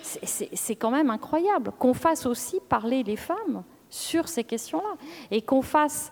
C'est 0.02 0.76
quand 0.76 0.92
même 0.92 1.10
incroyable 1.10 1.72
qu'on 1.78 1.94
fasse 1.94 2.26
aussi 2.26 2.60
parler 2.68 3.04
les 3.04 3.16
femmes 3.16 3.64
sur 3.90 4.28
ces 4.28 4.44
questions-là 4.44 4.96
et 5.32 5.42
qu'on 5.42 5.62
fasse 5.62 6.12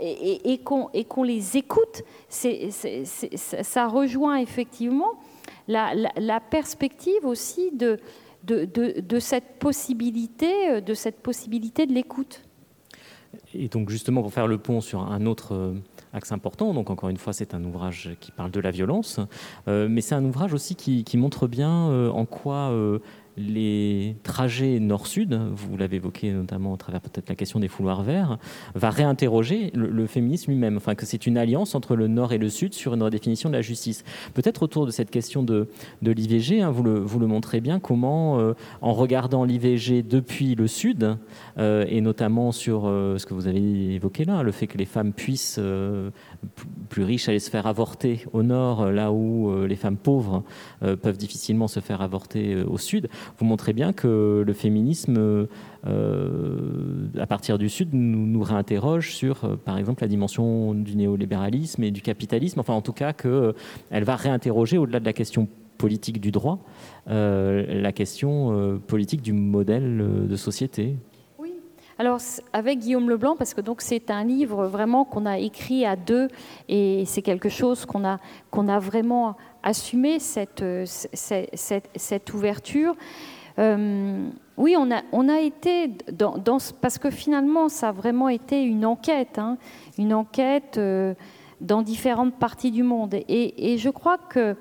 et, 0.00 0.58
qu'on 0.64 1.22
les 1.22 1.56
écoute. 1.56 2.02
ça 2.28 3.86
rejoint 3.86 4.36
effectivement 4.36 5.12
la, 5.68 6.40
perspective 6.40 7.24
aussi 7.24 7.70
de, 7.72 7.98
cette 9.20 9.58
possibilité, 9.58 10.80
de 10.80 10.94
cette 10.94 11.20
possibilité 11.20 11.86
de 11.86 11.92
l'écoute. 11.92 12.42
Et 13.54 13.68
donc 13.68 13.90
justement 13.90 14.22
pour 14.22 14.32
faire 14.32 14.46
le 14.46 14.58
pont 14.58 14.80
sur 14.80 15.00
un 15.00 15.26
autre 15.26 15.54
euh, 15.54 15.74
axe 16.12 16.32
important, 16.32 16.74
donc 16.74 16.90
encore 16.90 17.08
une 17.08 17.16
fois 17.16 17.32
c'est 17.32 17.54
un 17.54 17.64
ouvrage 17.64 18.10
qui 18.20 18.32
parle 18.32 18.50
de 18.50 18.60
la 18.60 18.70
violence, 18.70 19.20
euh, 19.68 19.88
mais 19.88 20.00
c'est 20.00 20.14
un 20.14 20.24
ouvrage 20.24 20.52
aussi 20.52 20.74
qui, 20.74 21.16
montre 21.16 21.46
bien 21.46 21.70
en 22.10 22.24
quoi 22.24 22.72
les 23.36 24.16
trajets 24.22 24.78
nord-sud, 24.78 25.40
vous 25.54 25.76
l'avez 25.76 25.96
évoqué 25.96 26.32
notamment 26.32 26.74
à 26.74 26.76
travers 26.76 27.00
peut-être 27.00 27.28
la 27.28 27.34
question 27.34 27.60
des 27.60 27.68
fouloirs 27.68 28.02
verts, 28.02 28.38
va 28.74 28.90
réinterroger 28.90 29.70
le, 29.74 30.06
féminisme 30.06 30.50
lui-même, 30.50 30.76
enfin 30.76 30.94
que 30.94 31.06
c'est 31.06 31.26
une 31.26 31.38
alliance 31.38 31.74
entre 31.74 31.96
le 31.96 32.08
nord 32.08 32.32
et 32.32 32.38
le 32.38 32.48
sud 32.48 32.74
sur 32.74 32.94
une 32.94 33.02
redéfinition 33.02 33.48
de 33.48 33.54
la 33.54 33.62
justice. 33.62 34.04
Peut-être 34.34 34.62
autour 34.62 34.86
de 34.86 34.90
cette 34.90 35.10
question 35.10 35.42
de, 35.42 35.68
de 36.02 36.10
l'IVG, 36.10 36.60
hein, 36.60 36.70
vous, 36.70 36.82
le, 36.82 36.98
vous 36.98 37.18
le 37.18 37.26
montrez 37.26 37.60
bien, 37.60 37.80
comment 37.80 38.38
euh, 38.38 38.54
en 38.80 38.92
regardant 38.92 39.44
l'IVG 39.44 40.02
depuis 40.02 40.54
le 40.54 40.66
sud, 40.66 41.16
euh, 41.58 41.84
et 41.88 42.00
notamment 42.00 42.52
sur 42.52 42.82
euh, 42.86 43.18
ce 43.18 43.26
que 43.26 43.34
vous 43.34 43.46
avez 43.46 43.94
évoqué 43.94 44.24
là, 44.24 44.42
le 44.42 44.52
fait 44.52 44.66
que 44.66 44.78
les 44.78 44.84
femmes 44.84 45.12
puissent, 45.12 45.60
plus 46.88 47.04
riches, 47.04 47.28
aller 47.28 47.38
se 47.38 47.50
faire 47.50 47.66
avorter 47.66 48.24
au 48.32 48.42
nord, 48.42 48.90
là 48.90 49.12
où 49.12 49.64
les 49.64 49.76
femmes 49.76 49.96
pauvres 49.96 50.42
peuvent 50.80 51.16
difficilement 51.16 51.68
se 51.68 51.80
faire 51.80 52.02
avorter 52.02 52.62
au 52.62 52.78
sud, 52.78 53.08
vous 53.38 53.46
montrez 53.46 53.72
bien 53.72 53.92
que 53.92 54.42
le 54.46 54.52
féminisme, 54.52 55.48
euh, 55.86 57.08
à 57.18 57.26
partir 57.26 57.58
du 57.58 57.68
Sud, 57.68 57.90
nous, 57.92 58.42
réinterroge 58.42 59.14
sur, 59.14 59.44
euh, 59.44 59.56
par 59.56 59.78
exemple, 59.78 60.02
la 60.02 60.08
dimension 60.08 60.74
du 60.74 60.96
néolibéralisme 60.96 61.82
et 61.82 61.90
du 61.90 62.02
capitalisme. 62.02 62.60
Enfin, 62.60 62.74
en 62.74 62.82
tout 62.82 62.92
cas, 62.92 63.12
qu'elle 63.12 63.32
euh, 63.32 63.52
va 63.92 64.16
réinterroger, 64.16 64.78
au-delà 64.78 65.00
de 65.00 65.04
la 65.04 65.12
question 65.12 65.48
politique 65.78 66.20
du 66.20 66.30
droit, 66.30 66.60
la 67.08 67.90
question 67.90 68.80
politique 68.86 69.20
du 69.20 69.32
modèle 69.32 70.28
de 70.28 70.36
société. 70.36 70.94
Alors 71.98 72.18
avec 72.52 72.78
Guillaume 72.78 73.08
Leblanc, 73.08 73.36
parce 73.36 73.54
que 73.54 73.60
c'est 73.78 74.10
un 74.10 74.24
livre 74.24 74.66
vraiment 74.66 75.04
qu'on 75.04 75.26
a 75.26 75.38
écrit 75.38 75.84
à 75.84 75.96
deux, 75.96 76.28
et 76.68 77.04
c'est 77.06 77.22
quelque 77.22 77.48
chose 77.48 77.84
qu'on 77.84 78.04
a 78.04 78.18
qu'on 78.50 78.68
a 78.68 78.78
vraiment 78.78 79.36
assumé 79.62 80.18
cette 80.18 80.64
cette, 80.86 81.90
cette, 81.94 82.34
ouverture. 82.34 82.96
Oui, 84.56 84.76
on 84.78 84.90
a, 84.90 85.02
on 85.12 85.28
a 85.28 85.40
été 85.40 85.90
parce 86.80 86.98
que 86.98 87.10
finalement, 87.10 87.68
ça 87.68 87.88
a 87.88 87.92
vraiment 87.92 88.28
été 88.28 88.62
une 88.62 88.84
enquête, 88.84 89.38
hein, 89.38 89.56
une 89.98 90.12
enquête 90.12 90.76
euh, 90.76 91.14
dans 91.60 91.82
différentes 91.82 92.34
parties 92.34 92.70
du 92.70 92.82
monde. 92.82 93.14
Et, 93.28 93.78
je 93.78 93.88
crois 93.88 94.18
que 94.18 94.56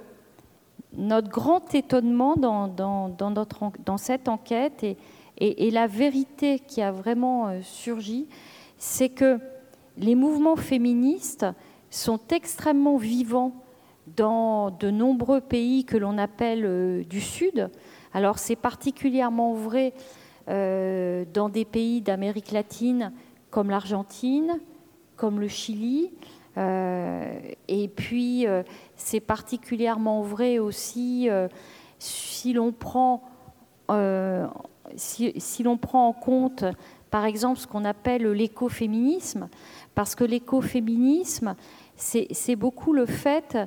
notre 0.93 1.29
grand 1.29 1.73
étonnement 1.75 2.35
dans, 2.35 2.67
dans, 2.67 3.09
dans 3.09 3.97
cette 3.97 4.29
enquête 4.29 4.83
et, 4.83 4.97
et, 5.41 5.71
la 5.71 5.87
vérité 5.87 6.59
qui 6.59 6.81
a 6.83 6.91
vraiment 6.91 7.47
euh, 7.47 7.59
surgi, 7.63 8.27
c'est 8.77 9.09
que 9.09 9.39
les 9.97 10.13
mouvements 10.13 10.55
féministes 10.55 11.47
sont 11.89 12.19
extrêmement 12.29 12.97
vivants 12.97 13.53
dans 14.15 14.69
de 14.69 14.91
nombreux 14.91 15.41
pays 15.41 15.83
que 15.83 15.97
l'on 15.97 16.19
appelle 16.19 16.63
euh, 16.63 17.03
du 17.03 17.21
Sud. 17.21 17.71
Alors 18.13 18.37
c'est 18.37 18.55
particulièrement 18.55 19.53
vrai 19.53 19.93
euh, 20.47 21.25
dans 21.33 21.49
des 21.49 21.65
pays 21.65 22.01
d'Amérique 22.01 22.51
latine 22.51 23.11
comme 23.49 23.71
l'Argentine, 23.71 24.59
comme 25.15 25.39
le 25.39 25.47
Chili. 25.47 26.11
Et 26.57 27.87
puis 27.95 28.45
c'est 28.97 29.21
particulièrement 29.21 30.21
vrai 30.21 30.59
aussi 30.59 31.29
si 31.97 32.53
l'on 32.53 32.73
prend, 32.73 33.23
si, 34.95 35.63
l'on 35.63 35.77
prend 35.77 36.07
en 36.07 36.13
compte 36.13 36.65
par 37.09 37.25
exemple 37.25 37.59
ce 37.59 37.67
qu'on 37.67 37.85
appelle 37.85 38.23
l'écoféminisme, 38.31 39.49
parce 39.95 40.15
que 40.15 40.23
l'écoféminisme, 40.23 41.55
c'est 41.95 42.55
beaucoup 42.55 42.93
le 42.93 43.05
fait 43.05 43.57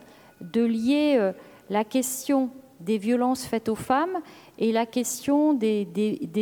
de 0.40 0.64
lier 0.64 1.32
la 1.68 1.84
question 1.84 2.50
des 2.80 2.98
violences 2.98 3.44
faites 3.44 3.68
aux 3.68 3.74
femmes 3.74 4.18
et 4.58 4.72
la 4.72 4.86
question 4.86 5.54
des, 5.54 5.86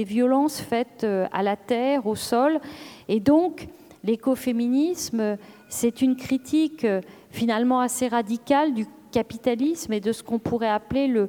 violences 0.07 0.61
faites 0.61 1.05
euh, 1.05 1.27
à 1.33 1.43
la 1.43 1.57
terre, 1.57 2.07
au 2.07 2.15
sol. 2.15 2.61
Et 3.09 3.21
donc, 3.21 3.69
l'écoféminisme, 4.05 5.39
c'est 5.69 6.03
une 6.03 6.17
critique 6.17 6.85
euh, 6.85 7.01
finalement 7.31 7.81
assez 7.81 8.09
radicale 8.09 8.75
du 8.75 8.87
capitalisme 9.13 9.93
et 9.93 10.01
de 10.01 10.11
ce 10.11 10.23
qu'on 10.23 10.39
pourrait 10.39 10.69
appeler 10.69 11.07
le, 11.07 11.29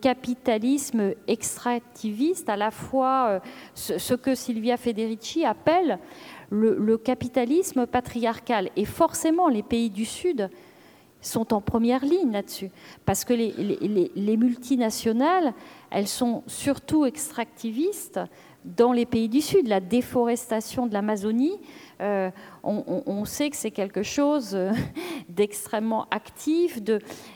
capitalisme 0.00 1.14
extractiviste, 1.26 2.48
à 2.48 2.56
la 2.56 2.70
fois 2.70 3.28
euh, 3.28 3.40
ce, 3.74 4.14
que 4.14 4.34
Silvia 4.34 4.76
Federici 4.76 5.44
appelle 5.44 5.98
le 6.50 6.96
capitalisme 6.96 7.86
patriarcal. 7.86 8.70
Et 8.76 8.86
forcément, 8.86 9.48
les 9.48 9.62
pays 9.62 9.90
du 9.90 10.06
Sud 10.06 10.48
sont 11.20 11.52
en 11.52 11.60
première 11.60 12.04
ligne 12.04 12.32
là-dessus. 12.32 12.70
Parce 13.04 13.24
que 13.24 13.34
les, 13.34 14.36
multinationales, 14.36 15.52
elles 15.90 16.08
sont 16.08 16.42
surtout 16.46 17.04
extractivistes 17.06 18.20
dans 18.76 18.92
les 18.92 19.06
pays 19.06 19.28
du 19.28 19.40
Sud. 19.40 19.68
La 19.68 19.80
déforestation 19.80 20.86
de 20.86 20.92
l'Amazonie, 20.92 21.58
euh, 22.00 22.30
on, 22.62 23.24
sait 23.24 23.50
que 23.50 23.56
c'est 23.56 23.70
quelque 23.70 24.02
chose 24.02 24.54
euh, 24.54 24.72
d'extrêmement 25.28 26.06
actif, 26.10 26.80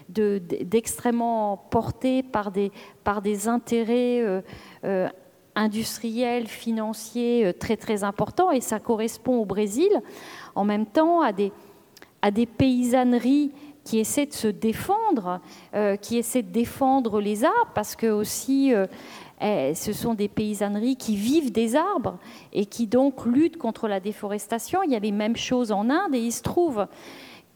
d'extrêmement 0.08 1.56
porté 1.70 2.22
par 2.22 2.50
des, 2.50 2.70
par 3.02 3.22
des 3.22 3.48
intérêts 3.48 4.42
euh, 4.84 5.08
industriels, 5.54 6.46
financiers 6.46 7.52
très 7.58 7.76
très 7.76 8.04
importants. 8.04 8.50
Et 8.50 8.60
ça 8.60 8.78
correspond 8.78 9.38
au 9.38 9.44
Brésil 9.44 9.90
en 10.54 10.64
même 10.64 10.86
temps 10.86 11.22
à 11.22 11.32
des, 11.32 11.52
à 12.20 12.30
des 12.30 12.46
paysanneries 12.46 13.52
qui 13.84 13.98
essaie 13.98 14.26
de 14.26 14.32
se 14.32 14.46
défendre, 14.46 15.40
qui 16.02 16.16
essaie 16.16 16.42
de 16.42 16.52
défendre 16.52 17.20
les 17.20 17.44
arbres, 17.44 17.72
parce 17.74 17.96
que 17.96 18.06
aussi 18.06 18.72
ce 19.74 19.92
sont 19.92 20.14
des 20.14 20.28
paysanneries 20.28 20.96
qui 20.96 21.16
vivent 21.16 21.52
des 21.52 21.74
arbres 21.76 22.18
et 22.52 22.66
qui 22.66 22.86
donc 22.86 23.26
luttent 23.26 23.58
contre 23.58 23.88
la 23.88 24.00
déforestation. 24.00 24.82
Il 24.84 24.92
y 24.92 24.96
a 24.96 25.00
les 25.00 25.12
mêmes 25.12 25.36
choses 25.36 25.72
en 25.72 25.90
Inde 25.90 26.14
et 26.14 26.20
il 26.20 26.32
se 26.32 26.42
trouve 26.42 26.86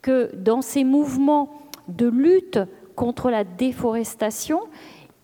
que 0.03 0.35
dans 0.35 0.63
ces 0.63 0.85
mouvements 0.85 1.51
de 1.89 2.07
lutte 2.07 2.59
contre 2.95 3.31
la 3.31 3.45
déforestation, 3.45 4.61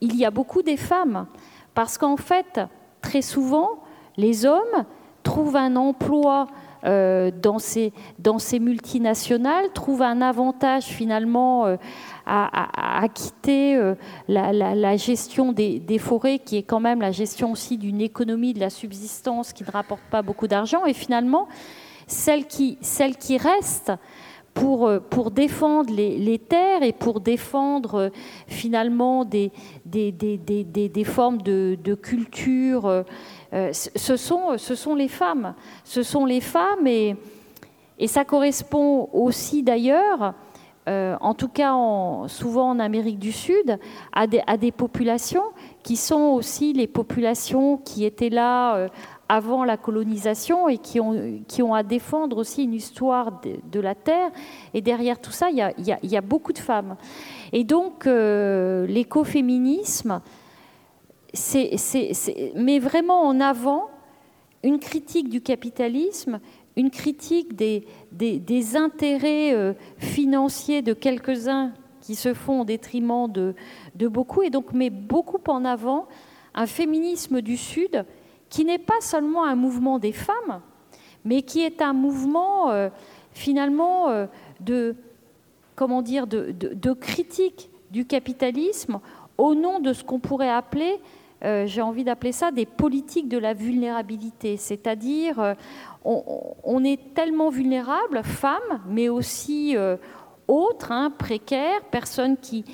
il 0.00 0.16
y 0.16 0.24
a 0.24 0.30
beaucoup 0.30 0.62
des 0.62 0.76
femmes, 0.76 1.26
parce 1.74 1.98
qu'en 1.98 2.16
fait, 2.16 2.60
très 3.00 3.22
souvent, 3.22 3.82
les 4.16 4.46
hommes 4.46 4.84
trouvent 5.22 5.56
un 5.56 5.76
emploi 5.76 6.46
dans, 6.84 7.58
ces, 7.58 7.92
dans 8.18 8.38
ces 8.38 8.58
multinationales 8.58 9.72
trouvent 9.72 10.02
un 10.02 10.20
avantage 10.20 10.84
finalement 10.84 11.66
euh, 11.66 11.76
à, 12.26 13.06
quitter 13.12 13.76
euh, 13.76 13.94
la, 14.28 14.96
gestion 14.96 15.52
des, 15.52 15.98
forêts, 15.98 16.38
qui 16.38 16.56
est 16.56 16.62
quand 16.62 16.80
même 16.80 17.00
la 17.00 17.10
gestion 17.10 17.52
aussi 17.52 17.78
d'une 17.78 18.00
économie 18.00 18.54
de 18.54 18.60
la 18.60 18.70
subsistance 18.70 19.52
qui 19.52 19.64
ne 19.64 19.70
rapporte 19.70 20.02
pas 20.10 20.22
beaucoup 20.22 20.46
d'argent. 20.46 20.84
Et 20.86 20.94
finalement, 20.94 21.48
celles 22.06 22.46
qui, 22.46 22.78
celles 22.80 23.16
qui 23.16 23.38
restent 23.38 23.92
pour, 24.54 24.90
pour 25.10 25.30
défendre 25.30 25.92
les, 25.94 26.38
terres 26.38 26.82
et 26.82 26.92
pour 26.92 27.20
défendre 27.20 28.10
finalement 28.46 29.24
des, 29.24 29.50
des, 29.86 30.12
des, 30.12 30.36
des 30.36 31.04
formes 31.04 31.40
de, 31.42 31.94
culture 31.94 32.86
euh, 32.86 33.02
ce, 33.52 34.16
sont, 34.16 34.56
ce 34.56 34.74
sont 34.74 34.94
les 34.94 35.08
femmes. 35.08 35.54
Ce 35.84 36.02
sont 36.02 36.24
les 36.24 36.40
femmes 36.40 36.86
et, 36.86 37.16
ça 38.06 38.24
correspond 38.24 39.10
aussi 39.12 39.62
d'ailleurs, 39.62 40.34
euh, 40.88 41.16
en 41.20 41.34
tout 41.34 41.48
cas 41.48 41.74
souvent 42.26 42.70
en 42.70 42.80
Amérique 42.80 43.18
du 43.18 43.30
Sud, 43.30 43.78
à 44.12 44.26
des, 44.26 44.72
populations 44.72 45.44
qui 45.82 45.96
sont 45.96 46.32
aussi 46.32 46.72
les 46.72 46.88
populations 46.88 47.76
qui 47.76 48.04
étaient 48.04 48.30
là 48.30 48.74
euh, 48.74 48.88
avant 49.28 49.64
la 49.64 49.76
colonisation 49.76 50.68
et 50.68 50.78
qui 50.78 51.00
ont, 51.00 51.74
à 51.74 51.82
défendre 51.82 52.38
aussi 52.38 52.64
une 52.64 52.74
histoire 52.74 53.40
de, 53.70 53.80
la 53.80 53.94
terre. 53.94 54.30
Et 54.74 54.80
derrière 54.80 55.20
tout 55.20 55.30
ça, 55.30 55.50
il 55.50 55.56
y 55.56 56.16
a, 56.16 56.20
beaucoup 56.20 56.52
de 56.52 56.58
femmes. 56.58 56.96
Et 57.52 57.64
donc 57.64 58.06
l'écoféminisme, 58.06 60.20
met 62.54 62.78
vraiment 62.78 63.22
en 63.22 63.40
avant 63.40 63.88
une 64.62 64.78
critique 64.78 65.28
du 65.28 65.40
capitalisme, 65.40 66.40
une 66.76 66.90
critique 66.90 67.54
des, 67.54 67.86
des, 68.12 68.76
intérêts 68.76 69.54
euh, 69.54 69.74
financiers 69.98 70.82
de 70.82 70.92
quelques-uns 70.92 71.72
qui 72.00 72.14
se 72.14 72.34
font 72.34 72.62
au 72.62 72.64
détriment 72.64 73.30
de, 73.30 73.54
de, 73.94 74.08
beaucoup, 74.08 74.42
et 74.42 74.50
donc 74.50 74.72
met 74.72 74.90
beaucoup 74.90 75.40
en 75.48 75.64
avant 75.64 76.06
un 76.54 76.66
féminisme 76.66 77.40
du 77.40 77.56
Sud 77.56 78.04
qui 78.48 78.64
n'est 78.64 78.78
pas 78.78 79.00
seulement 79.00 79.44
un 79.44 79.54
mouvement 79.54 79.98
des 79.98 80.12
femmes, 80.12 80.60
mais 81.24 81.42
qui 81.42 81.62
est 81.62 81.80
un 81.80 81.92
mouvement 81.92 82.70
euh, 82.70 82.88
finalement 83.32 84.08
euh, 84.08 84.26
de, 84.60 84.94
comment 85.74 86.02
dire, 86.02 86.26
de, 86.26 86.52
de, 86.52 86.92
critique 86.92 87.70
du 87.90 88.04
capitalisme 88.04 89.00
au 89.38 89.54
nom 89.54 89.80
de 89.80 89.92
ce 89.92 90.04
qu'on 90.04 90.18
pourrait 90.18 90.50
appeler 90.50 91.00
euh, 91.44 91.66
j'ai 91.66 91.82
envie 91.82 92.04
d'appeler 92.04 92.32
ça 92.32 92.52
des 92.52 92.66
politiques 92.66 93.28
de 93.28 93.38
la 93.38 93.52
vulnérabilité, 93.52 94.56
c'est-à-dire 94.56 95.40
euh, 95.40 95.54
on, 96.04 96.84
est 96.84 97.14
tellement 97.14 97.48
vulnérable, 97.48 98.22
femmes, 98.22 98.80
mais 98.86 99.08
aussi 99.08 99.76
euh, 99.76 99.96
autres, 100.46 100.92
hein, 100.92 101.10
précaires, 101.10 101.82
personnes 101.90 102.36
qui, 102.36 102.64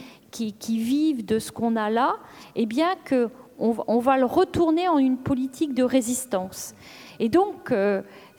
vivent 0.68 1.24
de 1.24 1.38
ce 1.38 1.50
qu'on 1.50 1.76
a 1.76 1.88
là, 1.88 2.16
eh 2.56 2.66
bien 2.66 2.94
que 3.04 3.30
on, 3.60 3.98
va 3.98 4.18
le 4.18 4.24
retourner 4.24 4.88
en 4.88 4.98
une 4.98 5.16
politique 5.16 5.74
de 5.74 5.82
résistance. 5.82 6.74
Et 7.18 7.28
donc, 7.28 7.72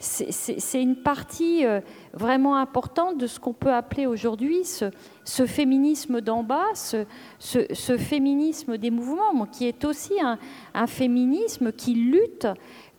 c'est 0.00 0.82
une 0.82 0.96
partie 0.96 1.66
euh, 1.66 1.80
vraiment 2.14 2.56
importante 2.56 3.18
de 3.18 3.26
ce 3.26 3.38
qu'on 3.38 3.52
peut 3.52 3.72
appeler 3.72 4.06
aujourd'hui 4.06 4.64
ce, 4.64 5.46
féminisme 5.46 6.22
d'en 6.22 6.42
bas, 6.42 6.64
ce, 6.74 7.96
féminisme 7.98 8.78
des 8.78 8.90
mouvements, 8.90 9.46
qui 9.46 9.66
est 9.66 9.84
aussi 9.84 10.14
un, 10.22 10.86
féminisme 10.86 11.70
qui 11.70 11.94
lutte 11.94 12.48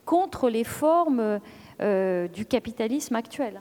contre 0.04 0.48
les 0.48 0.64
formes 0.64 1.40
euh, 1.80 2.28
du 2.28 2.46
capitalisme 2.46 3.16
actuel. 3.16 3.58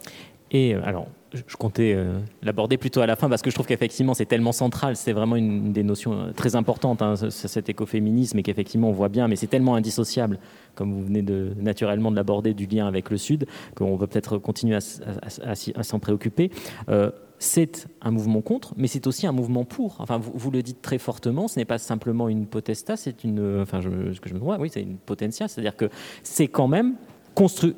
Et 0.51 0.75
alors, 0.75 1.07
je 1.33 1.55
comptais 1.55 1.93
euh, 1.95 2.19
l'aborder 2.41 2.77
plutôt 2.77 3.01
à 3.01 3.05
la 3.05 3.15
fin 3.15 3.29
parce 3.29 3.41
que 3.41 3.49
je 3.49 3.55
trouve 3.55 3.67
qu'effectivement 3.67 4.13
c'est 4.13 4.25
tellement 4.25 4.51
central, 4.51 4.95
c'est 4.95 5.13
vraiment 5.13 5.35
une 5.35 5.71
des 5.71 5.83
notions 5.83 6.13
euh, 6.13 6.31
très 6.31 6.55
importantes, 6.55 7.01
hein, 7.01 7.15
cet 7.29 7.69
écoféminisme, 7.69 8.37
et 8.39 8.43
qu'effectivement 8.43 8.89
on 8.89 8.93
voit 8.93 9.09
bien, 9.09 9.27
mais 9.27 9.35
c'est 9.35 9.47
tellement 9.47 9.75
indissociable, 9.75 10.39
comme 10.75 10.91
vous 10.91 11.03
venez 11.03 11.21
de 11.21 11.53
naturellement 11.59 12.11
de 12.11 12.15
l'aborder, 12.15 12.53
du 12.53 12.65
lien 12.65 12.87
avec 12.87 13.09
le 13.09 13.17
Sud, 13.17 13.45
qu'on 13.75 13.95
va 13.95 14.07
peut-être 14.07 14.37
continuer 14.37 14.75
à, 14.75 15.83
s'en 15.83 15.99
préoccuper. 15.99 16.51
Euh, 16.89 17.11
c'est 17.39 17.87
un 18.01 18.11
mouvement 18.11 18.41
contre, 18.41 18.73
mais 18.77 18.87
c'est 18.87 19.07
aussi 19.07 19.25
un 19.25 19.31
mouvement 19.31 19.65
pour. 19.65 19.95
Enfin, 19.99 20.19
vous, 20.19 20.51
le 20.51 20.61
dites 20.61 20.81
très 20.81 20.99
fortement, 20.99 21.47
ce 21.47 21.57
n'est 21.57 21.65
pas 21.65 21.79
simplement 21.79 22.29
une 22.29 22.45
potesta, 22.45 22.97
c'est 22.97 23.23
une, 23.23 23.61
enfin, 23.61 23.81
ce 23.81 24.19
que 24.19 24.29
je 24.29 24.35
me 24.35 24.39
oui, 24.39 24.69
c'est 24.71 24.81
une 24.81 24.97
potentia, 24.97 25.47
c'est-à-dire 25.47 25.75
que 25.75 25.89
c'est 26.21 26.47
quand 26.47 26.67
même 26.67 26.97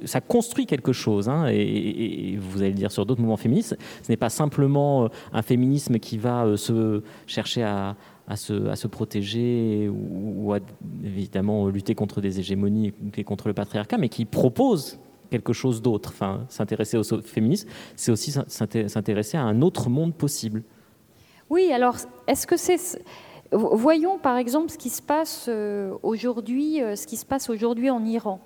ça 0.05 0.21
construit 0.21 0.65
quelque 0.65 0.93
chose. 0.93 1.29
Hein, 1.29 1.47
et, 1.49 2.37
vous 2.39 2.59
allez 2.59 2.71
le 2.71 2.75
dire 2.75 2.91
sur 2.91 3.05
d'autres 3.05 3.21
mouvements 3.21 3.37
féministes, 3.37 3.77
ce 4.01 4.11
n'est 4.11 4.17
pas 4.17 4.29
simplement 4.29 5.05
euh, 5.05 5.07
un 5.31 5.41
féminisme 5.41 5.99
qui 5.99 6.17
va 6.17 6.45
euh, 6.45 6.57
se 6.57 7.01
chercher 7.27 7.63
à, 7.63 7.95
se, 8.35 8.87
protéger 8.87 9.89
ou, 9.89 10.53
à, 10.53 10.59
évidemment 11.03 11.67
lutter 11.67 11.95
contre 11.95 12.21
des 12.21 12.39
hégémonies, 12.39 12.93
lutter 13.01 13.23
contre 13.23 13.47
le 13.47 13.53
patriarcat, 13.53 13.97
mais 13.97 14.09
qui 14.09 14.25
propose 14.25 14.99
quelque 15.29 15.53
chose 15.53 15.81
d'autre. 15.81 16.11
Enfin, 16.13 16.45
s'intéresser 16.49 16.97
au 16.97 17.03
féminisme, 17.03 17.67
c'est 17.95 18.11
aussi 18.11 18.31
s'intéresser 18.31 19.37
à 19.37 19.43
un 19.43 19.61
autre 19.61 19.89
monde 19.89 20.13
possible. 20.13 20.63
Oui, 21.49 21.71
alors 21.71 21.97
est-ce 22.27 22.47
que 22.47 22.57
c'est 22.57 23.01
Voyons 23.51 24.17
par 24.17 24.37
exemple 24.37 24.71
ce 24.71 24.79
qui 24.79 24.89
se 24.89 25.01
passe 25.01 25.45
euh, 25.47 25.93
aujourd'hui, 26.01 26.79
ce 26.95 27.05
qui 27.05 27.17
se 27.17 27.25
passe 27.25 27.49
aujourd'hui 27.49 27.91
en 27.91 28.03
Iran. 28.03 28.41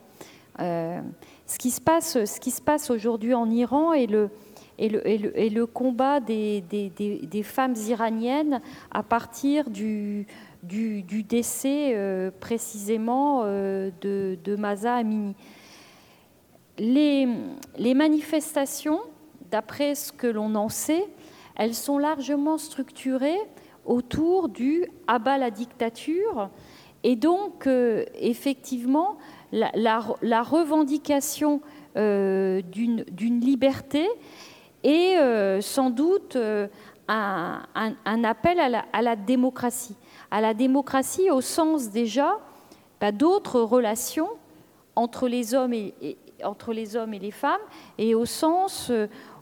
Euh, 0.60 1.02
ce 1.46 1.58
qui 1.58 1.72
se 1.72 2.62
passe, 2.62 2.90
aujourd'hui 2.90 3.34
en 3.34 3.50
Iran 3.50 3.94
et 3.94 4.08
le, 4.08 4.30
et 4.80 4.90
le, 5.50 5.66
combat 5.66 6.20
des, 6.20 6.64
femmes 7.44 7.76
iraniennes 7.88 8.62
à 8.92 9.04
partir 9.04 9.70
du, 9.70 10.26
décès 10.64 11.94
euh, 11.96 12.32
précisément 12.40 13.42
euh, 13.44 13.92
de, 14.02 14.38
de 14.44 14.86
Amini. 14.88 15.36
Les, 16.80 17.28
les 17.78 17.94
manifestations, 17.94 19.00
d'après 19.50 19.96
ce 19.96 20.12
que 20.12 20.28
l'on 20.28 20.54
en 20.56 20.70
sait, 20.70 21.06
elles 21.56 21.74
sont 21.74 21.98
largement 21.98 22.58
structurées 22.58 23.40
autour 23.86 24.50
du 24.50 24.86
abat 25.08 25.38
la 25.38 25.50
dictature. 25.50 26.50
Et 27.04 27.16
donc, 27.16 27.68
effectivement, 28.20 29.18
la, 29.52 30.42
revendication 30.42 31.62
euh, 31.96 32.62
d'une 32.62 33.40
liberté 33.40 34.08
et 34.84 35.18
euh, 35.18 35.62
sans 35.62 35.90
doute 35.90 36.36
euh, 36.36 36.68
un, 37.08 38.24
appel 38.24 38.60
à 38.60 39.02
la, 39.02 39.16
démocratie. 39.16 39.96
À 40.32 40.42
la 40.42 40.54
démocratie 40.54 41.32
au 41.32 41.42
sens 41.42 41.90
déjà 41.90 42.38
bah, 43.00 43.12
d'autres 43.12 43.62
relations 43.62 44.30
entre 44.96 45.28
les, 45.28 45.54
hommes 45.56 45.74
et, 45.74 46.18
entre 46.44 46.74
les 46.74 46.96
hommes 46.96 47.14
et 47.14 47.20
les 47.20 47.32
femmes 47.32 47.62
et 47.98 48.16
au 48.16 48.26
sens 48.26 48.92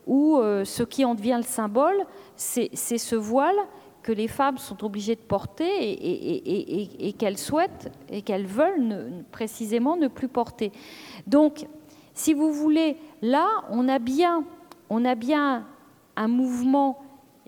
où 0.06 0.40
ce 0.64 0.84
qui 0.84 1.04
en 1.06 1.16
devient 1.16 1.38
le 1.38 1.48
symbole, 1.48 2.06
c'est 2.36 2.70
ce 2.76 3.16
voile 3.16 3.56
que 4.06 4.12
les 4.12 4.28
femmes 4.28 4.60
sont 4.60 4.86
obligées 4.86 5.16
de 5.16 5.22
porter 5.22 5.66
et, 5.68 7.14
qu'elles 7.14 7.40
souhaitent 7.40 7.92
et 8.08 8.22
qu'elles 8.22 8.46
veulent 8.46 9.26
précisément 9.32 9.98
ne 9.98 10.08
plus 10.08 10.28
porter. 10.28 10.72
Donc, 11.26 11.66
si 12.14 12.36
vous 12.36 12.54
voulez, 12.54 12.98
là, 13.24 13.48
on 13.72 13.88
a 13.88 13.98
bien, 13.98 14.44
on 14.92 15.06
a 15.06 15.16
bien 15.16 15.66
un 16.16 16.28
mouvement 16.28 17.00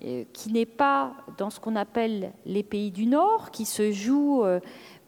euh, 0.04 0.24
qui 0.34 0.52
n'est 0.52 0.66
pas 0.66 1.14
dans 1.38 1.52
ce 1.52 1.60
qu'on 1.60 1.76
appelle 1.76 2.34
les 2.48 2.64
pays 2.64 2.90
du 2.90 3.06
Nord, 3.06 3.52
qui 3.52 3.66
se 3.66 3.92
joue 3.92 4.44
euh, 4.44 4.60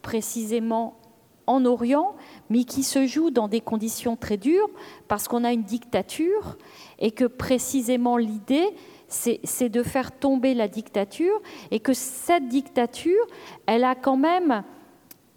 précisément 0.02 1.00
en 1.48 1.64
Orient, 1.64 2.14
mais 2.48 2.62
qui 2.62 2.84
se 2.84 3.08
joue 3.08 3.32
dans 3.32 3.48
des 3.48 3.60
conditions 3.60 4.14
très 4.14 4.36
dures 4.36 4.70
parce 5.08 5.26
qu'on 5.26 5.42
a 5.42 5.52
une 5.52 5.64
dictature 5.64 6.56
et 7.00 7.10
que 7.10 7.24
précisément 7.24 8.16
l'idée, 8.16 8.68
c'est 9.10 9.68
de 9.68 9.82
faire 9.82 10.12
tomber 10.12 10.54
la 10.54 10.68
dictature 10.68 11.40
et 11.70 11.80
que 11.80 11.92
cette 11.92 12.48
dictature, 12.48 13.26
elle 13.66 13.84
a 13.84 13.94
quand 13.94 14.16
même 14.16 14.62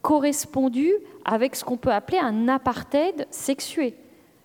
correspondu 0.02 0.94
avec 1.26 1.56
ce 1.56 1.64
qu'on 1.64 1.78
peut 1.78 1.92
appeler 1.92 2.20
un 2.20 2.48
apartheid 2.48 3.28
sexué. 3.32 3.96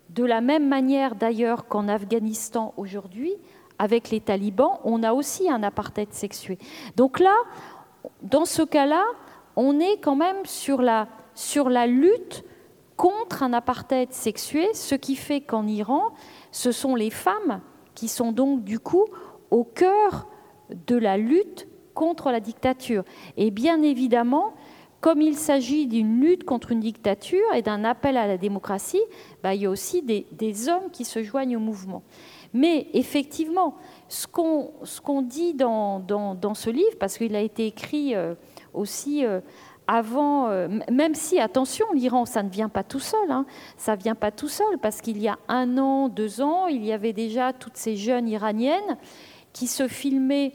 De 0.08 0.24
la 0.24 0.40
même 0.40 0.66
manière 0.66 1.14
d'ailleurs 1.14 1.68
qu'en 1.68 1.88
Afghanistan 1.88 2.72
aujourd'hui, 2.76 3.34
avec 3.78 4.10
les 4.10 4.20
talibans, 4.20 4.78
on 4.84 5.02
a 5.02 5.12
aussi 5.12 5.50
un 5.50 5.62
apartheid 5.62 6.12
sexué. 6.12 6.58
Donc 6.96 7.20
là, 7.20 7.34
dans 8.22 8.44
ce 8.44 8.62
cas-là, 8.62 9.04
on 9.56 9.78
est 9.78 9.98
quand 10.00 10.16
même 10.16 10.44
sur 10.44 10.80
la, 10.80 11.08
sur 11.34 11.68
la 11.68 11.86
lutte 11.86 12.44
contre 12.96 13.42
un 13.42 13.52
apartheid 13.52 14.12
sexué, 14.12 14.72
ce 14.74 14.94
qui 14.94 15.14
fait 15.14 15.40
qu'en 15.40 15.66
Iran, 15.66 16.12
ce 16.50 16.72
sont 16.72 16.94
les 16.94 17.10
femmes 17.10 17.60
qui 17.98 18.06
sont 18.06 18.30
donc 18.30 18.62
du 18.62 18.78
coup 18.78 19.06
au 19.50 19.64
cœur 19.64 20.28
de 20.86 20.94
la 20.94 21.16
lutte 21.16 21.66
contre 21.94 22.30
la 22.30 22.38
dictature. 22.38 23.02
Et 23.36 23.50
bien 23.50 23.82
évidemment, 23.82 24.54
comme 25.00 25.20
il 25.20 25.34
s'agit 25.34 25.88
d'une 25.88 26.20
lutte 26.20 26.44
contre 26.44 26.70
une 26.70 26.78
dictature 26.78 27.52
et 27.56 27.62
d'un 27.62 27.82
appel 27.82 28.16
à 28.16 28.28
la 28.28 28.38
démocratie, 28.38 29.02
bah, 29.42 29.56
il 29.56 29.62
y 29.62 29.66
a 29.66 29.70
aussi 29.70 30.02
des, 30.02 30.68
hommes 30.68 30.90
qui 30.92 31.04
se 31.04 31.24
joignent 31.24 31.56
au 31.56 31.60
mouvement. 31.60 32.04
Mais 32.54 32.86
effectivement, 32.94 33.74
ce 34.06 34.28
qu'on 34.28 35.22
dit 35.22 35.54
dans, 35.54 36.04
ce 36.54 36.70
livre, 36.70 36.96
parce 37.00 37.18
qu'il 37.18 37.34
a 37.34 37.40
été 37.40 37.66
écrit 37.66 38.14
euh, 38.14 38.34
aussi 38.74 39.24
euh, 39.24 39.40
avant, 39.88 40.48
euh, 40.48 40.68
même 40.92 41.14
si, 41.14 41.40
attention, 41.40 41.86
l'Iran, 41.94 42.26
ça 42.26 42.42
ne 42.42 42.50
vient 42.50 42.68
pas 42.68 42.84
tout 42.84 43.00
seul, 43.00 43.30
hein, 43.30 43.46
ça 43.78 43.96
ne 43.96 44.02
vient 44.02 44.14
pas 44.14 44.30
tout 44.30 44.48
seul, 44.48 44.78
parce 44.80 45.00
qu'il 45.00 45.18
y 45.18 45.28
a 45.28 45.38
un 45.48 45.78
an, 45.78 46.08
deux 46.08 46.42
ans, 46.42 46.66
il 46.66 46.84
y 46.84 46.92
avait 46.92 47.14
déjà 47.14 47.54
toutes 47.54 47.78
ces 47.78 47.96
jeunes 47.96 48.28
iraniennes 48.28 48.98
qui 49.54 49.66
se 49.66 49.88
filmaient 49.88 50.52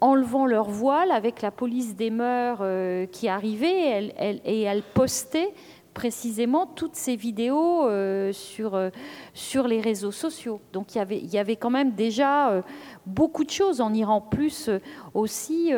enlevant 0.00 0.46
leur 0.46 0.70
voile 0.70 1.10
avec 1.10 1.42
la 1.42 1.50
police 1.50 1.96
des 1.96 2.10
mœurs 2.10 2.60
euh, 2.60 3.06
qui 3.06 3.28
arrivait 3.28 4.12
et 4.44 4.62
elles 4.62 4.84
postaient 4.94 5.52
précisément 5.98 6.64
toutes 6.64 6.94
ces 6.94 7.16
vidéos 7.16 7.84
euh, 7.88 8.32
sur, 8.32 8.76
euh, 8.76 8.90
sur 9.34 9.66
les 9.66 9.80
réseaux 9.80 10.12
sociaux. 10.12 10.60
Donc 10.72 10.94
il 10.94 10.98
y 11.32 11.38
avait, 11.38 11.56
quand 11.56 11.70
même 11.70 11.90
déjà 11.90 12.62
beaucoup 13.04 13.42
de 13.42 13.50
choses 13.50 13.80
en 13.80 13.92
Iran, 13.92 14.20
plus 14.20 14.70
aussi 15.12 15.72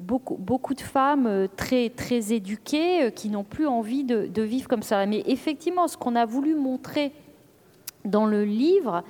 beaucoup, 0.00 0.72
de 0.72 0.80
femmes 0.80 1.46
très, 1.56 1.90
très 1.90 2.32
éduquées 2.32 3.12
qui 3.14 3.28
n'ont 3.28 3.44
plus 3.44 3.66
envie 3.66 4.02
de, 4.02 4.42
vivre 4.42 4.66
comme 4.66 4.82
ça. 4.82 5.04
Mais 5.04 5.22
effectivement, 5.26 5.88
ce 5.88 5.98
qu'on 5.98 6.16
a 6.16 6.24
voulu 6.24 6.54
montrer 6.54 7.12
dans 8.06 8.24
le 8.24 8.46
livre, 8.46 9.04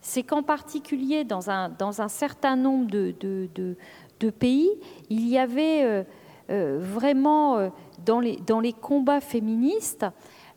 c'est 0.00 0.22
qu'en 0.22 0.44
particulier 0.44 1.24
dans 1.24 1.50
un, 1.50 2.08
certain 2.08 2.54
nombre 2.54 2.88
de, 2.88 4.30
pays, 4.38 4.70
il 5.10 5.26
y 5.28 5.38
avait 5.38 5.82
euh, 5.84 6.02
euh, 6.02 6.02
vraiment 6.48 7.56
euh, 7.56 7.68
dans, 8.04 8.20
les, 8.20 8.72
combats 8.72 9.20
féministes 9.20 10.06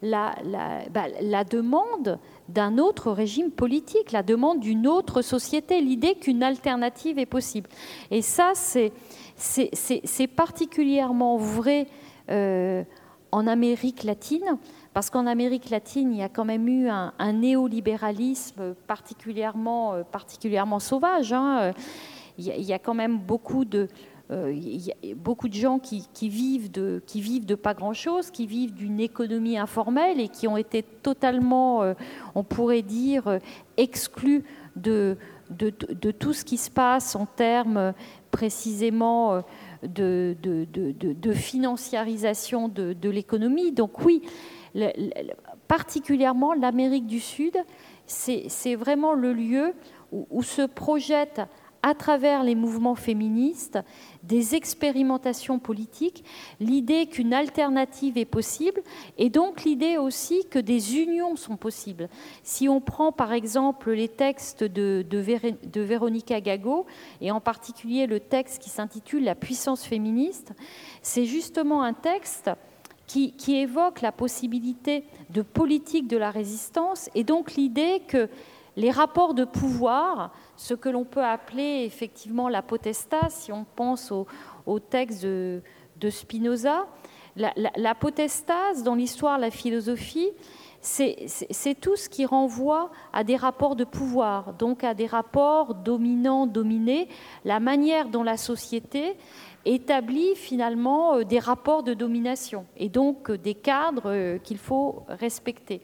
la, 0.01 0.35
bah, 0.91 1.05
la, 1.21 1.43
demande 1.43 2.19
d'un 2.49 2.77
autre 2.77 3.11
régime 3.11 3.51
politique, 3.51 4.11
la 4.11 4.21
demande 4.21 4.59
d'une 4.59 4.87
autre 4.87 5.21
société, 5.21 5.81
l'idée 5.81 6.15
qu'une 6.15 6.43
alternative 6.43 7.17
est 7.17 7.25
possible. 7.25 7.69
Et 8.11 8.21
ça, 8.21 8.53
c'est 8.55 10.27
particulièrement 10.27 11.37
vrai 11.37 11.87
en 13.31 13.47
Amérique 13.47 14.03
latine, 14.03 14.57
parce 14.93 15.09
qu'en 15.09 15.27
Amérique 15.27 15.69
latine, 15.69 16.11
il 16.11 16.17
y 16.17 16.23
a 16.23 16.29
quand 16.29 16.45
même 16.45 16.67
eu 16.67 16.89
un, 16.89 17.33
néolibéralisme 17.33 18.73
particulièrement, 18.87 19.93
euh, 19.93 20.03
particulièrement 20.03 20.79
sauvage. 20.79 21.33
Hein. 21.33 21.71
Il, 22.37 22.45
y 22.45 22.73
a, 22.73 22.79
quand 22.79 22.93
même 22.93 23.17
beaucoup 23.17 23.65
de, 23.65 23.87
euh, 24.29 24.53
beaucoup 25.15 25.47
de 25.47 25.53
gens 25.53 25.79
qui, 25.79 26.05
vivent 26.21 26.69
de, 26.69 27.55
pas 27.55 27.73
grand-chose, 27.73 28.29
qui 28.29 28.45
vivent 28.45 28.73
d'une 28.73 28.99
économie 28.99 29.57
informelle 29.57 30.19
et 30.19 30.27
qui 30.27 30.47
ont 30.47 30.57
été 30.57 30.83
totalement, 30.83 31.83
euh, 31.83 31.93
on 32.35 32.43
pourrait 32.43 32.81
dire, 32.81 33.39
exclus 33.77 34.43
de, 34.75 35.17
tout 36.19 36.33
ce 36.33 36.43
qui 36.43 36.57
se 36.57 36.69
passe 36.69 37.15
en 37.15 37.25
termes 37.25 37.93
précisément 38.31 39.43
de, 39.81 40.35
financiarisation 41.33 42.67
de, 42.67 43.09
l'économie. 43.09 43.71
Donc 43.71 44.03
oui, 44.03 44.23
particulièrement 45.69 46.53
l'Amérique 46.53 47.07
du 47.07 47.21
Sud, 47.21 47.57
c'est 48.05 48.75
vraiment 48.75 49.13
le 49.13 49.31
lieu 49.31 49.73
où, 50.11 50.43
se 50.43 50.61
projette 50.61 51.41
à 51.83 51.93
travers 51.93 52.43
les 52.43 52.55
mouvements 52.55 52.95
féministes 52.95 53.79
des 54.23 54.55
expérimentations 54.55 55.59
politiques, 55.59 56.23
l'idée 56.59 57.05
qu'une 57.05 57.33
alternative 57.33 58.17
est 58.17 58.25
possible 58.25 58.81
et 59.17 59.29
donc 59.29 59.63
l'idée 59.63 59.97
aussi 59.97 60.45
que 60.49 60.59
des 60.59 60.97
unions 60.97 61.35
sont 61.35 61.55
possibles. 61.55 62.09
Si 62.43 62.67
on 62.67 62.81
prend 62.81 63.11
par 63.11 63.31
exemple 63.31 63.91
les 63.91 64.09
textes 64.09 64.63
de, 64.63 65.05
de, 65.09 65.81
Véronica 65.81 66.41
Gago 66.41 66.85
et 67.21 67.31
en 67.31 67.39
particulier 67.39 68.07
le 68.07 68.19
texte 68.19 68.61
qui 68.61 68.69
s'intitule 68.69 69.23
La 69.23 69.35
puissance 69.35 69.83
féministe, 69.83 70.53
c'est 71.01 71.25
justement 71.25 71.83
un 71.83 71.93
texte 71.93 72.49
qui, 73.05 73.31
qui, 73.31 73.55
évoque 73.55 74.01
la 74.01 74.11
possibilité 74.11 75.05
de 75.29 75.41
politique 75.41 76.07
de 76.07 76.17
la 76.17 76.29
résistance 76.29 77.09
et 77.15 77.23
donc 77.23 77.53
l'idée 77.53 78.01
que 78.07 78.29
les 78.77 78.91
rapports 78.91 79.33
de 79.33 79.43
pouvoir, 79.43 80.31
ce 80.55 80.73
que 80.75 80.87
l'on 80.87 81.03
peut 81.03 81.23
appeler 81.23 81.83
effectivement 81.85 82.47
la 82.47 82.61
potestas, 82.61 83.29
si 83.29 83.51
on 83.51 83.65
pense 83.75 84.13
au, 84.13 84.79
texte 84.79 85.25
de, 85.25 85.61
Spinoza, 86.09 86.85
la, 87.35 87.53
la, 87.55 87.95
dans 88.85 88.95
l'histoire, 88.95 89.39
la 89.39 89.51
philosophie, 89.51 90.29
c'est 90.79 91.75
tout 91.81 91.95
ce 91.95 92.07
qui 92.07 92.25
renvoie 92.25 92.91
à 93.13 93.23
des 93.23 93.35
rapports 93.35 93.75
de 93.75 93.83
pouvoir, 93.83 94.53
donc 94.53 94.83
à 94.83 94.93
des 94.93 95.07
rapports 95.07 95.73
dominants-dominés, 95.73 97.09
la 97.45 97.59
manière 97.59 98.09
dont 98.09 98.23
la 98.23 98.37
société 98.37 99.17
établit 99.65 100.35
finalement 100.35 101.15
euh, 101.15 101.23
des 101.23 101.39
rapports 101.39 101.83
de 101.83 101.93
domination 101.93 102.65
et 102.77 102.89
donc 102.89 103.29
euh, 103.29 103.37
des 103.37 103.53
cadres 103.53 104.11
euh, 104.11 104.37
qu'il 104.37 104.57
faut 104.57 105.03
respecter. 105.09 105.81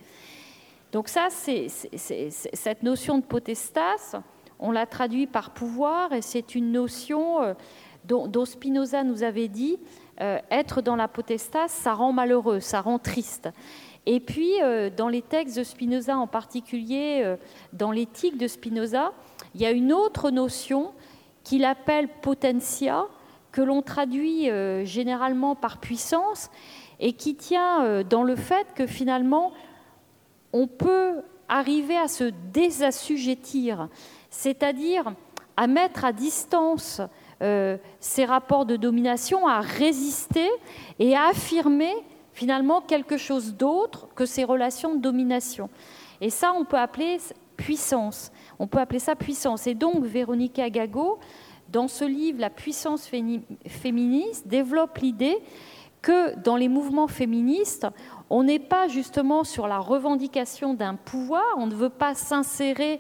Donc 0.94 1.08
ça, 1.08 1.30
c'est 1.32 1.70
cette 1.70 2.84
notion 2.84 3.18
de 3.18 3.24
potestas, 3.24 4.22
on 4.60 4.72
l'a 4.72 4.86
traduit 4.86 5.26
par 5.26 5.50
pouvoir, 5.50 6.14
et 6.14 6.22
c'est 6.22 6.54
une 6.54 6.72
notion 6.72 7.42
euh, 7.42 7.54
dont, 8.06 8.46
Spinoza 8.46 9.04
nous 9.04 9.24
avait 9.24 9.48
dit, 9.48 9.80
euh, 10.22 10.38
être 10.52 10.84
dans 10.84 10.96
la 10.96 11.08
potestas, 11.08 11.70
ça 11.70 11.96
rend 11.96 12.14
malheureux, 12.14 12.60
ça 12.60 12.80
rend 12.80 13.00
triste. 13.00 13.50
Et 14.06 14.20
puis, 14.20 14.62
euh, 14.62 14.92
dans 14.96 15.08
les 15.08 15.24
textes 15.24 15.58
de 15.58 15.64
Spinoza, 15.64 16.16
en 16.16 16.28
particulier 16.28 17.38
dans 17.74 17.90
l'éthique 17.90 18.38
de 18.38 18.48
Spinoza, 18.48 19.14
il 19.56 19.62
y 19.62 19.66
a 19.66 19.72
une 19.72 19.94
autre 19.94 20.30
notion 20.30 20.92
qu'il 21.44 21.66
appelle 21.66 22.08
potentia, 22.22 23.08
que 23.52 23.62
l'on 23.62 23.82
traduit 23.82 24.48
généralement 24.86 25.56
par 25.56 25.80
puissance, 25.80 26.52
et 27.00 27.14
qui 27.14 27.34
tient 27.36 28.04
dans 28.04 28.24
le 28.24 28.36
fait 28.36 28.68
que 28.76 28.86
finalement, 28.86 29.54
on 30.54 30.68
peut 30.68 31.22
arriver 31.50 31.98
à 31.98 32.08
se 32.08 32.32
désassujettir, 32.54 33.90
c'est-à-dire 34.30 35.14
à 35.58 35.68
mettre 35.68 36.06
à 36.06 36.14
distance 36.14 37.02
euh, 37.42 37.78
ces 38.00 38.26
rapports 38.26 38.66
de 38.66 38.76
domination, 38.76 39.48
à 39.48 39.60
résister 39.60 40.50
et 41.00 41.16
à 41.16 41.28
affirmer 41.28 41.94
finalement 42.32 42.82
quelque 42.82 43.18
chose 43.18 43.54
d'autre 43.56 44.08
que 44.16 44.26
ces 44.26 44.44
relations 44.44 44.96
de 44.96 45.00
domination. 45.00 45.70
Et 46.22 46.30
ça, 46.30 46.54
on 46.54 46.66
peut 46.66 46.78
appeler 46.78 47.18
puissance. 47.58 48.32
On 48.60 48.68
peut 48.68 48.80
appeler 48.80 49.00
ça 49.00 49.16
puissance. 49.16 49.68
Et 49.68 49.76
donc, 49.76 50.04
Véronica 50.04 50.70
Gago, 50.70 51.20
dans 51.70 51.88
ce 51.88 52.06
livre, 52.06 52.40
La 52.40 52.50
puissance 52.50 53.10
féministe, 53.68 54.48
développe 54.48 54.98
l'idée 54.98 55.38
que 56.02 56.38
dans 56.40 56.56
les 56.56 56.68
mouvements 56.68 57.08
féministes, 57.08 57.88
on 58.34 58.42
n'est 58.42 58.58
pas 58.58 58.88
justement 58.88 59.44
sur 59.44 59.68
la 59.68 59.78
revendication 59.78 60.74
d'un 60.74 60.96
pouvoir, 60.96 61.44
on 61.58 61.68
ne 61.68 61.76
veut 61.76 61.92
pas 61.92 62.16
s'insérer 62.16 63.00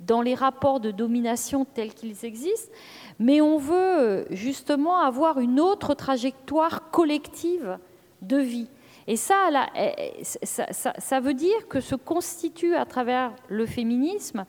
dans 0.00 0.22
les 0.22 0.34
rapports 0.34 0.80
de 0.80 0.90
domination 0.90 1.64
tels 1.64 1.94
qu'ils 1.94 2.24
existent, 2.24 2.72
mais 3.20 3.40
on 3.40 3.58
veut 3.58 4.26
justement 4.30 4.98
avoir 4.98 5.38
une 5.38 5.60
autre 5.60 5.94
trajectoire 5.94 6.90
collective 6.90 7.78
de 8.22 8.38
vie. 8.38 8.66
Et 9.06 9.14
ça, 9.14 9.50
eh, 9.76 9.92
eh, 10.18 10.24
ça, 10.24 11.20
veut 11.20 11.34
dire 11.34 11.68
que 11.68 11.80
se 11.80 11.94
constituent 11.94 12.74
à 12.74 12.84
travers 12.84 13.30
le 13.48 13.66
féminisme 13.66 14.46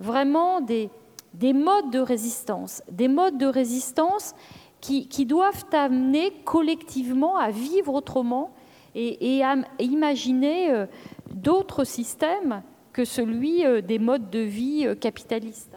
vraiment 0.00 0.60
des, 0.60 0.90
des 1.32 1.54
modes 1.54 1.90
de 1.90 2.00
résistance, 2.00 2.82
des 2.90 3.08
modes 3.08 3.38
de 3.38 3.46
résistance 3.46 4.34
qui 4.82 5.24
doivent 5.24 5.64
amener 5.72 6.30
collectivement 6.44 7.38
à 7.38 7.50
vivre 7.50 7.94
autrement 7.94 8.52
et, 8.96 9.42
à 9.42 9.56
imaginer 9.78 10.70
euh, 10.70 10.86
d'autres 11.34 11.84
systèmes 11.84 12.62
que 12.92 13.04
celui 13.04 13.64
euh, 13.64 13.82
des 13.82 13.98
modes 13.98 14.30
de 14.30 14.40
vie 14.40 14.86
euh, 14.86 14.94
capitalistes. 14.94 15.76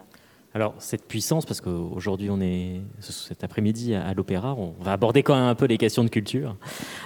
Alors 0.52 0.74
cette 0.78 1.06
puissance, 1.06 1.46
parce 1.46 1.60
qu'aujourd'hui 1.60 2.28
on 2.28 2.40
est 2.40 2.80
cet 2.98 3.44
après-midi 3.44 3.94
à, 3.94 4.12
l'Opéra, 4.14 4.56
on 4.56 4.74
va 4.82 4.94
aborder 4.94 5.22
quand 5.22 5.36
même 5.36 5.44
un 5.44 5.54
peu 5.54 5.66
les 5.66 5.78
questions 5.78 6.02
de 6.02 6.08
culture. 6.08 6.56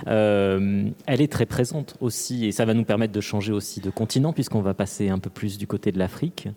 elle 0.07 0.95
est 1.07 1.31
très 1.31 1.45
présente 1.45 1.95
aussi, 2.01 2.47
et 2.47 2.53
ça 2.53 2.65
va 2.65 2.73
nous 2.73 2.85
permettre 2.85 3.13
de 3.13 3.21
changer 3.21 3.53
aussi 3.53 3.83
de 3.83 3.91
continent, 3.91 4.33
puisqu'on 4.33 4.63
va 4.63 4.73
passer 4.73 5.11
un 5.11 5.19
peu 5.19 5.29
plus 5.29 5.59
du 5.59 5.67
côté 5.67 5.93
de 5.93 5.99
l'Afrique. 5.99 6.49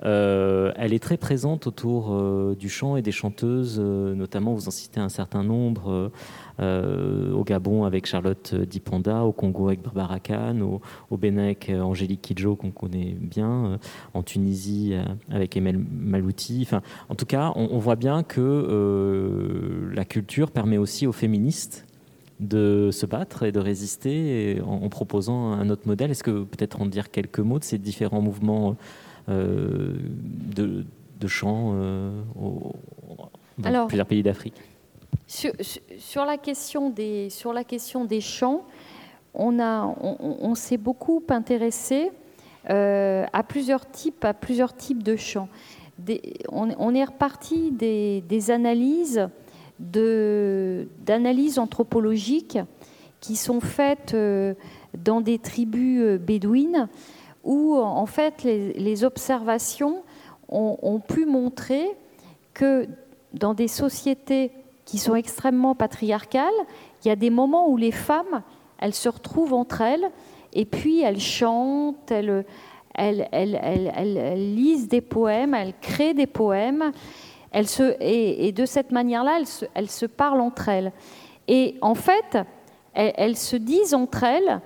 elle 0.00 0.92
est 0.92 1.02
très 1.02 1.16
présente 1.16 1.66
autour 1.66 2.54
du 2.54 2.68
chant 2.68 2.94
et 2.94 3.02
des 3.02 3.10
chanteuses, 3.10 3.80
notamment 3.80 4.54
vous 4.54 4.68
en 4.68 4.70
citez 4.70 5.00
un 5.00 5.08
certain 5.08 5.42
nombre. 5.42 6.12
Euh, 6.60 7.32
au 7.32 7.44
Gabon 7.44 7.84
avec 7.84 8.06
Charlotte 8.06 8.52
Dipanda, 8.54 9.22
au 9.22 9.30
Congo 9.30 9.68
avec 9.68 9.80
Barbara 9.80 10.18
Khan, 10.18 10.80
au, 11.10 11.16
Bénin 11.16 11.44
avec 11.44 11.70
euh, 11.70 11.80
Angélique 11.80 12.20
Kidjo 12.22 12.56
qu'on 12.56 12.72
connaît 12.72 13.14
bien, 13.20 13.64
euh, 13.66 13.76
en 14.12 14.24
Tunisie 14.24 14.94
avec 15.30 15.56
Emel 15.56 15.78
Malouti. 15.78 16.60
Enfin, 16.62 16.82
en 17.08 17.14
tout 17.14 17.26
cas, 17.26 17.52
on, 17.54 17.78
voit 17.78 17.94
bien 17.94 18.24
que 18.24 19.88
la 19.94 20.04
culture 20.04 20.50
permet 20.50 20.78
aussi 20.78 21.06
aux 21.06 21.12
féministes 21.12 21.86
de 22.40 22.90
se 22.92 23.06
battre 23.06 23.44
et 23.44 23.52
de 23.52 23.60
résister 23.60 24.60
en, 24.66 24.88
proposant 24.88 25.52
un 25.52 25.70
autre 25.70 25.86
modèle. 25.86 26.10
Est-ce 26.10 26.24
que 26.24 26.42
peut-être 26.44 26.80
en 26.80 26.86
dire 26.86 27.10
quelques 27.10 27.40
mots 27.40 27.58
de 27.58 27.64
ces 27.64 27.78
différents 27.78 28.20
mouvements 28.20 28.76
de, 29.28 30.84
chant 31.26 31.74
dans 33.58 33.86
plusieurs 33.86 34.06
pays 34.06 34.22
d'Afrique? 34.22 34.60
Sur, 35.26 36.24
la 36.24 36.38
question 36.38 36.90
des, 36.90 37.30
sur 37.30 37.52
la 37.52 37.64
question 37.64 38.04
des 38.04 38.20
champs, 38.20 38.64
on, 39.34 39.58
on, 39.60 40.54
s'est 40.54 40.78
beaucoup 40.78 41.22
intéressé 41.28 42.10
euh, 42.70 43.24
à, 43.32 43.42
plusieurs 43.42 43.88
types, 43.88 44.24
à 44.24 44.34
plusieurs 44.34 44.74
types 44.74 45.02
de 45.02 45.16
champs. 45.16 45.48
on, 46.50 46.94
est 46.94 47.04
reparti 47.04 47.70
des, 47.70 48.50
analyses 48.50 49.28
d'analyses 49.78 51.58
anthropologiques 51.58 52.58
qui 53.20 53.36
sont 53.36 53.60
faites 53.60 54.14
euh, 54.14 54.54
dans 54.96 55.20
des 55.20 55.38
tribus 55.38 56.02
euh, 56.02 56.18
bédouines 56.18 56.88
où 57.44 57.76
en 57.76 58.06
fait 58.06 58.42
les, 58.42 59.04
observations 59.04 60.02
ont, 60.48 61.00
pu 61.00 61.24
montrer 61.24 61.86
que 62.52 62.86
dans 63.32 63.54
des 63.54 63.68
sociétés 63.68 64.50
qui 64.88 64.96
sont 64.96 65.14
extrêmement 65.14 65.74
patriarcales. 65.74 66.48
Il 67.04 67.08
y 67.08 67.10
a 67.10 67.16
des 67.16 67.28
moments 67.28 67.68
où 67.68 67.76
les 67.76 67.92
femmes, 67.92 68.42
elles 68.78 68.94
se 68.94 69.10
retrouvent 69.10 69.52
entre 69.52 69.82
elles 69.82 70.10
et 70.54 70.64
puis 70.64 71.02
elles 71.02 71.20
chantent, 71.20 72.10
elles, 72.10 72.46
lisent 74.56 74.88
des 74.88 75.02
poèmes, 75.02 75.52
elles 75.52 75.74
créent 75.82 76.14
des 76.14 76.26
poèmes. 76.26 76.92
Elles 77.50 77.68
se, 77.68 77.96
et, 78.00 78.50
de 78.52 78.64
cette 78.64 78.90
manière-là, 78.90 79.40
elles 79.74 79.90
se, 79.90 80.06
parlent 80.06 80.40
entre 80.40 80.70
elles. 80.70 80.92
Et 81.48 81.76
en 81.82 81.94
fait, 81.94 82.38
elles, 82.94 83.36
se 83.36 83.56
disent 83.56 83.92
entre 83.92 84.24
elles, 84.24 84.62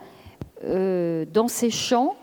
euh, 0.64 1.24
dans 1.32 1.48
ces 1.48 1.70
chants, 1.70 2.14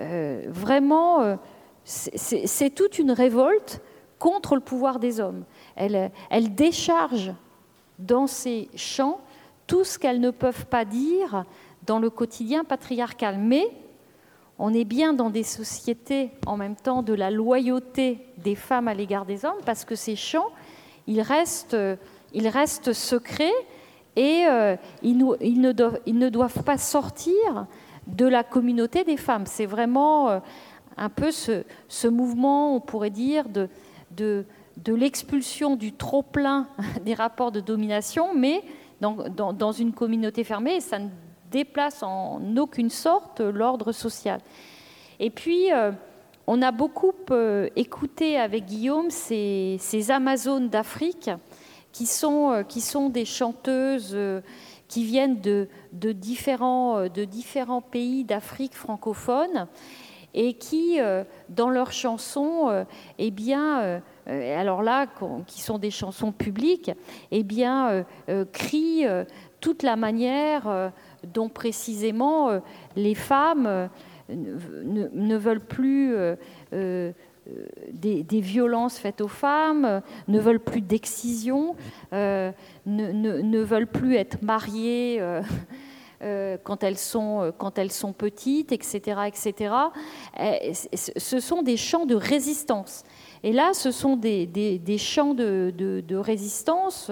euh, 0.00 0.42
vraiment, 0.48 1.20
euh, 1.20 1.36
c'est 1.84 2.74
toute 2.74 2.98
une 2.98 3.12
révolte 3.12 3.80
contre 4.18 4.56
le 4.56 4.60
pouvoir 4.60 4.98
des 4.98 5.20
hommes 5.20 5.44
elle, 5.78 6.54
décharge 6.54 7.32
dans 7.98 8.26
ses 8.26 8.68
chants 8.74 9.20
tout 9.66 9.84
ce 9.84 9.98
qu'elles 9.98 10.20
ne 10.20 10.30
peuvent 10.30 10.66
pas 10.66 10.84
dire 10.84 11.44
dans 11.86 11.98
le 11.98 12.10
quotidien 12.10 12.64
patriarcal. 12.64 13.38
Mais 13.38 13.66
on 14.58 14.74
est 14.74 14.84
bien 14.84 15.12
dans 15.12 15.30
des 15.30 15.42
sociétés 15.42 16.30
en 16.46 16.56
même 16.56 16.76
temps 16.76 17.02
de 17.02 17.14
la 17.14 17.30
loyauté 17.30 18.18
des 18.38 18.54
femmes 18.54 18.88
à 18.88 18.94
l'égard 18.94 19.24
des 19.24 19.44
hommes, 19.44 19.60
parce 19.64 19.84
que 19.84 19.94
ces 19.94 20.16
ils 21.06 21.20
restent, 21.20 21.76
ils 22.34 22.48
restent 22.48 22.92
secrets 22.92 23.52
et 24.16 24.46
euh, 24.48 24.76
ils, 25.02 25.16
ne 25.16 26.28
doivent, 26.28 26.62
pas 26.64 26.76
sortir 26.76 27.66
de 28.08 28.26
la 28.26 28.42
communauté 28.42 29.04
des 29.04 29.16
femmes. 29.16 29.46
C'est 29.46 29.66
vraiment 29.66 30.28
euh, 30.28 30.40
un 30.96 31.08
peu 31.08 31.30
ce, 31.30 32.08
mouvement, 32.08 32.74
on 32.74 32.80
pourrait 32.80 33.10
dire, 33.10 33.44
de 33.48 34.44
de 34.84 34.94
l'expulsion 34.94 35.76
du 35.76 35.92
trop-plein 35.92 36.68
des 37.04 37.14
rapports 37.14 37.52
de 37.52 37.60
domination, 37.60 38.34
mais 38.34 38.62
dans, 39.00 39.72
une 39.72 39.92
communauté 39.92 40.44
fermée, 40.44 40.80
ça 40.80 40.98
ne 40.98 41.08
déplace 41.50 42.02
en 42.02 42.40
aucune 42.56 42.90
sorte 42.90 43.40
l'ordre 43.40 43.92
social. 43.92 44.40
Et 45.20 45.30
puis, 45.30 45.72
euh, 45.72 45.92
on 46.46 46.62
a 46.62 46.72
beaucoup 46.72 47.12
euh, 47.30 47.68
écouté 47.76 48.38
avec 48.38 48.66
Guillaume 48.66 49.10
ces, 49.10 49.78
Amazones 50.10 50.68
d'Afrique, 50.68 51.30
qui 51.92 52.06
sont, 52.06 52.50
euh, 52.50 52.62
qui 52.62 52.80
sont 52.80 53.08
des 53.08 53.24
chanteuses 53.24 54.16
qui 54.88 55.04
viennent 55.04 55.40
de, 55.40 55.68
de, 55.92 56.12
différents, 56.12 57.08
de 57.08 57.24
différents 57.24 57.82
pays 57.82 58.24
d'Afrique 58.24 58.74
francophone 58.74 59.66
et 60.34 60.54
qui, 60.54 60.98
dans 61.48 61.68
leurs 61.68 61.92
chansons, 61.92 62.86
eh 63.18 63.30
bien, 63.30 64.00
alors 64.28 64.82
là, 64.82 65.06
qui 65.46 65.62
sont 65.62 65.78
des 65.78 65.90
chansons 65.90 66.32
publiques, 66.32 66.90
eh 67.30 67.42
bien, 67.42 68.04
crient 68.52 69.06
toute 69.60 69.82
la 69.82 69.96
manière 69.96 70.92
dont 71.24 71.48
précisément 71.48 72.60
les 72.94 73.14
femmes 73.14 73.88
ne, 74.28 75.36
veulent 75.36 75.64
plus 75.64 76.14
euh, 76.14 76.36
euh, 76.72 77.12
des, 77.92 78.40
violences 78.40 78.98
faites 78.98 79.20
aux 79.20 79.28
femmes, 79.28 80.02
ne 80.28 80.38
veulent 80.38 80.60
plus 80.60 80.82
d'excision, 80.82 81.76
euh, 82.12 82.52
ne, 82.86 83.58
veulent 83.60 83.86
plus 83.86 84.16
être 84.16 84.42
mariées. 84.42 85.22
quand, 86.64 86.82
elles 86.82 86.98
sont, 86.98 87.52
petites, 88.16 88.72
etc. 88.72 89.20
etc. 89.28 89.72
ce 91.16 91.38
sont 91.38 91.62
des 91.62 91.76
chants 91.76 92.06
de 92.06 92.16
résistance. 92.16 93.04
Et 93.42 93.52
là, 93.52 93.70
ce 93.72 93.90
sont 93.90 94.16
des, 94.16 94.46
des, 94.46 94.98
chants 94.98 95.34
de, 95.34 95.72
de, 95.76 96.16
résistance 96.16 97.10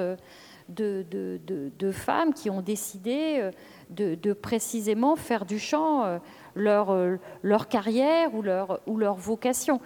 de, 0.68 1.04
de, 1.10 1.90
femmes 1.92 2.34
qui 2.34 2.50
ont 2.50 2.62
décidé 2.62 3.50
de, 3.90 4.32
précisément 4.32 5.16
faire 5.16 5.44
du 5.44 5.58
chant 5.58 6.18
leur, 6.56 6.90
euh, 6.90 7.16
leur 7.42 7.68
carrière 7.68 8.34
ou 8.34 8.42
leur, 8.42 9.14
vocation. 9.14 9.80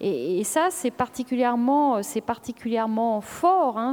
Et, 0.00 0.42
ça, 0.44 0.68
c'est 0.70 0.90
particulièrement, 0.90 2.00
fort, 3.20 3.78
hein, 3.78 3.92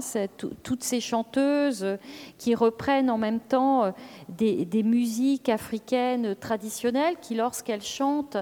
toutes 0.64 0.84
ces 0.84 1.00
chanteuses 1.00 1.98
qui 2.38 2.56
reprennent 2.56 3.10
en 3.10 3.18
même 3.18 3.40
temps 3.40 3.84
euh, 3.84 3.92
des, 4.30 4.66
des 4.66 4.84
musiques 4.84 5.50
africaines 5.50 6.36
traditionnelles 6.36 7.16
qui, 7.22 7.36
lorsqu'elles 7.36 7.84
chantent, 7.84 8.38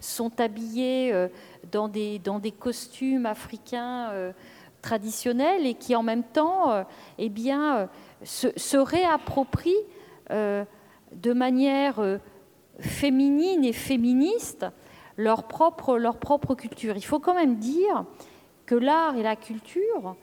sont 0.00 0.40
habillées 0.40 1.12
euh, 1.12 1.28
dans 1.70 1.88
des, 1.88 2.20
costumes 2.58 3.26
africains 3.26 4.32
traditionnels 4.82 5.66
et 5.66 5.74
qui, 5.74 5.94
en 5.94 6.02
même 6.02 6.24
temps, 6.24 6.84
eh 7.18 7.28
bien, 7.28 7.88
se, 8.22 8.48
se 8.56 8.76
réapproprient 8.76 9.84
de 10.30 11.32
manière 11.32 12.00
féminines 12.80 13.64
et 13.64 13.72
féministes 13.72 14.66
leur 15.16 15.44
propre, 15.44 16.54
culture. 16.54 16.96
Il 16.96 17.04
faut 17.04 17.18
quand 17.18 17.34
même 17.34 17.56
dire 17.56 18.04
que 18.66 18.74
l'art 18.74 19.16
et 19.16 19.22
la 19.22 19.36
culture 19.36 20.16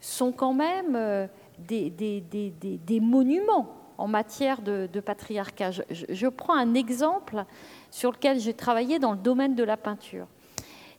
sont 0.00 0.32
quand 0.32 0.52
même 0.52 0.94
euh, 0.94 1.26
des, 1.58 3.00
monuments 3.00 3.74
en 3.98 4.06
matière 4.06 4.62
de, 4.62 5.00
patriarcat. 5.00 5.70
Je, 5.90 6.28
prends 6.28 6.56
un 6.56 6.74
exemple 6.74 7.44
sur 7.90 8.12
lequel 8.12 8.38
j'ai 8.38 8.54
travaillé 8.54 8.98
dans 8.98 9.12
le 9.12 9.18
domaine 9.18 9.54
de 9.54 9.64
la 9.64 9.76
peinture. 9.76 10.26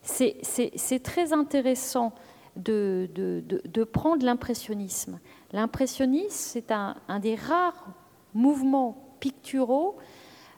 C'est 0.06 1.02
très 1.02 1.32
intéressant 1.32 2.12
de, 2.56 3.84
prendre 3.92 4.24
l'impressionnisme. 4.24 5.18
L'impressionnisme, 5.52 6.30
c'est 6.30 6.70
un, 6.70 6.96
un, 7.08 7.18
des 7.18 7.34
rares 7.34 7.86
mouvements 8.34 9.16
picturaux 9.20 9.96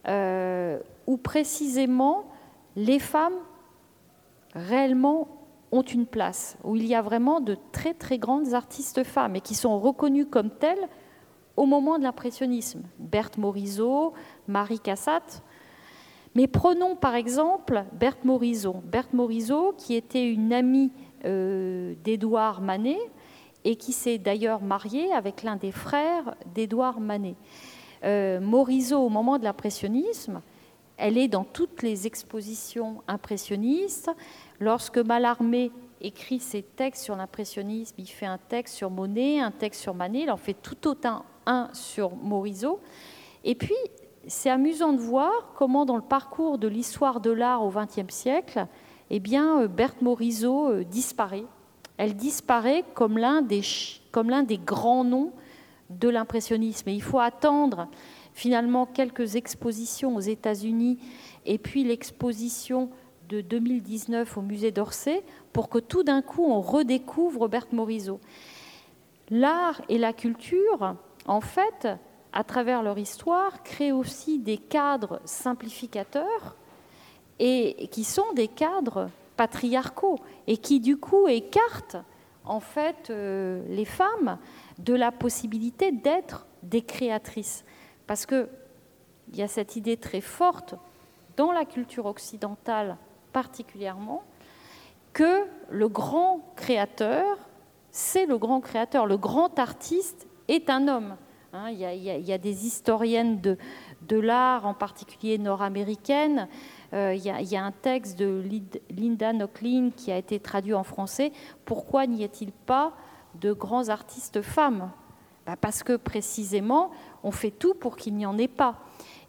euh, 0.06 0.78
où 1.06 1.16
précisément 1.16 2.24
les 2.76 2.98
femmes 2.98 3.38
réellement 4.54 5.28
ont 5.72 5.82
une 5.82 6.06
place, 6.06 6.56
où 6.64 6.76
il 6.76 6.86
y 6.86 6.94
a 6.94 7.02
vraiment 7.02 7.40
de 7.40 7.56
très 7.72 7.94
très 7.94 8.18
grandes 8.18 8.54
artistes 8.54 9.04
femmes 9.04 9.36
et 9.36 9.40
qui 9.40 9.54
sont 9.54 9.78
reconnues 9.78 10.26
comme 10.26 10.50
telles 10.50 10.88
au 11.56 11.66
moment 11.66 11.98
de 11.98 12.04
l'impressionnisme. 12.04 12.82
Berthe 12.98 13.36
Morisot, 13.36 14.12
Marie 14.46 14.80
Cassatt. 14.80 15.42
Mais 16.38 16.46
prenons 16.46 16.94
par 16.94 17.16
exemple 17.16 17.84
Berthe 17.94 18.24
Morisot. 18.24 18.76
Berthe 18.84 19.12
Morisot, 19.12 19.74
qui 19.76 19.96
était 19.96 20.30
une 20.30 20.52
amie 20.52 20.92
euh, 21.24 21.96
d'Édouard 22.04 22.60
Manet 22.60 23.00
et 23.64 23.74
qui 23.74 23.92
s'est 23.92 24.18
d'ailleurs 24.18 24.62
mariée 24.62 25.12
avec 25.12 25.42
l'un 25.42 25.56
des 25.56 25.72
frères 25.72 26.36
d'Édouard 26.54 27.00
Manet. 27.00 27.34
Euh, 28.04 28.38
Morisot, 28.38 29.00
au 29.00 29.08
moment 29.08 29.40
de 29.40 29.42
l'impressionnisme, 29.42 30.40
elle 30.96 31.18
est 31.18 31.26
dans 31.26 31.42
toutes 31.42 31.82
les 31.82 32.06
expositions 32.06 33.02
impressionnistes. 33.08 34.08
Lorsque 34.60 34.98
Mallarmé 34.98 35.72
écrit 36.00 36.38
ses 36.38 36.62
textes 36.62 37.02
sur 37.02 37.16
l'impressionnisme, 37.16 37.96
il 37.98 38.06
fait 38.06 38.26
un 38.26 38.38
texte 38.38 38.76
sur 38.76 38.90
Monet, 38.90 39.40
un 39.40 39.50
texte 39.50 39.80
sur 39.80 39.92
Manet, 39.92 40.20
il 40.20 40.30
en 40.30 40.36
fait 40.36 40.54
tout 40.54 40.86
autant 40.86 41.24
un 41.46 41.68
sur 41.72 42.14
Morisot. 42.14 42.78
Et 43.42 43.56
puis, 43.56 43.74
c'est 44.28 44.50
amusant 44.50 44.92
de 44.92 45.00
voir 45.00 45.52
comment, 45.56 45.86
dans 45.86 45.96
le 45.96 46.02
parcours 46.02 46.58
de 46.58 46.68
l'histoire 46.68 47.20
de 47.20 47.30
l'art 47.30 47.64
au 47.64 47.70
XXe 47.70 48.14
siècle, 48.14 48.66
eh 49.10 49.22
euh, 49.34 49.68
Berthe 49.68 50.02
Morisot 50.02 50.70
euh, 50.70 50.84
disparaît. 50.84 51.46
Elle 51.96 52.14
disparaît 52.14 52.84
comme 52.94 53.18
l'un 53.18 53.42
des, 53.42 53.62
comme 54.12 54.30
l'un 54.30 54.42
des 54.42 54.58
grands 54.58 55.02
noms 55.02 55.32
de 55.90 56.08
l'impressionnisme. 56.08 56.90
Et 56.90 56.92
il 56.92 57.02
faut 57.02 57.18
attendre 57.18 57.88
finalement 58.34 58.86
quelques 58.86 59.34
expositions 59.34 60.14
aux 60.14 60.20
États-Unis 60.20 60.98
et 61.46 61.58
puis 61.58 61.82
l'exposition 61.82 62.90
de 63.28 63.40
2019 63.40 64.36
au 64.36 64.42
musée 64.42 64.70
d'Orsay 64.70 65.24
pour 65.52 65.68
que 65.68 65.78
tout 65.78 66.02
d'un 66.02 66.22
coup 66.22 66.44
on 66.44 66.60
redécouvre 66.60 67.48
Berthe 67.48 67.72
Morisot. 67.72 68.20
L'art 69.30 69.80
et 69.88 69.98
la 69.98 70.12
culture, 70.12 70.96
en 71.26 71.40
fait, 71.40 71.88
à 72.32 72.44
travers 72.44 72.82
leur 72.82 72.98
histoire, 72.98 73.62
créent 73.62 73.92
aussi 73.92 74.38
des 74.38 74.58
cadres 74.58 75.20
simplificateurs 75.24 76.56
et 77.38 77.88
qui 77.90 78.04
sont 78.04 78.32
des 78.34 78.48
cadres 78.48 79.10
patriarcaux 79.36 80.18
et 80.46 80.56
qui 80.56 80.80
du 80.80 80.96
coup 80.96 81.28
écartent 81.28 81.96
en 82.44 82.60
fait 82.60 83.10
euh, 83.10 83.62
les 83.68 83.84
femmes 83.84 84.38
de 84.78 84.94
la 84.94 85.12
possibilité 85.12 85.92
d'être 85.92 86.46
des 86.62 86.82
créatrices. 86.82 87.64
Parce 88.06 88.26
qu'il 88.26 88.48
y 89.34 89.42
a 89.42 89.48
cette 89.48 89.76
idée 89.76 89.96
très 89.96 90.20
forte, 90.20 90.74
dans 91.36 91.52
la 91.52 91.64
culture 91.64 92.06
occidentale 92.06 92.96
particulièrement, 93.32 94.24
que 95.12 95.44
le 95.70 95.88
grand 95.88 96.40
créateur, 96.56 97.38
c'est 97.90 98.26
le 98.26 98.38
grand 98.38 98.60
créateur, 98.60 99.06
le 99.06 99.16
grand 99.16 99.58
artiste 99.58 100.26
est 100.48 100.70
un 100.70 100.88
homme. 100.88 101.16
Hein, 101.54 101.70
il, 101.70 101.80
y 101.80 102.32
a, 102.32 102.38
des 102.38 102.66
historiennes 102.66 103.40
de, 103.40 104.20
l'art, 104.20 104.66
en 104.66 104.74
particulier 104.74 105.38
nord-américaines. 105.38 106.46
Euh, 106.92 107.14
il, 107.14 107.24
y 107.24 107.56
a 107.56 107.64
un 107.64 107.72
texte 107.72 108.18
de 108.18 108.42
Linda 108.90 109.32
Nochlin 109.32 109.90
qui 109.96 110.12
a 110.12 110.18
été 110.18 110.40
traduit 110.40 110.74
en 110.74 110.84
français. 110.84 111.32
Pourquoi 111.64 112.06
n'y 112.06 112.22
a-t-il 112.22 112.52
pas 112.52 112.92
de 113.40 113.54
grands 113.54 113.88
artistes 113.88 114.42
femmes? 114.42 114.90
Bah, 115.46 115.56
Parce 115.58 115.82
que 115.82 115.96
précisément, 115.96 116.90
on 117.22 117.30
fait 117.30 117.50
tout 117.50 117.72
pour 117.72 117.96
qu'il 117.96 118.14
n'y 118.14 118.26
en 118.26 118.36
ait 118.36 118.46
pas. 118.46 118.80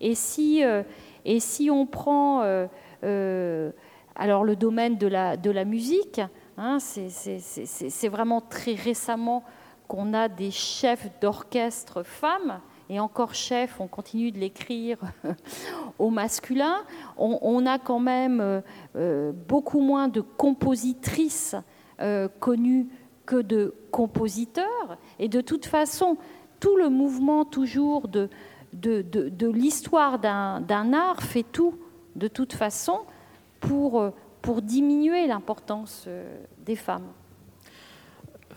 Et 0.01 0.13
si, 0.13 0.61
euh, 0.65 0.83
et 1.23 1.39
si 1.39 1.71
on 1.71 1.85
prend 1.85 2.41
euh, 2.43 3.71
alors 4.15 4.43
le 4.43 4.57
domaine 4.57 4.97
de 4.97 5.07
la, 5.07 5.37
de 5.37 5.51
la 5.51 5.63
musique, 5.63 6.19
hein, 6.57 6.79
c'est 6.79 8.09
vraiment 8.09 8.41
très 8.41 8.73
récemment 8.73 9.45
qu'on 9.89 10.13
a 10.13 10.29
des 10.29 10.51
chefs 10.51 11.09
d'orchestre 11.19 12.03
femmes, 12.03 12.61
et 12.89 13.01
encore 13.01 13.35
chef, 13.35 13.81
on 13.81 13.87
continue 13.87 14.31
de 14.31 14.39
l'écrire 14.39 14.97
au 15.99 16.09
masculin. 16.09 16.77
On, 17.17 17.65
a 17.65 17.77
quand 17.77 17.99
même 17.99 18.63
beaucoup 19.47 19.79
moins 19.79 20.07
de 20.07 20.21
compositrices 20.21 21.55
connues 22.39 22.87
que 23.27 23.41
de 23.43 23.75
compositeurs. 23.91 24.97
Et 25.19 25.27
de 25.27 25.39
toute 25.39 25.67
façon, 25.67 26.17
tout 26.59 26.77
le 26.77 26.89
mouvement 26.89 27.45
toujours 27.45 28.07
de, 28.07 28.29
l'histoire 28.73 30.17
d'un 30.17 30.93
art 30.93 31.21
fait 31.21 31.43
tout, 31.43 31.75
de 32.15 32.27
toute 32.27 32.53
façon, 32.53 33.01
pour, 33.59 34.11
diminuer 34.63 35.27
l'importance 35.27 36.05
euh, 36.07 36.43
des 36.65 36.75
femmes. 36.75 37.05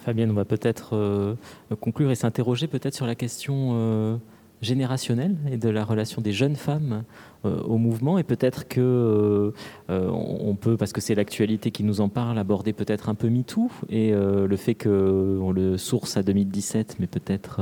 Fabienne, 0.02 0.30
on 0.32 0.34
va 0.34 0.44
peut-être 0.44 0.96
euh, 0.96 1.34
conclure 1.80 2.10
et 2.10 2.16
s'interroger 2.16 2.66
peut-être 2.66 2.94
sur 2.94 3.06
la 3.06 3.14
question 3.14 3.70
euh, 3.72 4.16
générationnelle 4.60 5.36
et 5.50 5.56
de 5.56 5.68
la 5.68 5.84
relation 5.84 6.20
des 6.20 6.32
jeunes 6.32 6.56
femmes 6.56 7.04
au 7.44 7.76
mouvement. 7.76 8.18
Et 8.18 8.22
peut-être 8.22 8.68
que 8.68 9.52
on 9.88 10.54
peut, 10.54 10.76
parce 10.76 10.92
que 10.92 11.00
c'est 11.00 11.16
l'actualité 11.16 11.72
qui 11.72 11.82
nous 11.82 12.00
en 12.00 12.08
parle, 12.08 12.38
aborder 12.38 12.72
peut-être 12.72 13.08
un 13.08 13.16
peu 13.16 13.28
MeToo 13.28 13.68
et 13.90 14.12
le 14.12 14.56
fait 14.56 14.76
qu'on 14.76 15.50
le 15.50 15.76
source 15.78 16.16
à 16.16 16.22
2017, 16.22 16.98
mais 17.00 17.08
peut-être 17.08 17.60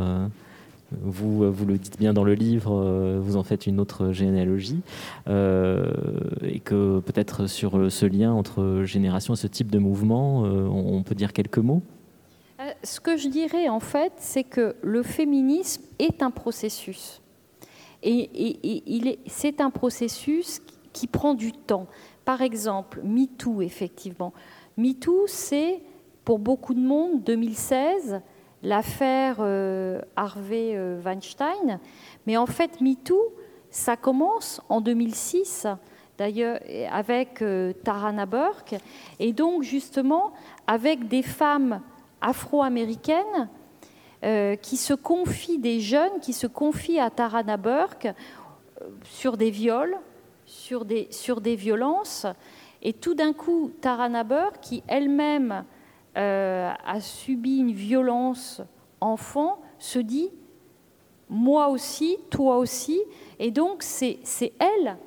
vous, 1.01 1.51
vous 1.51 1.65
le 1.65 1.79
dites 1.79 1.99
bien 1.99 2.13
dans 2.13 2.25
le 2.25 2.35
livre, 2.35 3.19
vous 3.19 3.39
en 3.39 3.43
faites 3.43 3.67
une 3.67 3.81
autre 3.81 4.13
généalogie, 4.13 4.83
et 5.27 6.61
que 6.63 7.01
peut-être 7.01 7.47
sur 7.47 7.91
ce 7.91 8.05
lien 8.05 8.35
entre 8.35 8.83
génération 8.85 9.33
et 9.33 9.39
ce 9.39 9.47
type 9.47 9.71
de 9.71 9.79
mouvement, 9.79 10.43
on 10.43 11.03
peut 11.03 11.15
dire 11.15 11.33
quelques 11.33 11.57
mots 11.57 11.81
euh, 11.81 12.00
ce 12.83 13.01
que 13.01 13.17
je 13.17 13.29
dirais 13.29 13.69
en 13.69 13.81
fait, 13.81 14.13
c'est 14.17 14.45
que 14.45 14.77
le 14.83 15.03
féminisme 15.03 15.83
est 15.99 16.23
un 16.23 16.31
processus. 16.31 17.21
Et, 18.03 19.19
c'est 19.27 19.61
un 19.61 19.71
processus 19.71 20.61
qui 20.93 21.07
prend 21.07 21.35
du 21.35 21.53
temps. 21.53 21.87
Par 22.25 22.43
exemple, 22.43 23.01
MeToo, 23.05 23.63
effectivement. 23.63 24.33
MeToo, 24.77 25.27
c'est 25.27 25.83
pour 26.25 26.39
beaucoup 26.39 26.75
de 26.75 26.81
monde, 26.81 27.23
2016, 27.25 28.21
l'affaire 28.63 29.37
euh, 29.41 30.01
Harvey 30.17 30.73
euh, 30.75 31.01
Weinstein. 31.03 31.79
Mais 32.27 32.37
en 32.37 32.47
fait, 32.47 32.81
MeToo, 32.81 33.35
ça 33.71 33.97
commence 33.97 34.63
en 34.69 34.81
2006, 34.81 35.67
d'ailleurs, 36.19 36.59
avec 36.91 37.45
Tarana 37.85 38.27
Burke. 38.27 38.77
Et 39.19 39.33
donc, 39.33 39.63
justement, 39.63 40.33
avec 40.67 41.09
des 41.09 41.23
femmes 41.23 41.81
afro-américaine 42.21 43.49
euh, 44.23 44.57
qui 44.57 44.77
se 44.77 44.93
confie, 44.93 45.59
des 45.59 45.81
jeunes 45.81 46.21
qui 46.21 46.33
se 46.33 46.47
confient 46.47 47.01
à 47.01 47.09
Tarana 47.09 47.57
Burke 47.57 48.07
euh, 48.07 48.89
sur 49.05 49.37
des 49.37 49.51
viols, 49.51 49.97
sur 50.45 50.85
des, 50.85 51.09
sur 51.11 51.41
des 51.41 51.57
violences. 51.57 52.27
Et 52.83 52.93
tout 52.93 53.15
d'un 53.15 53.33
coup, 53.33 53.71
Tarana 53.81 54.25
Burke, 54.25 54.61
qui 54.61 54.83
elle-même 54.89 55.65
euh, 56.19 56.71
a 56.85 57.01
subi 57.01 57.59
une 57.59 57.73
violence 57.73 58.61
enfant, 59.01 59.61
se 59.79 59.99
dit 59.99 60.31
moi 61.31 61.69
aussi, 61.69 62.19
toi 62.29 62.59
aussi. 62.59 63.01
Et 63.39 63.51
donc, 63.51 63.83
c'est 63.83 64.19
elle 64.59 64.99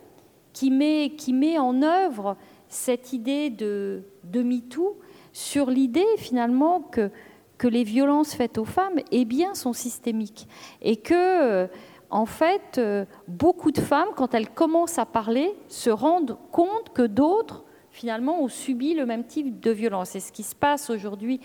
qui 0.53 0.71
met, 0.71 1.13
qui 1.17 1.33
met 1.33 1.59
en 1.59 1.83
œuvre 1.83 2.37
cette 2.67 3.13
idée 3.13 3.49
de, 3.49 4.03
de 4.23 4.41
MeToo 4.41 4.97
sur 5.33 5.69
l'idée 5.69 6.05
finalement 6.17 6.79
que, 6.79 7.11
que 7.57 7.67
les 7.67 7.83
violences 7.83 8.33
faites 8.33 8.57
aux 8.57 8.65
femmes 8.65 8.99
eh 9.11 9.25
bien, 9.25 9.55
sont 9.55 9.73
systémiques 9.73 10.47
et 10.81 10.95
que 10.95 11.13
euh, 11.13 11.67
en 12.13 12.27
fait, 12.27 12.77
euh, 12.77 13.05
beaucoup 13.27 13.71
de 13.71 13.81
femmes, 13.81 14.09
quand 14.15 14.35
elles 14.35 14.49
commencent 14.49 14.99
à 14.99 15.05
parler, 15.07 15.51
se 15.67 15.89
rendent 15.89 16.37
compte 16.51 16.93
que 16.93 17.01
d'autres, 17.01 17.63
finalement, 17.89 18.39
ont 18.39 18.47
subi 18.47 18.93
le 18.93 19.07
même 19.07 19.25
type 19.25 19.59
de 19.59 19.71
violence. 19.71 20.15
Et 20.15 20.19
ce 20.19 20.31
qui 20.31 20.43
se 20.43 20.53
passe 20.53 20.91
aujourd'hui 20.91 21.41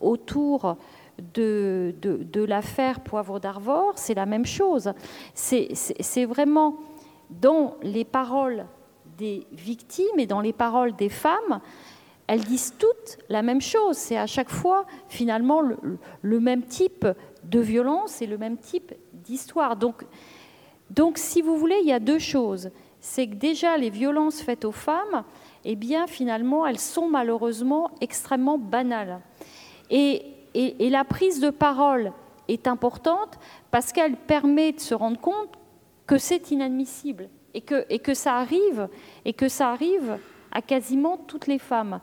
autour 0.00 0.78
de, 1.34 1.94
de, 2.00 2.44
l'affaire 2.44 3.00
Poivre 3.00 3.40
d'Arvor, 3.40 3.92
c'est 3.96 4.14
la 4.14 4.24
même 4.24 4.46
chose. 4.46 4.94
C'est 5.34 6.24
vraiment 6.24 6.76
dans 7.28 7.76
les 7.82 8.06
paroles 8.06 8.64
des 9.18 9.46
victimes 9.52 10.18
et 10.18 10.26
dans 10.26 10.40
les 10.40 10.54
paroles 10.54 10.96
des 10.96 11.10
femmes, 11.10 11.60
elles 12.26 12.44
disent 12.44 12.74
toutes 12.78 13.18
la 13.28 13.42
même 13.42 13.60
chose. 13.60 13.96
C'est 13.96 14.16
à 14.16 14.26
chaque 14.26 14.50
fois 14.50 14.86
finalement 15.08 15.62
le, 16.22 16.40
même 16.40 16.64
type 16.64 17.06
de 17.44 17.60
violence 17.60 18.22
et 18.22 18.26
le 18.26 18.38
même 18.38 18.58
type 18.58 18.92
d'histoire. 19.12 19.76
Donc, 19.76 20.04
donc, 20.90 21.18
si 21.18 21.42
vous 21.42 21.56
voulez, 21.56 21.78
il 21.82 21.88
y 21.88 21.92
a 21.92 22.00
deux 22.00 22.18
choses. 22.18 22.70
C'est 23.00 23.26
que 23.26 23.34
déjà 23.34 23.76
les 23.76 23.90
violences 23.90 24.40
faites 24.40 24.64
aux 24.64 24.72
femmes, 24.72 25.24
eh 25.64 25.76
bien 25.76 26.06
finalement, 26.06 26.66
elles 26.66 26.78
sont 26.78 27.08
malheureusement 27.08 27.90
extrêmement 28.00 28.58
banales. 28.58 29.20
Et, 29.90 30.22
et, 30.54 30.90
la 30.90 31.04
prise 31.04 31.40
de 31.40 31.50
parole 31.50 32.12
est 32.48 32.66
importante 32.66 33.38
parce 33.70 33.92
qu'elle 33.92 34.16
permet 34.16 34.72
de 34.72 34.80
se 34.80 34.94
rendre 34.94 35.20
compte 35.20 35.50
que 36.06 36.18
c'est 36.18 36.50
inadmissible 36.50 37.28
et 37.54 37.60
que, 37.60 37.84
et 37.90 37.98
que 37.98 38.14
ça 38.14 38.36
arrive 38.36 38.88
et 39.24 39.32
que 39.32 39.48
ça 39.48 39.70
arrive 39.70 40.18
à 40.56 40.62
quasiment 40.62 41.18
toutes 41.18 41.48
les 41.48 41.58
femmes. 41.58 42.00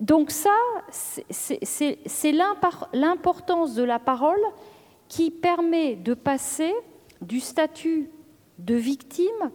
Donc 0.00 0.30
ça, 0.30 0.56
c'est 0.90 2.32
l'importance 2.94 3.74
de 3.74 3.82
la 3.82 3.98
parole 3.98 4.40
qui 5.08 5.30
permet 5.30 5.96
de 5.96 6.14
passer 6.14 6.72
du 7.20 7.40
statut 7.40 8.08
de 8.58 8.74
victime 8.74 9.50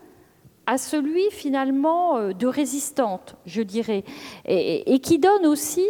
à 0.67 0.77
celui 0.77 1.23
finalement 1.31 2.17
euh, 2.17 2.33
de 2.33 2.45
résistante, 2.45 3.35
je 3.47 3.63
dirais, 3.63 4.03
et, 4.45 4.99
qui 4.99 5.17
donne 5.17 5.47
aussi, 5.47 5.85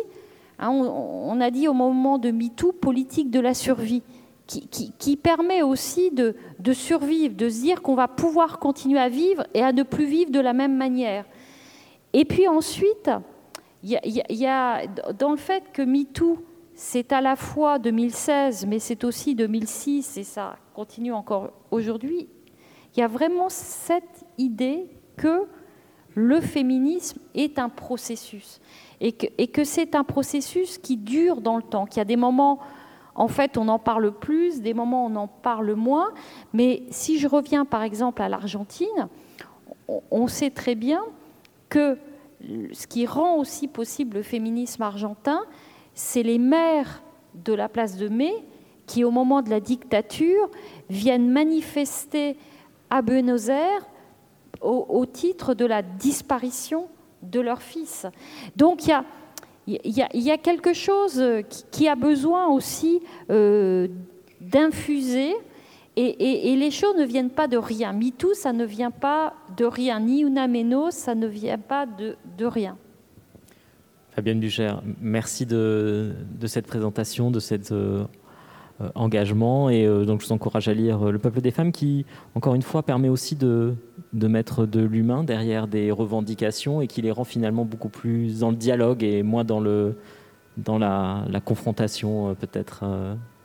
hein, 0.60 0.70
on, 0.70 1.40
a 1.42 1.52
dit 1.52 1.68
au 1.68 1.74
moment 1.74 2.18
de 2.18 2.32
MeToo, 2.32 2.72
politique 2.72 3.30
de 3.32 3.42
la 3.42 3.54
survie, 3.54 4.02
qui, 4.48 5.18
permet 5.18 5.62
aussi 5.62 6.12
de, 6.12 6.36
de, 6.60 6.74
survivre, 6.74 7.36
de 7.36 7.50
se 7.50 7.62
dire 7.62 7.82
qu'on 7.82 7.96
va 7.96 8.08
pouvoir 8.08 8.60
continuer 8.60 9.00
à 9.00 9.10
vivre 9.10 9.46
et 9.54 9.62
à 9.62 9.72
ne 9.72 9.84
plus 9.84 10.06
vivre 10.06 10.32
de 10.32 10.40
la 10.40 10.54
même 10.54 10.76
manière. 10.76 11.26
Et 12.14 12.26
puis 12.26 12.48
ensuite, 12.48 13.10
il 13.84 14.00
y, 14.04 14.48
a 14.48 14.86
dans 15.18 15.32
le 15.32 15.38
fait 15.38 15.64
que 15.74 15.82
MeToo, 15.82 16.38
c'est 16.74 17.12
à 17.14 17.22
la 17.22 17.36
fois 17.36 17.80
2016, 17.80 18.66
mais 18.68 18.80
c'est 18.80 19.04
aussi 19.04 19.34
2006, 19.34 20.18
et 20.18 20.24
ça 20.24 20.58
continue 20.74 21.14
encore 21.14 21.52
aujourd'hui, 21.72 22.28
il 22.96 23.00
y 23.00 23.04
a 23.04 23.08
vraiment 23.08 23.50
cette 23.50 24.26
idée 24.38 24.88
que 25.16 25.48
le 26.14 26.42
féminisme 26.42 27.20
est 27.34 27.58
un 27.58 27.70
processus, 27.70 28.60
et 29.00 29.14
que, 29.14 29.28
et 29.38 29.48
que 29.48 29.64
c'est 29.64 29.96
un 29.96 30.04
processus 30.04 30.78
qui 30.78 30.98
dure 30.98 31.42
dans 31.42 31.58
le 31.58 31.64
temps, 31.64 31.86
qu'il 31.86 31.98
y 31.98 32.02
a 32.02 32.06
des 32.06 32.18
moments, 32.18 32.60
en 33.16 33.28
fait, 33.28 33.58
on 33.58 33.68
en 33.68 33.80
parle 33.80 34.12
plus, 34.12 34.62
des 34.62 34.74
moments, 34.74 35.06
on 35.06 35.16
en 35.16 35.28
parle 35.28 35.74
moins, 35.74 36.12
mais 36.54 36.84
si 36.90 37.20
je 37.20 37.28
reviens 37.28 37.66
par 37.66 37.84
exemple 37.84 38.22
à 38.22 38.30
l'Argentine, 38.30 39.08
on 40.12 40.28
sait 40.28 40.52
très 40.52 40.76
bien 40.76 41.02
que 41.72 41.98
ce 42.74 42.86
qui 42.86 43.08
rend 43.08 43.38
aussi 43.38 43.68
possible 43.68 44.18
le 44.18 44.24
féminisme 44.24 44.84
argentin, 44.84 45.42
c'est 45.94 46.22
les 46.22 46.38
maires 46.38 47.02
de 47.34 47.54
la 47.54 47.70
place 47.70 47.98
de 47.98 48.10
Mai 48.10 48.34
qui, 48.86 49.04
au 49.04 49.12
moment 49.12 49.42
de 49.42 49.50
la 49.50 49.62
dictature, 49.62 50.50
viennent 50.90 51.32
manifester 51.32 52.36
à 52.90 53.02
Buenos 53.02 53.48
Aires 53.48 53.88
au, 54.62 55.06
titre 55.08 55.54
de 55.54 55.66
la 55.66 55.82
disparition 55.82 56.88
de 57.24 57.40
leur 57.40 57.62
fils. 57.62 58.06
Donc 58.58 58.86
il 58.86 58.96
y 59.66 60.32
a, 60.32 60.38
quelque 60.38 60.74
chose 60.74 61.24
qui, 61.72 61.88
a 61.88 61.96
besoin 61.96 62.48
aussi 62.48 63.02
euh, 63.30 63.88
d'infuser 64.40 65.34
et, 65.98 66.56
les 66.56 66.72
choses 66.72 66.96
ne 66.98 67.04
viennent 67.04 67.30
pas 67.30 67.48
de 67.48 67.58
rien. 67.58 67.92
MeToo, 67.92 68.34
ça 68.34 68.54
ne 68.54 68.64
vient 68.64 68.92
pas 68.92 69.34
de 69.58 69.66
rien. 69.66 70.00
Ni 70.00 70.22
Unameno, 70.22 70.90
ça 70.90 71.16
ne 71.16 71.28
vient 71.28 71.58
pas 71.58 71.86
de, 71.86 72.46
rien. 72.46 72.78
Fabienne 74.12 74.40
Bucher, 74.40 74.74
merci 75.02 75.46
de, 75.46 76.14
cette 76.46 76.68
présentation, 76.68 77.30
de 77.30 77.40
cet 77.40 77.74
euh, 77.74 78.06
engagement. 78.96 79.70
Et 79.70 79.86
euh, 79.86 80.06
donc, 80.06 80.22
je 80.22 80.28
vous 80.28 80.32
encourage 80.32 80.70
à 80.70 80.74
lire 80.74 81.12
Le 81.12 81.20
peuple 81.20 81.42
des 81.42 81.52
femmes, 81.52 81.74
qui, 81.74 82.06
encore 82.36 82.56
une 82.56 82.62
fois, 82.62 82.84
permet 82.84 83.10
aussi 83.10 83.36
de, 83.36 83.76
mettre 84.14 84.66
de 84.66 84.80
l'humain 84.80 85.26
derrière 85.26 85.68
des 85.68 85.92
revendications 85.92 86.82
et 86.82 86.88
qui 86.88 87.02
les 87.02 87.12
rend 87.12 87.26
finalement 87.26 87.66
beaucoup 87.66 87.90
plus 87.90 88.40
dans 88.40 88.52
le 88.52 88.58
dialogue 88.58 89.04
et 89.04 89.24
moins 89.24 89.44
dans, 89.44 89.60
le, 89.60 89.98
dans 90.56 90.80
la, 90.80 91.26
confrontation, 91.44 92.30
euh, 92.30 92.34
peut-être, 92.34 92.86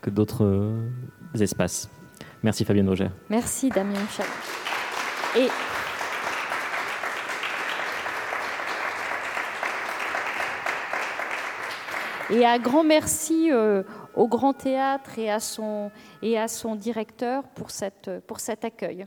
que 0.00 0.10
d'autres 0.10 0.72
espaces. 1.34 1.90
Merci 2.46 2.64
Fabienne 2.64 2.88
Auger. 2.88 3.08
Merci 3.28 3.70
Damien 3.70 3.98
Michel. 3.98 4.24
Et 12.30 12.46
un 12.46 12.58
grand 12.60 12.84
merci 12.84 13.50
euh, 13.50 13.82
au 14.14 14.28
Grand 14.28 14.52
Théâtre 14.52 15.18
et 15.18 15.28
à 15.28 15.40
son, 15.40 15.90
directeur 16.76 17.42
pour 17.48 17.72
cet 17.72 18.64
accueil. 18.64 19.06